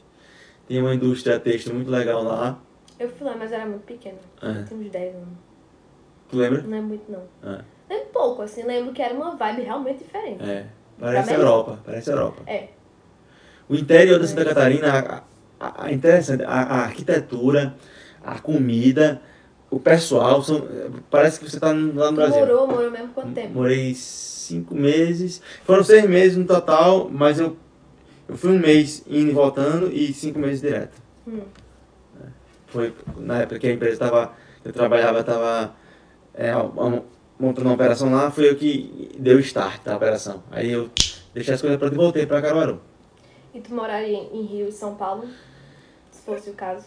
[0.66, 2.58] Tem uma indústria têxtil muito legal lá.
[2.98, 4.18] Eu fui lá, mas era muito pequena.
[4.40, 4.62] É.
[4.62, 5.28] Tinha uns 10 anos.
[6.30, 6.62] Tu lembra?
[6.62, 7.52] Não é muito, não.
[7.52, 7.60] É.
[7.90, 8.62] Lembro pouco, assim.
[8.62, 10.42] Lembro que era uma vibe realmente diferente.
[10.42, 10.66] É.
[10.98, 11.44] Parece melhor.
[11.44, 12.42] Europa, parece Europa.
[12.46, 12.68] É.
[13.68, 15.22] O interior da Santa Catarina, a,
[15.60, 17.74] a, a interessante, a, a arquitetura,
[18.22, 19.20] a comida,
[19.74, 20.68] o pessoal, são,
[21.10, 22.38] parece que você está lá no Tu Brasil.
[22.38, 23.54] morou, morou mesmo quanto tempo?
[23.54, 27.56] Morei cinco meses, foram seis meses no total, mas eu,
[28.28, 30.96] eu fui um mês indo e voltando e cinco meses direto.
[31.26, 31.40] Hum.
[32.68, 34.32] Foi na época que a empresa estava,
[34.64, 35.74] eu trabalhava, estava
[37.36, 40.40] montando uma operação lá, foi eu que deu o start da operação.
[40.52, 40.88] Aí eu
[41.34, 42.80] deixei as coisas prontas e voltei para Caruaru.
[43.52, 45.28] E tu moraria em Rio e São Paulo?
[46.12, 46.86] Se fosse o caso.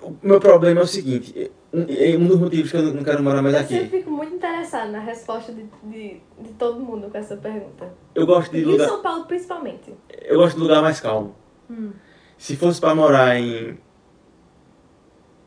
[0.00, 3.22] O meu problema é o seguinte, um, é um dos motivos que eu não quero
[3.22, 3.96] morar mais Eu sempre aqui.
[3.98, 7.92] fico muito interessada na resposta de, de, de todo mundo com essa pergunta.
[8.14, 9.92] Eu gosto de e lugar, São Paulo, principalmente.
[10.24, 11.34] eu gosto de lugar mais calmo.
[11.70, 11.90] Hum.
[12.38, 13.76] Se fosse para morar em,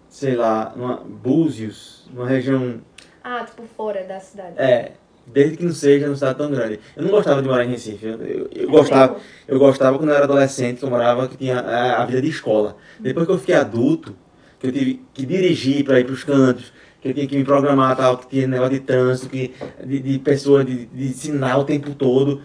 [0.09, 2.81] sei lá, numa Búzios, numa região,
[3.23, 4.55] Ah, tipo, fora da cidade.
[4.57, 4.93] é,
[5.25, 6.79] desde que não seja numa cidade tão grande.
[6.95, 8.05] Eu não gostava de morar em Recife.
[8.05, 9.27] Eu, eu, eu É gostava, mesmo?
[9.47, 12.27] eu gostava quando eu era adolescente, que eu morava, que tinha a, a vida de
[12.29, 12.75] escola.
[12.99, 14.13] Depois que eu fiquei adulto,
[14.61, 17.43] que eu tive que dirigir para ir para os cantos, que eu tinha que me
[17.43, 19.51] programar, tal, que tinha negócio de trânsito, que,
[19.83, 22.43] de, de pessoa, de, de sinal o tempo todo,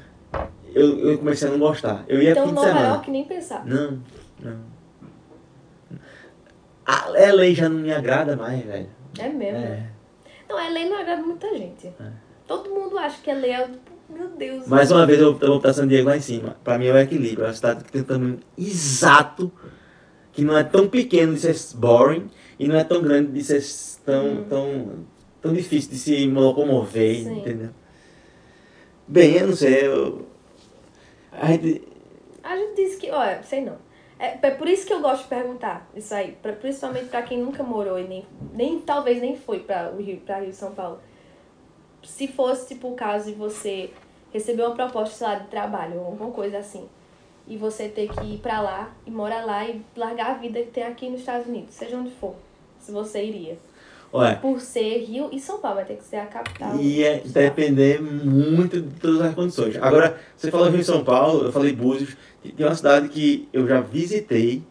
[0.75, 2.05] eu, eu comecei a não gostar.
[2.09, 2.89] Eu ia Então, fim de Nova semana.
[2.89, 3.67] York, nem pensar.
[3.67, 3.99] Não,
[4.43, 4.57] não.
[6.87, 8.89] A LA já não me agrada mais, velho.
[9.19, 9.59] É mesmo.
[9.59, 9.87] É.
[10.49, 11.93] Não, LA não agrada muita gente.
[12.47, 14.67] Todo mundo acha que LA é, tipo, meu Deus.
[14.69, 16.57] Mais uma vez eu eu vou botar San Diego lá em cima.
[16.65, 17.45] Pra mim é o equilíbrio.
[17.45, 19.53] É uma cidade que tem um tamanho exato,
[20.37, 22.29] que não é tão pequeno de ser boring
[22.59, 23.65] e não é tão grande de ser
[24.05, 25.07] tão, tão,
[25.41, 27.39] tão difícil de se locomover, Sim.
[27.39, 27.71] entendeu?
[29.09, 30.27] Bem, eu não sei, eu...
[31.33, 31.83] A gente...
[32.43, 33.79] A gente disse que, olha, sei não.
[34.19, 37.39] É, é por isso que eu gosto de perguntar isso aí, pra, principalmente pra quem
[37.39, 41.01] nunca morou e nem, nem talvez nem foi pra o Rio, pra Rio São Paulo.
[42.03, 43.91] Se fosse tipo o caso de você
[44.35, 46.87] receber uma proposta, sei lá, de trabalho ou alguma coisa assim,
[47.49, 50.71] e você ter que ir pra lá e morar lá e largar a vida que
[50.71, 52.35] tem aqui nos Estados Unidos, seja onde for,
[52.81, 53.59] se você iria.
[54.13, 56.77] Olha, Por ser Rio e São Paulo, vai ter que ser a capital.
[56.77, 57.33] do estado.
[57.33, 59.77] depender muito de todas as condições.
[59.77, 63.67] Agora, você falou Rio e São Paulo, eu falei Búzios, tem uma cidade que eu
[63.67, 64.63] já visitei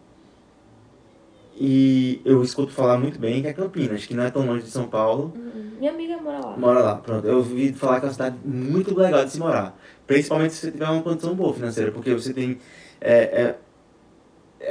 [1.57, 4.69] e eu escuto falar muito bem, que é Campinas, que não é tão longe de
[4.71, 5.31] São Paulo.
[5.35, 5.71] Uhum.
[5.79, 6.57] Minha amiga mora lá.
[6.57, 7.25] Mora lá, pronto.
[7.25, 9.77] Eu ouvi falar que é uma cidade muito legal de se morar.
[10.07, 12.59] Principalmente se você tiver uma condição boa financeira, porque você tem.
[13.01, 13.55] É, é,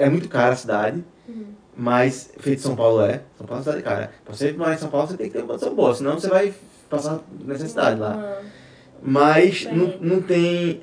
[0.05, 1.05] é muito cara a cidade,
[1.77, 3.23] mas feito São Paulo é.
[3.37, 4.11] São Paulo é uma cidade cara.
[4.25, 6.29] Pra você morar em São Paulo, você tem que ter uma condição boa, senão você
[6.29, 6.55] vai
[6.89, 8.15] passar necessidade lá.
[8.15, 8.39] Uma-
[9.03, 9.75] Mas Bem.
[9.77, 10.83] não, não tem.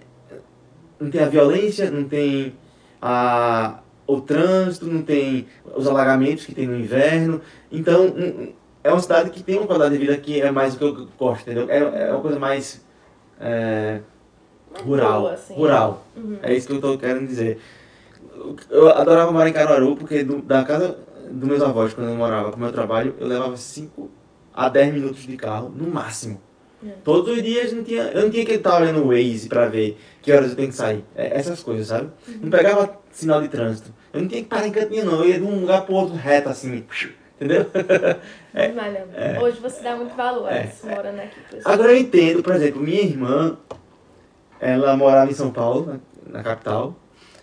[0.99, 2.53] Não tem a violência, não tem
[3.01, 7.41] a, o trânsito, não tem os alagamentos que tem no inverno.
[7.71, 8.53] Então, um-
[8.83, 11.07] é uma cidade que tem uma qualidade de vida que é mais o que eu
[11.17, 11.67] gosto, entendeu?
[11.69, 12.83] É, é uma coisa mais
[13.39, 14.01] é,
[14.85, 15.21] rural.
[15.21, 15.53] boa, assim.
[15.53, 16.05] rural.
[16.15, 16.37] Uhum.
[16.41, 17.59] É isso que eu estou querendo dizer.
[18.69, 20.97] Eu adorava morar em Caruaru, porque do- da casa
[21.29, 24.09] dos meus avós, quando eu morava pro meu trabalho, eu levava 5
[24.53, 26.41] a 10 minutos de carro, no máximo.
[26.85, 26.89] É.
[27.03, 29.97] Todos os dias não tinha, eu não tinha que estar olhando o Waze pra ver
[30.21, 31.05] que horas eu tenho que sair.
[31.15, 32.09] É, essas coisas, sabe?
[32.41, 33.93] Não pegava sinal de trânsito.
[34.11, 35.19] Eu não tinha que parar em cantinho, não.
[35.23, 36.83] Eu ia de um lugar pro outro reto, assim.
[37.39, 37.65] Entendeu?
[38.53, 39.43] Mas, não.
[39.43, 40.65] Hoje você dá muito valor a É.
[40.65, 41.39] isso, morando aqui.
[41.63, 43.57] Agora eu entendo, por exemplo, minha irmã,
[44.61, 46.95] ela morava em São Paulo, na, capital.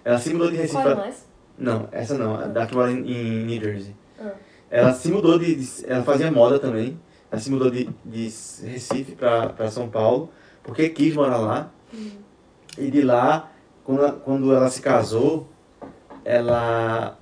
[0.05, 0.75] Ela se mudou de Recife.
[0.77, 1.27] Qual é pra- mais?
[1.59, 3.95] Não, essa não, a da que mora em, New Jersey.
[4.21, 4.31] Ah.
[4.71, 6.99] Ela se mudou de, de- Ela fazia moda também.
[7.31, 8.23] Ela se mudou de, de
[8.65, 10.31] Recife pra São Paulo,
[10.63, 11.71] porque quis morar lá.
[12.79, 13.51] E de lá
[13.85, 15.49] quando, ela- quando ela se casou,
[16.25, 17.19] ela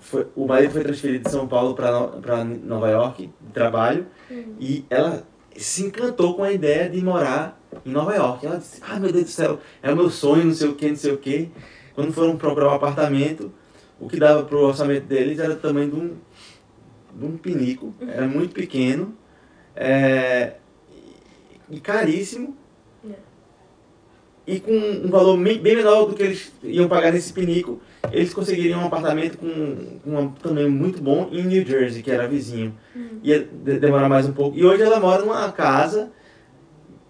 [0.00, 4.06] foi, o marido foi transferido de São Paulo para Nova York de trabalho
[4.60, 5.22] e ela
[5.58, 8.46] se encantou com a ideia de morar em Nova York.
[8.46, 10.88] Ela disse: "Ah, meu Deus do céu, é o meu sonho, não sei o que,
[10.88, 11.50] não sei o que".
[11.94, 13.52] Quando foram procurar um apartamento,
[13.98, 16.16] o que dava pro orçamento deles era o tamanho de um
[17.14, 19.16] de um pinico, era muito pequeno,
[19.74, 20.56] é,
[21.70, 22.54] e caríssimo
[24.46, 27.80] e com um valor bem menor do que eles iam pagar nesse pinico,
[28.12, 32.26] eles conseguiriam um apartamento com, com um tamanho muito bom em New Jersey, que era
[32.28, 32.74] vizinho.
[33.22, 34.56] Ia de- demorar mais um pouco.
[34.56, 36.10] E hoje ela mora numa casa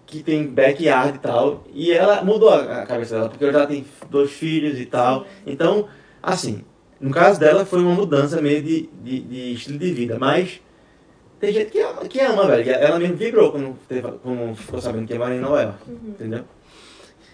[0.05, 4.31] que tem backyard e tal, e ela mudou a cabeça dela, porque ela tem dois
[4.31, 5.25] filhos e tal.
[5.45, 5.87] Então,
[6.23, 6.63] assim,
[6.99, 10.61] no caso dela foi uma mudança meio de, de, de estilo de vida, mas
[11.41, 12.71] tem gente que ama, que ama, velho.
[12.71, 16.45] Ela mesmo vibrou quando, teve, quando ficou sabendo que ia morar em Nova York, entendeu?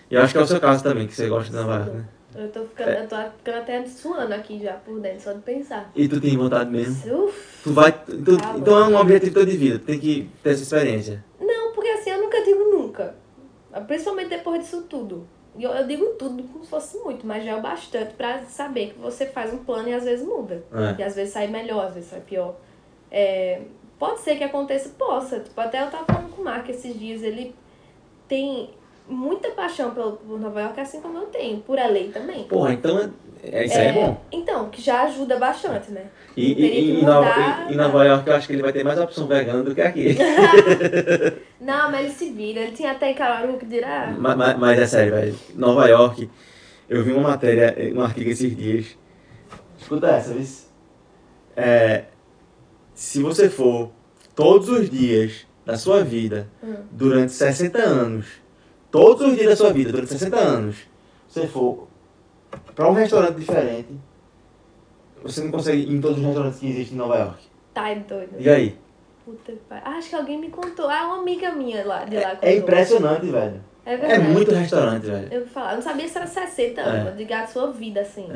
[0.09, 1.91] E eu acho que é o seu caso também, que você gosta de Nova York,
[1.91, 2.05] né?
[2.35, 5.91] Eu tô ficando, eu tô ficando até suando aqui já por dentro, só de pensar.
[5.95, 7.25] E tu tem vontade mesmo?
[7.25, 7.61] Uf.
[7.63, 7.91] Tu vai.
[7.91, 8.59] tu- Tá bom.
[8.59, 11.23] então é um objetivo teu de vida, tu tem que ter essa experiência.
[11.39, 13.15] Não, porque assim, eu nunca digo nunca.
[13.87, 15.27] Principalmente depois disso tudo.
[15.59, 18.93] Eu, eu digo tudo como se fosse muito, mas já é o bastante pra saber
[18.93, 20.63] que você faz um plano e às vezes muda.
[20.73, 21.01] É.
[21.01, 22.55] E às vezes sai melhor, às vezes sai pior.
[23.11, 23.61] É,
[23.99, 25.39] pode ser que aconteça, possa.
[25.39, 27.53] Tipo, até eu tava falando com o Mark esses dias, ele
[28.27, 28.71] tem
[29.07, 32.43] muita paixão pelo, por Nova York, assim como eu tenho, por a lei também.
[32.45, 33.09] Porra, então é,
[33.61, 34.21] é- isso aí é bom.
[34.31, 36.05] Então, que já ajuda bastante, né?
[36.35, 38.71] E, e, e em Nova, mudar, em- em Nova York eu acho que ele vai
[38.73, 40.17] ter mais opção vegana do que aqui.
[41.59, 42.61] Não, mas ele se vira.
[42.61, 44.13] Ele tinha até em Caruaru que dirá.
[44.17, 45.35] mas, mas- mas é sério, velho.
[45.55, 46.29] Nova York,
[46.89, 48.97] eu vi uma matéria, um artigo esses dias.
[49.79, 50.45] Escuta essa, viu?
[51.55, 52.05] É,
[52.95, 53.91] se você for
[54.35, 56.75] todos os dias da sua vida Hum.
[56.91, 58.25] durante 60 anos,
[58.93, 60.75] todos os dias da sua vida durante 60 anos,
[61.27, 61.87] você for
[62.75, 63.89] pra um restaurante diferente,
[65.23, 67.43] você não consegue ir em todos os restaurantes que existem em Nova York.
[67.73, 68.35] Tá é doido.
[68.37, 68.77] E aí?
[69.25, 69.53] Puta.
[69.71, 70.87] Ah, acho que alguém me contou.
[70.89, 72.49] Ah, uma amiga minha lá, de lá É, contou.
[72.49, 73.61] é impressionante, velho.
[73.85, 75.27] É É muito restaurante, velho.
[75.31, 77.11] Eu vou falar, eu não sabia se era 60 anos, É.
[77.11, 78.27] eu digo a sua vida, assim.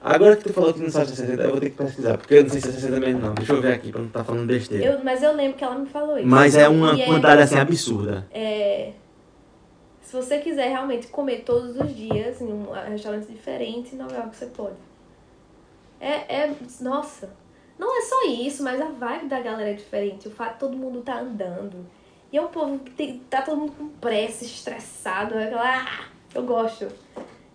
[0.00, 2.18] Agora que tu falou que não sabe se é 60, eu vou ter que pesquisar,
[2.18, 3.34] porque eu não sei se é 60 mesmo não.
[3.34, 4.84] Deixa eu ver aqui pra não estar falando besteira.
[4.84, 6.26] Eu, mas eu lembro que ela me falou isso.
[6.26, 8.26] Mas é uma E quantidade assim absurda.
[8.32, 8.90] é,
[10.02, 14.36] se você quiser realmente comer todos os dias em um restaurante diferente, em Nova York
[14.36, 14.76] você pode.
[16.00, 17.30] É, é, nossa,
[17.78, 20.28] não é só isso, mas a vibe da galera é diferente.
[20.28, 21.86] O fato de todo mundo tá andando.
[22.32, 25.34] E é um povo que tem, tá todo mundo com pressa, estressado.
[25.38, 26.04] é Aquela, ah,
[26.34, 26.88] eu gosto.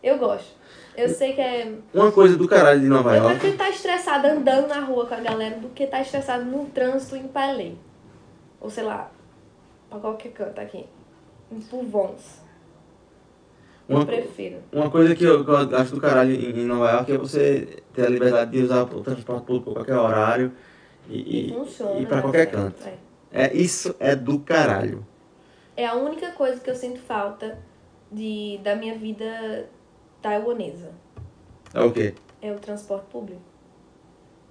[0.01, 0.55] Eu gosto.
[0.95, 1.75] Eu sei que é.
[1.93, 3.31] Uma coisa do caralho de Nova Eu York.
[3.31, 7.15] prefiro estar estressado andando na rua com a galera do que estar estressado no trânsito
[7.15, 7.75] em Palais.
[8.59, 9.11] Ou sei lá,
[9.89, 10.87] pra qualquer canto aqui.
[11.51, 12.41] Em Pulvons.
[13.87, 14.57] Eu Uma, prefiro.
[14.71, 18.05] uma coisa que eu, que eu acho do caralho em Nova York é você ter
[18.05, 20.51] a liberdade de usar o transporte público a qualquer horário
[21.09, 21.99] E, e, e, funciona.
[21.99, 22.21] e pra né?
[22.21, 22.83] qualquer canto.
[22.85, 22.97] É.
[23.31, 25.05] É, isso é do caralho.
[25.75, 27.57] É a única coisa que eu sinto falta
[28.11, 29.69] de, da minha vida
[30.21, 30.91] taiwanesa.
[31.73, 32.13] É o quê?
[32.41, 33.41] É o transporte público.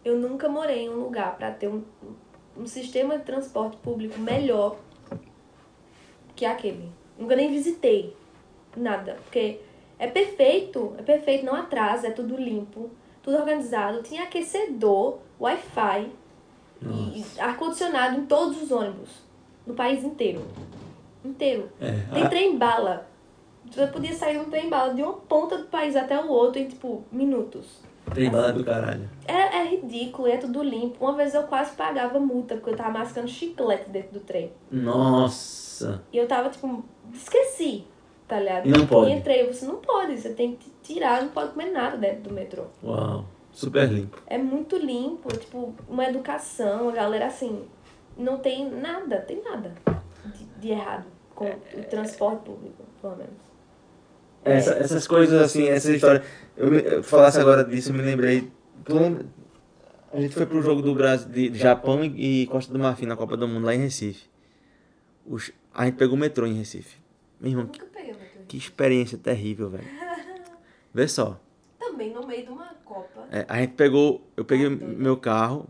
[0.04, 1.82] Eu nunca morei em um lugar pra ter um,
[2.56, 4.76] um sistema de transporte público melhor
[6.36, 6.88] que aquele.
[7.18, 8.14] Nunca nem visitei
[8.76, 9.58] nada, porque
[9.98, 12.90] é perfeito, é perfeito, não atrasa, é tudo limpo,
[13.22, 14.02] tudo organizado.
[14.02, 16.10] Tinha aquecedor, Wi-Fi
[16.82, 19.08] e ar-condicionado em todos os ônibus,
[19.66, 20.42] no país inteiro.
[21.24, 21.70] Inteiro.
[21.80, 23.08] É, Tem a- trem bala.
[23.70, 26.68] Você podia sair num trem bala de uma ponta do país até o outro em,
[26.68, 27.80] tipo, minutos.
[28.14, 29.08] Tem bala do caralho.
[29.26, 31.02] É, é ridículo, é tudo limpo.
[31.04, 34.52] Uma vez eu quase pagava multa porque eu tava mascando chiclete dentro do trem.
[34.70, 35.65] Nossa.
[36.12, 37.84] E eu tava, tipo, esqueci,
[38.28, 38.66] tá ligado?
[38.66, 39.10] E não pode?
[39.10, 42.32] E entrei, você não pode, você tem que tirar, não pode comer nada dentro do
[42.34, 42.64] metrô.
[42.82, 43.24] Uau.
[43.52, 44.20] Super limpo.
[44.26, 47.64] É muito limpo, é, tipo, uma educação, a galera assim,
[48.16, 49.72] não tem nada, tem nada
[50.26, 53.32] de, de errado com o transporte público, pelo menos.
[54.44, 56.22] Essa- essas coisas assim, essa história.
[56.56, 58.50] Eu, eu falasse agora disso, eu me lembrei.
[60.12, 63.06] A gente foi pro jogo do Brasil, de de Japão e, e Costa do Marfim
[63.06, 64.28] na Copa do Mundo lá em Recife.
[65.28, 66.96] Os, a gente pegou o metrô em Recife.
[67.40, 68.42] Meu irmão, que, Nunca peguei o metrô.
[68.48, 69.84] que experiência terrível, velho.
[70.94, 71.40] Vê só.
[71.78, 73.26] Também no meio de uma Copa.
[73.32, 74.24] É, a gente pegou.
[74.36, 74.96] Eu peguei doido.
[74.96, 75.68] meu carro.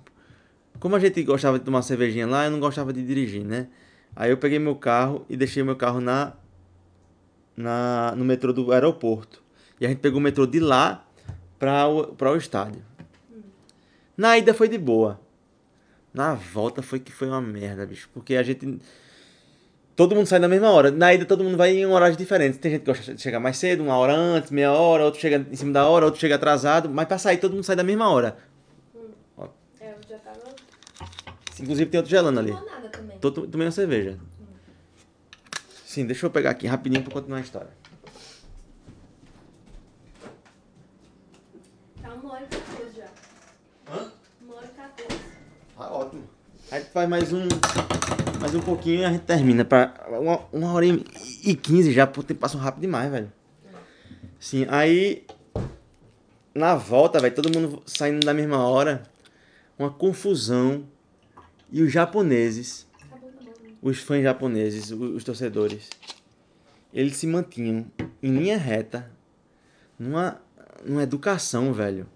[0.78, 3.68] Como a gente gostava de tomar cervejinha lá, eu não gostava de dirigir, né?
[4.14, 6.34] Aí eu peguei meu carro e deixei meu carro na,
[7.56, 9.42] na no metrô do aeroporto.
[9.80, 11.06] E a gente pegou o metrô de lá
[11.58, 12.82] para o, pra o estádio.
[14.16, 15.18] Na ida foi de boa.
[16.12, 18.08] Na volta foi que foi uma merda, bicho.
[18.12, 18.78] Porque a gente.
[19.96, 20.90] Todo mundo sai na mesma hora.
[20.90, 22.58] Na ida todo mundo vai em horários diferentes.
[22.58, 25.44] Tem gente que gosta de chegar mais cedo, uma hora antes, meia hora, outro chega
[25.50, 26.88] em cima da hora, outro chega atrasado.
[26.88, 28.36] Mas pra sair todo mundo sai da mesma hora.
[29.80, 30.38] É, eu já tava.
[31.58, 32.50] Inclusive tem outro gelando ali.
[32.50, 33.18] Não vou nada também.
[33.18, 34.18] Tô to- tomando cerveja.
[35.86, 37.70] Sim, deixa eu pegar aqui rapidinho pra continuar a história.
[42.02, 43.06] Tá uma hora e 14 já.
[43.90, 44.12] Hã?
[44.42, 45.20] Uma hora e 14.
[45.78, 46.24] Ah, ótimo.
[46.70, 47.48] A gente faz mais um.
[48.46, 49.64] Mais um pouquinho e a gente termina.
[49.64, 51.04] Pra uma, uma hora e,
[51.44, 53.32] e quinze já, pô, passa rápido demais, velho.
[54.38, 55.24] Sim, aí.
[56.54, 59.02] Na volta, velho, todo mundo saindo da mesma hora.
[59.76, 60.84] Uma confusão.
[61.72, 62.86] E os japoneses,
[63.82, 65.90] os fãs japoneses, o- os torcedores,
[66.94, 67.84] eles se mantinham
[68.22, 69.10] em linha reta,
[69.98, 70.40] numa,
[70.84, 72.06] numa educação, velho.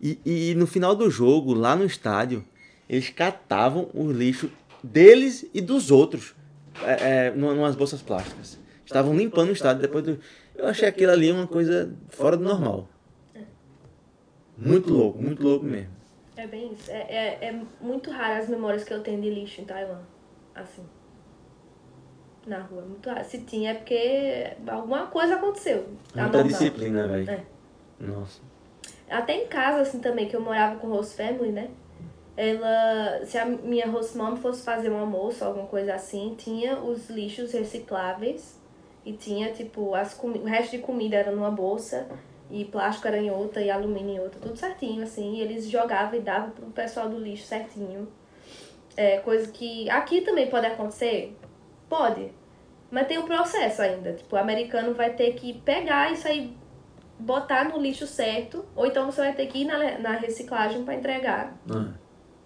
[0.00, 2.42] E, e no final do jogo, lá no estádio,
[2.88, 4.50] eles catavam o lixo
[4.82, 6.34] deles e dos outros
[6.82, 8.58] é, é, numa- numas bolsas plásticas.
[8.84, 10.18] Estavam limpando o estádio depois do.
[10.54, 12.88] Eu achei aquilo ali uma coisa fora do normal.
[14.56, 15.90] Muito louco, muito louco mesmo.
[16.36, 16.90] É bem isso.
[16.90, 16.98] É,
[17.42, 20.00] é, é muito raro as memórias que eu tenho de lixo em Taiwan.
[20.54, 20.82] Assim.
[22.46, 22.82] Na rua.
[22.82, 23.24] Muito raro.
[23.24, 25.84] Se tinha é porque alguma coisa aconteceu.
[26.12, 26.44] Tá Muita normal.
[26.46, 27.30] disciplina, velho.
[27.30, 27.44] É.
[28.00, 28.40] Nossa.
[29.08, 31.68] Até em casa, assim, também, que eu morava com host family, né?
[32.42, 37.10] Ela, se a minha host mom fosse fazer um almoço, alguma coisa assim, tinha os
[37.10, 38.58] lixos recicláveis
[39.04, 42.08] e tinha, tipo, as o resto de comida era numa bolsa
[42.50, 46.18] e plástico era em outra e alumínio em outra, tudo certinho, assim, e eles jogavam
[46.18, 48.08] e davam pro pessoal do lixo certinho.
[48.96, 51.36] É, coisa que aqui também pode acontecer?
[51.90, 52.32] Pode.
[52.90, 54.14] Mas tem um processo ainda.
[54.14, 56.56] Tipo, o americano vai ter que pegar isso aí,
[57.18, 60.94] botar no lixo certo, ou então você vai ter que ir na, na reciclagem para
[60.94, 61.54] entregar.
[61.70, 61.92] Ah,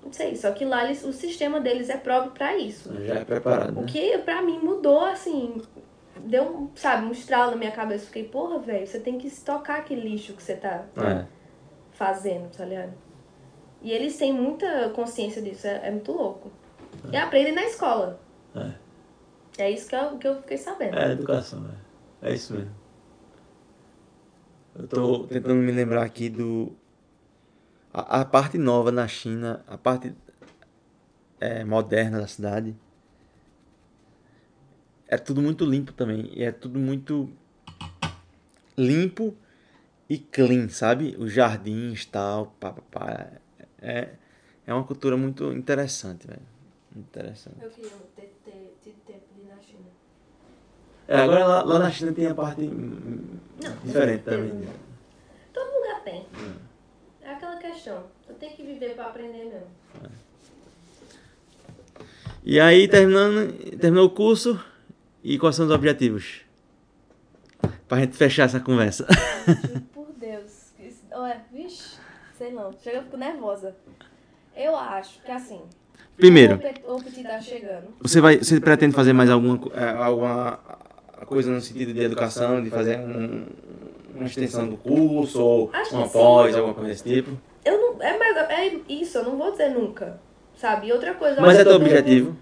[0.04, 2.92] Não sei, só que lá eles, o sistema deles é próprio para isso.
[3.04, 3.76] já é preparado.
[3.78, 3.86] O Né?
[3.88, 5.62] que pra mim mudou, assim,
[6.20, 8.06] deu, um, sabe, um estralo na minha cabeça.
[8.06, 11.24] Fiquei, porra, velho, você tem que estocar aquele lixo que você tá É.
[11.92, 12.92] fazendo, tá ligado?
[13.80, 16.50] E eles têm muita consciência disso, é, é muito louco.
[17.10, 18.20] E aprendem na escola.
[19.58, 20.98] É isso que eu, que eu fiquei sabendo.
[20.98, 21.64] É, educação,
[22.22, 22.30] é.
[22.30, 22.70] É isso mesmo.
[24.76, 26.72] Eu tô tentando me lembrar aqui do.
[27.94, 30.12] A, a parte nova na China, a parte
[31.40, 32.74] é, moderna da cidade.
[35.06, 36.28] É tudo muito limpo também.
[36.34, 37.30] E é tudo muito
[38.76, 39.36] limpo
[40.10, 41.14] e clean, sabe?
[41.16, 43.28] Os jardins tal, pá, pá, pá.
[43.80, 44.08] É,
[44.66, 46.42] é uma cultura muito interessante, velho.
[46.96, 47.58] Interessante.
[47.62, 49.84] Eu queria ter, ter tido tempo de ir na China.
[51.06, 53.38] É, agora lá, lá na China tem a parte hum,
[53.84, 54.68] diferente também.
[55.52, 56.22] Todo lugar tem.
[56.22, 56.73] É
[57.30, 58.04] aquela questão.
[58.26, 59.66] Tu tem que viver pra aprender mesmo.
[62.44, 64.62] E aí, terminando, terminou o curso,
[65.22, 66.42] e quais são os objetivos?
[67.88, 69.06] Pra gente fechar essa conversa.
[69.94, 70.72] Por Deus.
[70.78, 71.96] Isso, olha, vixe,
[72.36, 72.70] sei não.
[72.82, 73.74] Chega, eu fico nervosa.
[74.54, 75.60] Eu acho que assim.
[76.16, 77.88] Primeiro, O Petit tá chegando.
[78.00, 80.58] você, vai, você pretende fazer mais alguma, é, alguma
[81.26, 83.46] coisa no sentido de educação, de fazer um-
[84.14, 86.12] uma extensão do curso, ou Acho uma sim.
[86.12, 87.30] pós, alguma coisa desse tipo?
[87.64, 88.02] Eu não.
[88.02, 90.20] É, mais, é isso, eu não vou dizer nunca.
[90.56, 90.88] Sabe?
[90.88, 91.40] E outra coisa.
[91.40, 92.36] Mas é teu objetivo?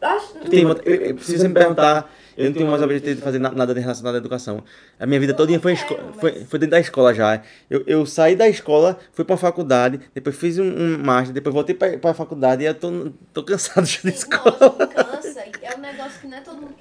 [0.00, 3.22] Acho, Tu tem, eu- eu- se você me perguntar, eu não tenho mais objetivo de
[3.22, 4.62] fazer na- nada relacionado à educação.
[5.00, 7.40] A minha vida não foi, quero, esco- mas- foi, foi dentro da escola já.
[7.70, 11.74] Eu, eu saí da escola, fui pra faculdade, depois fiz um, um master, depois voltei
[11.74, 14.58] pra, pra faculdade e eu tô, tô cansado já de Sim, escola.
[14.60, 15.40] lógico, cansa.
[15.62, 16.74] É um negócio que não é todo mundo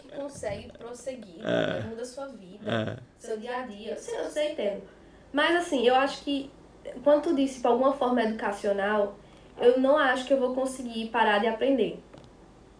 [0.44, 1.42] consegue prosseguir.
[1.46, 1.82] É.
[1.88, 2.70] Muda a sua vida.
[2.70, 2.98] É.
[3.18, 3.92] seu dia a dia.
[3.92, 4.82] Eu sei, eu sei, entendo.
[5.32, 6.52] Mas assim, eu acho que
[7.04, 9.16] quando tu disse pra alguma forma educacional,
[9.60, 12.00] eu não acho que eu vou conseguir parar de aprender.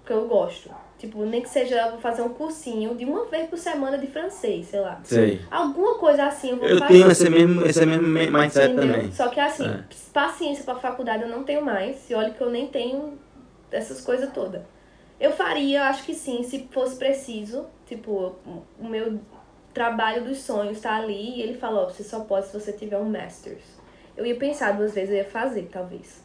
[0.02, 0.70] Porque eu gosto.
[1.00, 4.08] Tipo, nem que seja eu vou fazer um cursinho de uma vez por semana de
[4.08, 5.02] francês, sei lá.
[5.04, 5.42] Sei.
[5.52, 6.94] Alguma coisa assim eu vou Eu fazer.
[6.94, 8.94] tenho esse mesmo, esse mesmo mi- mindset Entendeu?
[8.96, 9.12] também.
[9.12, 9.84] Só que assim, É.
[10.14, 12.10] paciência pra faculdade eu não tenho mais.
[12.10, 13.18] E olha que eu nem tenho
[13.72, 14.62] essas coisas todas.
[15.24, 17.66] Eu faria, acho que sim, se fosse preciso.
[17.86, 18.36] Tipo,
[18.78, 19.22] o meu
[19.74, 22.98] trabalho dos sonhos tá ali e ele falou, ó, você só pode se você tiver
[22.98, 23.64] um Masters.
[24.18, 26.22] Eu ia pensar duas vezes, eu ia fazer, talvez.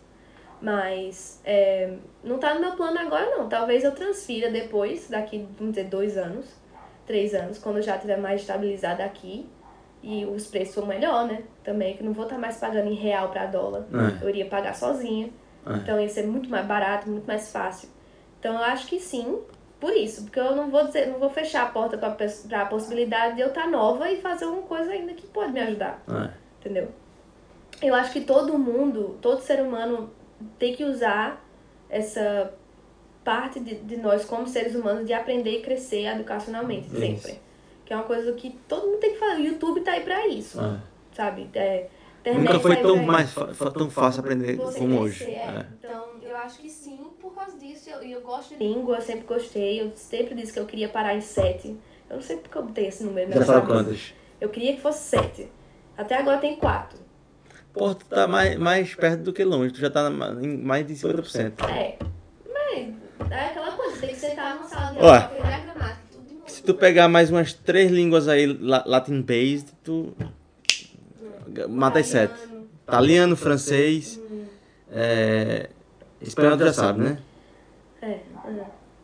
[0.60, 1.94] Mas é,
[2.24, 3.48] não tá no meu plano agora, não.
[3.48, 6.46] Talvez eu transfira depois, daqui, vamos dizer, dois anos,
[7.06, 9.48] três anos, quando eu já estiver mais estabilizada aqui
[10.02, 11.44] e os preços for melhor, né?
[11.62, 13.86] Também, que não vou estar mais pagando em real pra dólar.
[13.92, 14.24] É.
[14.24, 15.30] Eu iria pagar sozinha.
[15.64, 15.76] É.
[15.76, 17.96] Então ia ser muito mais barato, muito mais fácil.
[18.39, 19.39] Então eu acho que sim,
[19.81, 20.23] por isso.
[20.24, 23.48] Porque eu não vou dizer, não vou fechar a porta pes- pra possibilidade de eu
[23.48, 26.02] estar nova e fazer uma coisa ainda que pode me ajudar.
[26.09, 26.31] É.
[26.60, 26.89] Entendeu?
[27.82, 30.10] Eu acho que todo mundo, todo ser humano
[30.59, 31.44] tem que usar
[31.89, 32.52] essa
[33.24, 36.97] parte de, de nós como seres humanos de aprender e crescer educacionalmente, Isso.
[36.98, 37.40] sempre.
[37.85, 39.40] Que é uma coisa que todo mundo tem que fazer.
[39.43, 40.77] O YouTube tá aí pra isso, É.
[41.15, 41.48] sabe?
[41.55, 41.89] É,
[42.35, 45.31] Nunca foi tá tão, mais, tão fácil aprender Você como crescer, hoje.
[45.35, 45.39] é.
[45.39, 45.66] É.
[45.78, 47.88] Então, eu acho que sim, por causa disso.
[47.88, 49.80] E eu, eu gosto de língua, eu sempre gostei.
[49.80, 51.76] Eu sempre disse que eu queria parar em sete.
[52.09, 53.60] Eu não sei porque eu botei esse número Já cabeça.
[53.66, 54.14] quantas?
[54.40, 55.50] Eu queria que fosse sete.
[55.96, 56.98] Até agora tem quatro.
[57.72, 60.09] Pô, tu tá mais, mais perto do que longe, tu já tá
[60.40, 61.52] em mais de 50%.
[61.68, 61.98] É.
[62.48, 66.26] Mas é aquela coisa, tem que sentar numa sala de aula, aprender a gramática, tudo
[66.26, 66.48] de novo.
[66.50, 70.14] Se tu pegar mais umas três línguas aí la- Latin based, tu
[71.68, 72.32] mata as sete.
[72.32, 74.20] Italiano, Italiano, francês,
[74.90, 75.68] é...
[76.20, 77.18] espanhol já sabe, né?
[78.02, 78.20] É, é.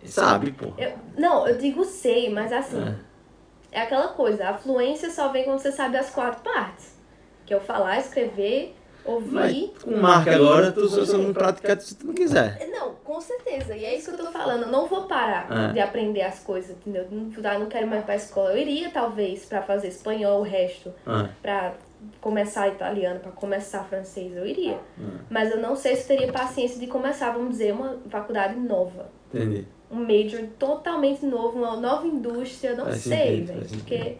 [0.05, 0.67] Sabe, pô.
[0.77, 2.83] Eu- não, eu digo sei, mas assim,
[3.73, 3.79] É.
[3.79, 3.83] é.
[3.83, 6.95] aquela coisa, a fluência só vem quando você sabe as quatro partes.
[7.47, 8.75] Que é o falar, escrever,
[9.07, 9.73] Mas ouvir.
[9.83, 12.57] com marca agora, tu só só não pratica se tu não quiser.
[12.61, 13.77] É, Não, com certeza.
[13.77, 14.63] E é isso que eu tô falando.
[14.63, 15.73] Eu não vou parar É.
[15.75, 17.07] de aprender as coisas, entendeu?
[17.11, 18.53] Não, ah, não quero mais ir pra escola.
[18.53, 20.93] Eu iria, talvez, pra fazer espanhol, o resto.
[21.07, 21.75] Ah, Pra
[22.21, 24.35] começar italiano, pra começar francês.
[24.37, 24.79] Eu iria.
[25.01, 25.21] Ah.
[25.31, 29.11] Mas eu não sei se eu teria paciência de começar, vamos dizer, uma faculdade nova.
[29.33, 29.67] entendi.
[29.91, 32.75] Um major totalmente novo, uma nova indústria.
[32.75, 33.69] Não Faz sei, sentido, velho.
[33.69, 34.17] Porque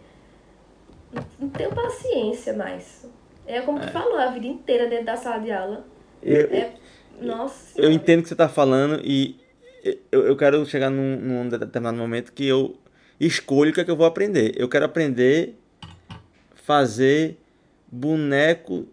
[1.39, 3.05] não- tenho paciência mais.
[3.47, 5.85] É como tu falou, a vida inteira dentro da sala de aula.
[6.23, 6.73] Eu, É.
[7.19, 7.79] Nossa.
[7.79, 9.37] eu entendo o que você tá falando e
[10.11, 12.75] eu, eu quero chegar num, num determinado momento que eu
[13.19, 14.53] escolho o que é que eu vou aprender.
[14.57, 15.55] Eu quero aprender
[16.55, 17.37] fazer
[17.91, 18.87] boneco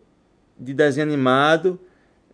[0.59, 1.81] de desenho animado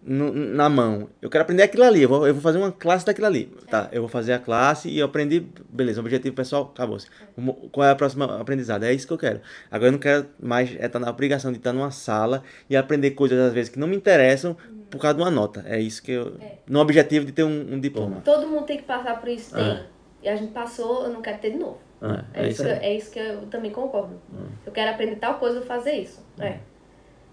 [0.03, 1.09] no- na mão.
[1.21, 2.03] Eu quero aprender aquilo ali.
[2.03, 3.47] Eu vou, eu vou fazer uma classe daquilo ali.
[3.69, 5.47] Tá, eu vou fazer a classe e eu aprendi.
[5.69, 7.09] Beleza, objetivo pessoal, acabou-se.
[7.37, 8.85] Mo- Qual é a próxima aprendizado?
[8.85, 9.41] É isso que eu quero.
[9.71, 13.11] Agora eu não quero mais é estar na obrigação de estar numa sala e aprender
[13.13, 14.57] coisas às vezes que não me interessam
[14.89, 15.65] por causa de uma nota.
[15.67, 16.37] É isso que eu.
[16.67, 18.21] No objetivo de ter um, um diploma.
[18.25, 19.63] Todo mundo tem que passar por isso, tem.
[19.65, 19.87] É.
[20.23, 21.79] E a gente passou, eu não quero ter de novo.
[22.01, 24.21] Ah, É, é isso, que, é isso que eu também concordo.
[24.65, 26.25] Eu quero aprender tal coisa, eu fazer isso.
[26.39, 26.59] É.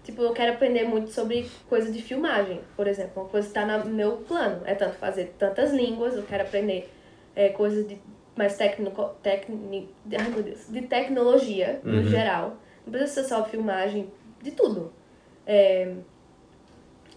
[0.02, 3.22] Tipo, eu quero aprender muito sobre coisa de filmagem, por exemplo.
[3.22, 4.62] Uma coisa que tá no meu plano.
[4.64, 6.88] É tanto fazer tantas línguas, eu quero aprender
[7.34, 7.98] é, coisas de
[8.36, 12.04] mais técnico, tecni, ai, meu Deus, de tecnologia, no Uhum.
[12.04, 12.56] geral.
[12.84, 14.08] Não precisa ser só filmagem,
[14.42, 14.92] de tudo.
[15.46, 15.92] É,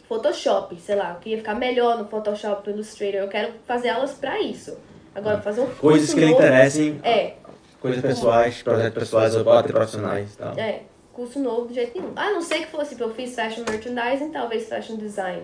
[0.08, 3.20] Photoshop, sei lá, eu queria ficar melhor no Photoshop, no Illustrator.
[3.22, 4.76] Eu quero fazer aulas pra isso.
[5.14, 7.34] Agora, fazer um curso Coisas que lhe interessem, É,
[7.80, 10.54] coisas pessoais, projetos pessoais ou até profissionais e tal.
[10.58, 10.84] é,
[11.14, 12.14] curso novo de jeito nenhum.
[12.16, 15.44] A não ser que fosse, tipo, eu fiz fashion merchandising, talvez fashion design.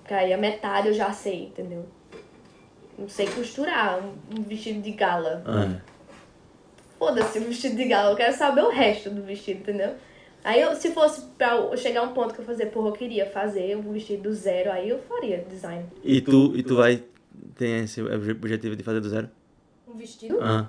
[0.00, 1.86] Porque aí a metade eu já sei, entendeu?
[2.98, 5.42] Não sei costurar um, um vestido de gala.
[5.46, 5.80] Ah,
[6.98, 9.94] Foda-se o vestido de gala, eu quero saber o resto do vestido, entendeu?
[10.42, 12.92] Aí eu, se fosse pra eu chegar a um ponto que eu fazer, porra, eu
[12.92, 15.84] queria fazer um vestido do zero, aí eu faria design.
[16.02, 17.02] E tu, e tu vai
[17.56, 19.28] ter esse objetivo de fazer do zero?
[19.86, 20.38] Um vestido?
[20.40, 20.68] Ah.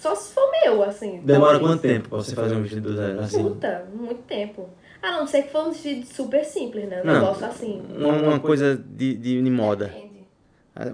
[0.00, 1.20] Só se for meu, assim.
[1.24, 1.72] Demora talvez.
[1.72, 3.20] quanto tempo pra você fazer um vestido do zero?
[3.20, 3.42] Assim?
[3.42, 4.68] Puta, muito tempo.
[5.02, 7.02] A não ser que for um vestido super simples, né?
[7.02, 7.14] Um Não.
[7.14, 7.82] negócio assim.
[7.96, 9.86] Uma, uma coisa de, de, de moda.
[9.86, 10.18] Depende.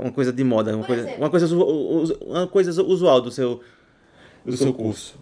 [0.01, 0.71] Uma coisa de moda.
[0.75, 1.23] Uma Por coisa, exemplo.
[1.23, 3.61] uma, coisa, uma coisa usual do seu,
[4.45, 5.19] do seu curso.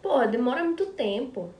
[0.00, 1.50] Pô, demora muito tempo.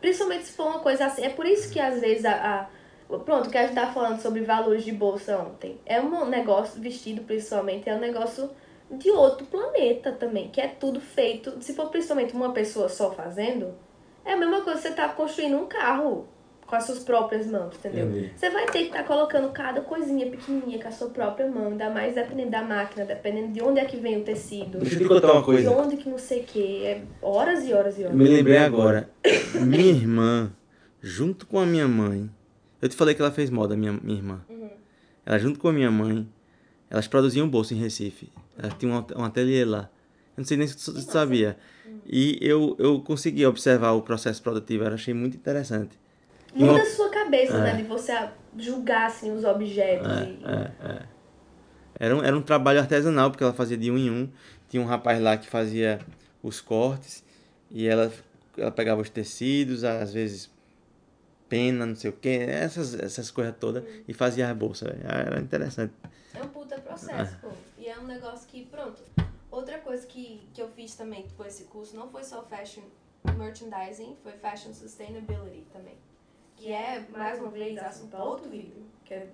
[0.00, 1.22] Principalmente se for uma coisa assim.
[1.22, 2.68] É por isso que às vezes a.
[3.10, 5.76] a- pronto, que a gente tava falando sobre valores de bolsa ontem.
[5.84, 8.50] É um negócio, vestido principalmente, é um negócio
[8.90, 10.48] de outro planeta também.
[10.48, 11.54] Que é tudo feito.
[11.60, 13.74] Se for principalmente uma pessoa só fazendo,
[14.24, 16.26] é a mesma coisa que você tá construindo um carro
[16.66, 18.08] com as suas próprias mãos, entendeu?
[18.08, 18.32] Entendi.
[18.34, 21.90] Você vai ter que estar colocando cada coisinha pequenininha com a sua própria mão, ainda
[21.90, 24.78] mais dependendo da máquina, dependendo de onde é que vem o tecido.
[24.78, 25.70] Deixa eu te contar uma De coisa.
[25.70, 26.84] onde que não sei o que.
[26.86, 28.16] É horas e horas e horas.
[28.16, 29.10] me lembrei agora.
[29.60, 30.50] Minha irmã,
[31.02, 32.30] junto com a minha mãe.
[32.80, 34.40] Eu te falei que ela fez moda, minha, minha irmã.
[35.26, 36.26] Ela, junto com a minha mãe,
[36.94, 38.30] elas produziam bolsa em Recife.
[38.56, 39.90] Elas tinham um, ateliê lá.
[40.36, 41.56] Eu não sei nem se tu sabia.
[42.06, 44.84] E eu, eu consegui observar o processo produtivo.
[44.84, 45.98] Eu achei muito interessante.
[46.54, 47.60] Muda uma- a sua cabeça, É.
[47.62, 47.74] né?
[47.78, 48.12] De você
[48.56, 50.06] julgar, assim, os objetos.
[50.08, 50.44] É, e...
[50.44, 51.02] é, é.
[51.98, 54.28] Era, um, era um trabalho artesanal, porque ela fazia de um em um.
[54.68, 55.98] Tinha um rapaz lá que fazia
[56.44, 57.24] os cortes.
[57.72, 58.12] E ela,
[58.56, 60.48] ela pegava os tecidos, às vezes
[61.48, 64.86] pena, não sei o que, essas, essas coisas todas, e fazia a bolsa.
[64.86, 65.00] velho.
[65.04, 65.92] Era interessante.
[66.34, 67.48] É um puta processo, pô.
[67.78, 69.02] E é um negócio que, pronto.
[69.50, 72.82] Outra coisa que, que eu fiz também com esse curso não foi só fashion
[73.36, 75.94] merchandising, foi fashion sustainability também.
[76.56, 79.28] Que é, mais uma vez, assunto para outro vídeo, que é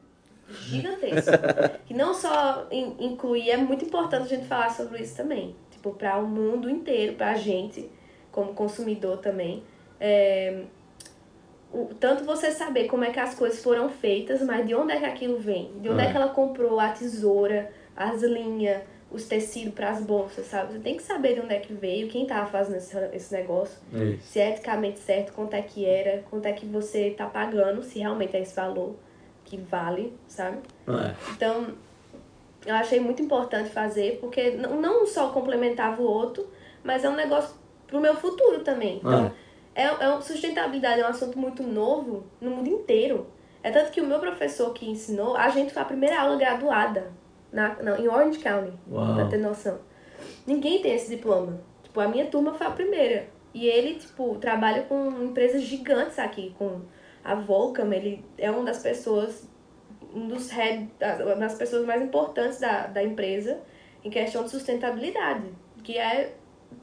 [0.48, 1.30] gigantesco.
[1.86, 5.56] que não só in- inclui, é muito importante a gente falar sobre isso também.
[5.70, 7.90] Tipo, para o mundo inteiro, para a gente,
[8.30, 9.62] como consumidor também.
[9.98, 10.64] É,
[11.72, 14.98] o, tanto você saber como é que as coisas foram feitas, mas de onde é
[14.98, 15.72] que aquilo vem?
[15.80, 16.10] De onde é, É.
[16.10, 20.72] que ela comprou a tesoura, as linhas, os tecidos para as bolsas, sabe?
[20.74, 23.76] Você tem que saber de onde é que veio, quem tava fazendo esse, esse negócio,
[23.92, 24.22] É isso.
[24.28, 27.98] se é eticamente certo, quanto é que era, quanto é que você tá pagando, se
[27.98, 28.94] realmente é esse valor
[29.44, 30.58] que vale, sabe?
[30.88, 31.14] É.
[31.32, 31.68] Então,
[32.64, 36.46] eu achei muito importante fazer, porque não não só complementava o outro,
[36.84, 37.54] mas é um negócio
[37.88, 38.98] pro meu futuro também.
[38.98, 39.32] Então, é,
[39.74, 43.26] é um- sustentabilidade é um assunto muito novo no mundo inteiro.
[43.62, 47.12] É tanto que o meu professor que ensinou, a gente foi a primeira aula graduada
[47.52, 49.14] na, na- em Orange County, Uau.
[49.14, 49.78] pra ter noção.
[50.46, 51.60] Ninguém tem esse diploma.
[51.82, 53.28] Tipo, a minha turma foi a primeira.
[53.52, 56.80] E ele, tipo, trabalha com empresas gigantes aqui, com
[57.24, 59.48] a Volcam, ele é uma das pessoas,
[60.14, 60.88] um dos head,
[61.22, 63.60] uma das pessoas mais importantes da, da empresa
[64.04, 65.48] em questão de sustentabilidade.
[65.82, 66.34] Que é,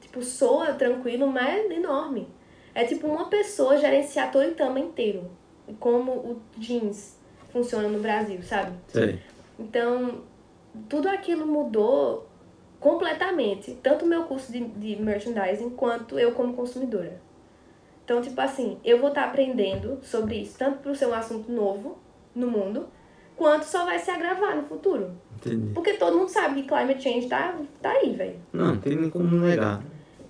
[0.02, 2.28] tipo, soa tranquilo, mas é enorme.
[2.78, 5.24] É tipo uma pessoa gerenciar todo o Itama inteiro.
[5.80, 7.18] Como o jeans
[7.52, 8.72] funciona no Brasil, sabe?
[8.90, 9.20] Sei.
[9.58, 10.22] Então,
[10.88, 12.30] tudo aquilo mudou
[12.80, 13.74] completamente.
[13.82, 17.20] Tanto o meu curso de, de merchandising quanto eu como consumidora.
[18.06, 21.98] Então, tipo assim, eu vou estar aprendendo sobre isso, tanto por ser um assunto novo
[22.36, 22.90] no mundo,
[23.36, 25.14] quanto só vai se agravar no futuro.
[25.36, 25.74] Entendi.
[25.74, 28.36] Porque todo mundo sabe que climate change tá, tá aí, velho.
[28.54, 29.82] Não, não tem nem como negar.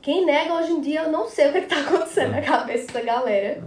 [0.07, 2.41] Quem nega hoje em dia, eu não sei o que, é que tá acontecendo na
[2.41, 3.61] cabeça da galera.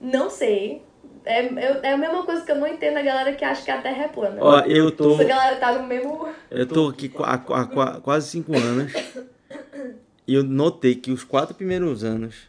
[0.00, 0.80] Não sei.
[1.24, 3.70] É, eu- é a mesma coisa que eu não entendo a galera que acha que
[3.72, 4.36] a Terra é plana.
[4.40, 5.14] Ó, eu tô.
[5.14, 6.28] Essa galera tá no mesmo.
[6.52, 7.62] Eu tô aqui há, há-
[7.96, 8.92] há quase cinco anos
[10.24, 12.48] e eu notei que os quatro primeiros anos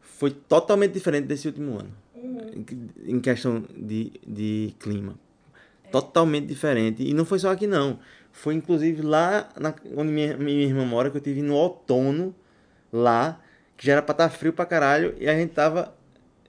[0.00, 1.92] foi totalmente diferente desse último ano.
[2.16, 2.66] Em,
[3.14, 5.14] em questão de, de clima.
[5.92, 7.00] Totalmente diferente.
[7.08, 8.00] E não foi só aqui não.
[8.32, 12.34] Foi inclusive lá na, onde minha, minha irmã mora, que eu tive no outono,
[12.92, 13.40] lá,
[13.76, 15.94] que já era pra estar frio pra caralho, e a gente tava.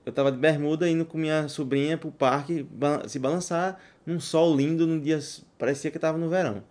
[0.05, 2.65] Eu tava de bermuda indo com minha sobrinha pro parque
[3.07, 5.19] se balançar num sol lindo num dia.
[5.59, 6.63] Parecia que tava no verão.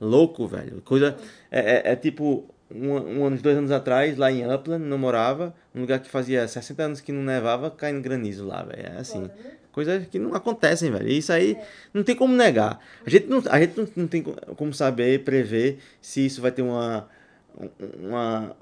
[0.00, 0.82] Louco, velho.
[0.82, 1.16] Coisa.
[1.50, 5.54] É, é- é tipo, um, um ano, dois anos atrás, lá em Upland, não morava,
[5.74, 8.82] um lugar que fazia 60 anos que não nevava, caindo granizo lá, velho.
[8.84, 9.30] É assim.
[9.76, 11.06] Coisas que não acontecem, velho.
[11.06, 11.54] E Isso aí
[11.92, 12.80] não tem como negar.
[13.06, 16.50] A gente não, a gente não, não tem co- como saber, prever se isso vai
[16.50, 17.06] ter uma,
[18.00, 18.56] uma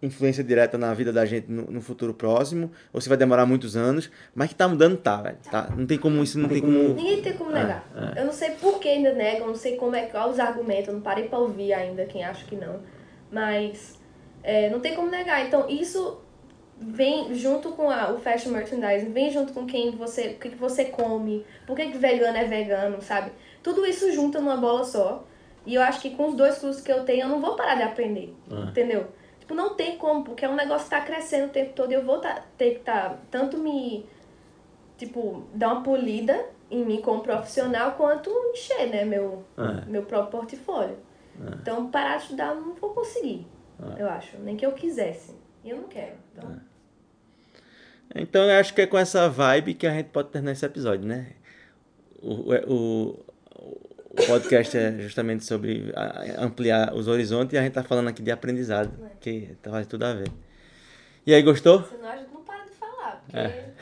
[0.00, 3.76] influência direta na vida da gente no, no futuro próximo, ou se vai demorar muitos
[3.76, 5.36] anos, mas que tá mudando, tá, velho.
[5.50, 5.68] Tá?
[5.76, 6.94] Não tem como isso, não tem como.
[6.94, 7.84] Ninguém tem como negar.
[8.16, 10.94] Eu não sei por que ainda negam, não sei como é qual os argumentos, eu
[10.94, 12.80] não parei pra ouvir ainda quem acha que não.
[13.32, 13.98] Mas
[14.44, 15.44] é, não tem como negar.
[15.44, 16.20] Então isso
[16.80, 20.86] vem junto com a, o fashion merchandising, vem junto com quem você, o que, você
[20.86, 23.30] come, por que, que vegano é vegano, sabe?
[23.62, 25.24] Tudo isso junta numa bola só.
[25.66, 27.74] E eu acho que com os dois cursos que eu tenho, eu não vou parar
[27.74, 28.34] de aprender.
[28.50, 28.66] Ah.
[28.70, 29.08] Entendeu?
[29.38, 31.94] Tipo, não tem como, porque é um negócio que tá crescendo o tempo todo e
[31.94, 34.06] eu vou tá, ter que tá, tanto me,
[34.96, 39.84] tipo, dar uma polida em mim como profissional, quanto encher, né, meu, É.
[39.90, 40.96] meu próprio portfólio.
[41.60, 43.46] Então, parar de estudar eu não vou conseguir,
[43.98, 44.38] eu acho.
[44.38, 45.34] Nem que eu quisesse.
[45.64, 46.14] E eu não quero.
[46.32, 46.60] Então,
[48.14, 51.06] Então eu acho que é com essa vibe que a gente pode terminar esse episódio,
[51.06, 51.28] né?
[52.20, 53.24] O, o,
[54.10, 55.92] o podcast é justamente sobre
[56.36, 60.04] ampliar os horizontes e a gente tá falando aqui de aprendizado, que tá faz tudo
[60.04, 60.28] a ver.
[61.24, 61.84] E aí, gostou?
[61.84, 63.72] senão a gente não para de falar, porque é,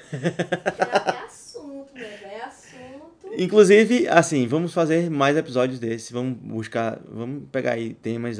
[1.15, 2.19] é assunto, né?
[2.25, 3.35] É assunto.
[3.39, 8.39] Inclusive, assim, vamos fazer mais episódios desses, vamos buscar, vamos pegar aí temas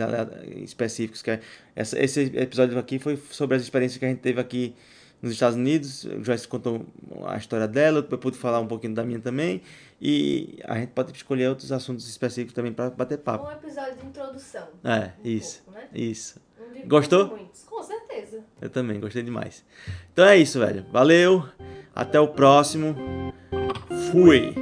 [0.63, 1.23] específicos.
[1.23, 1.41] Que é,
[1.75, 4.75] essa, esse episódio aqui foi sobre as experiências que a gente teve aqui
[5.21, 6.05] nos Estados Unidos.
[6.05, 6.87] O Joyce contou
[7.27, 9.63] a história dela, eu pude falar um pouquinho da minha também.
[10.01, 13.47] E a gente pode escolher outros assuntos específicos também para bater papo.
[13.47, 14.69] Um episódio de introdução.
[14.85, 15.89] É, um isso, pouco, né?
[15.93, 16.41] isso.
[16.61, 17.29] Um Gostou?
[17.29, 17.65] muitos.
[17.65, 18.45] Com certeza.
[18.61, 19.65] Eu também, gostei demais.
[20.13, 20.87] Então é isso, velho.
[20.93, 21.45] Valeu,
[21.95, 22.95] até o próximo.
[24.13, 24.55] Fui!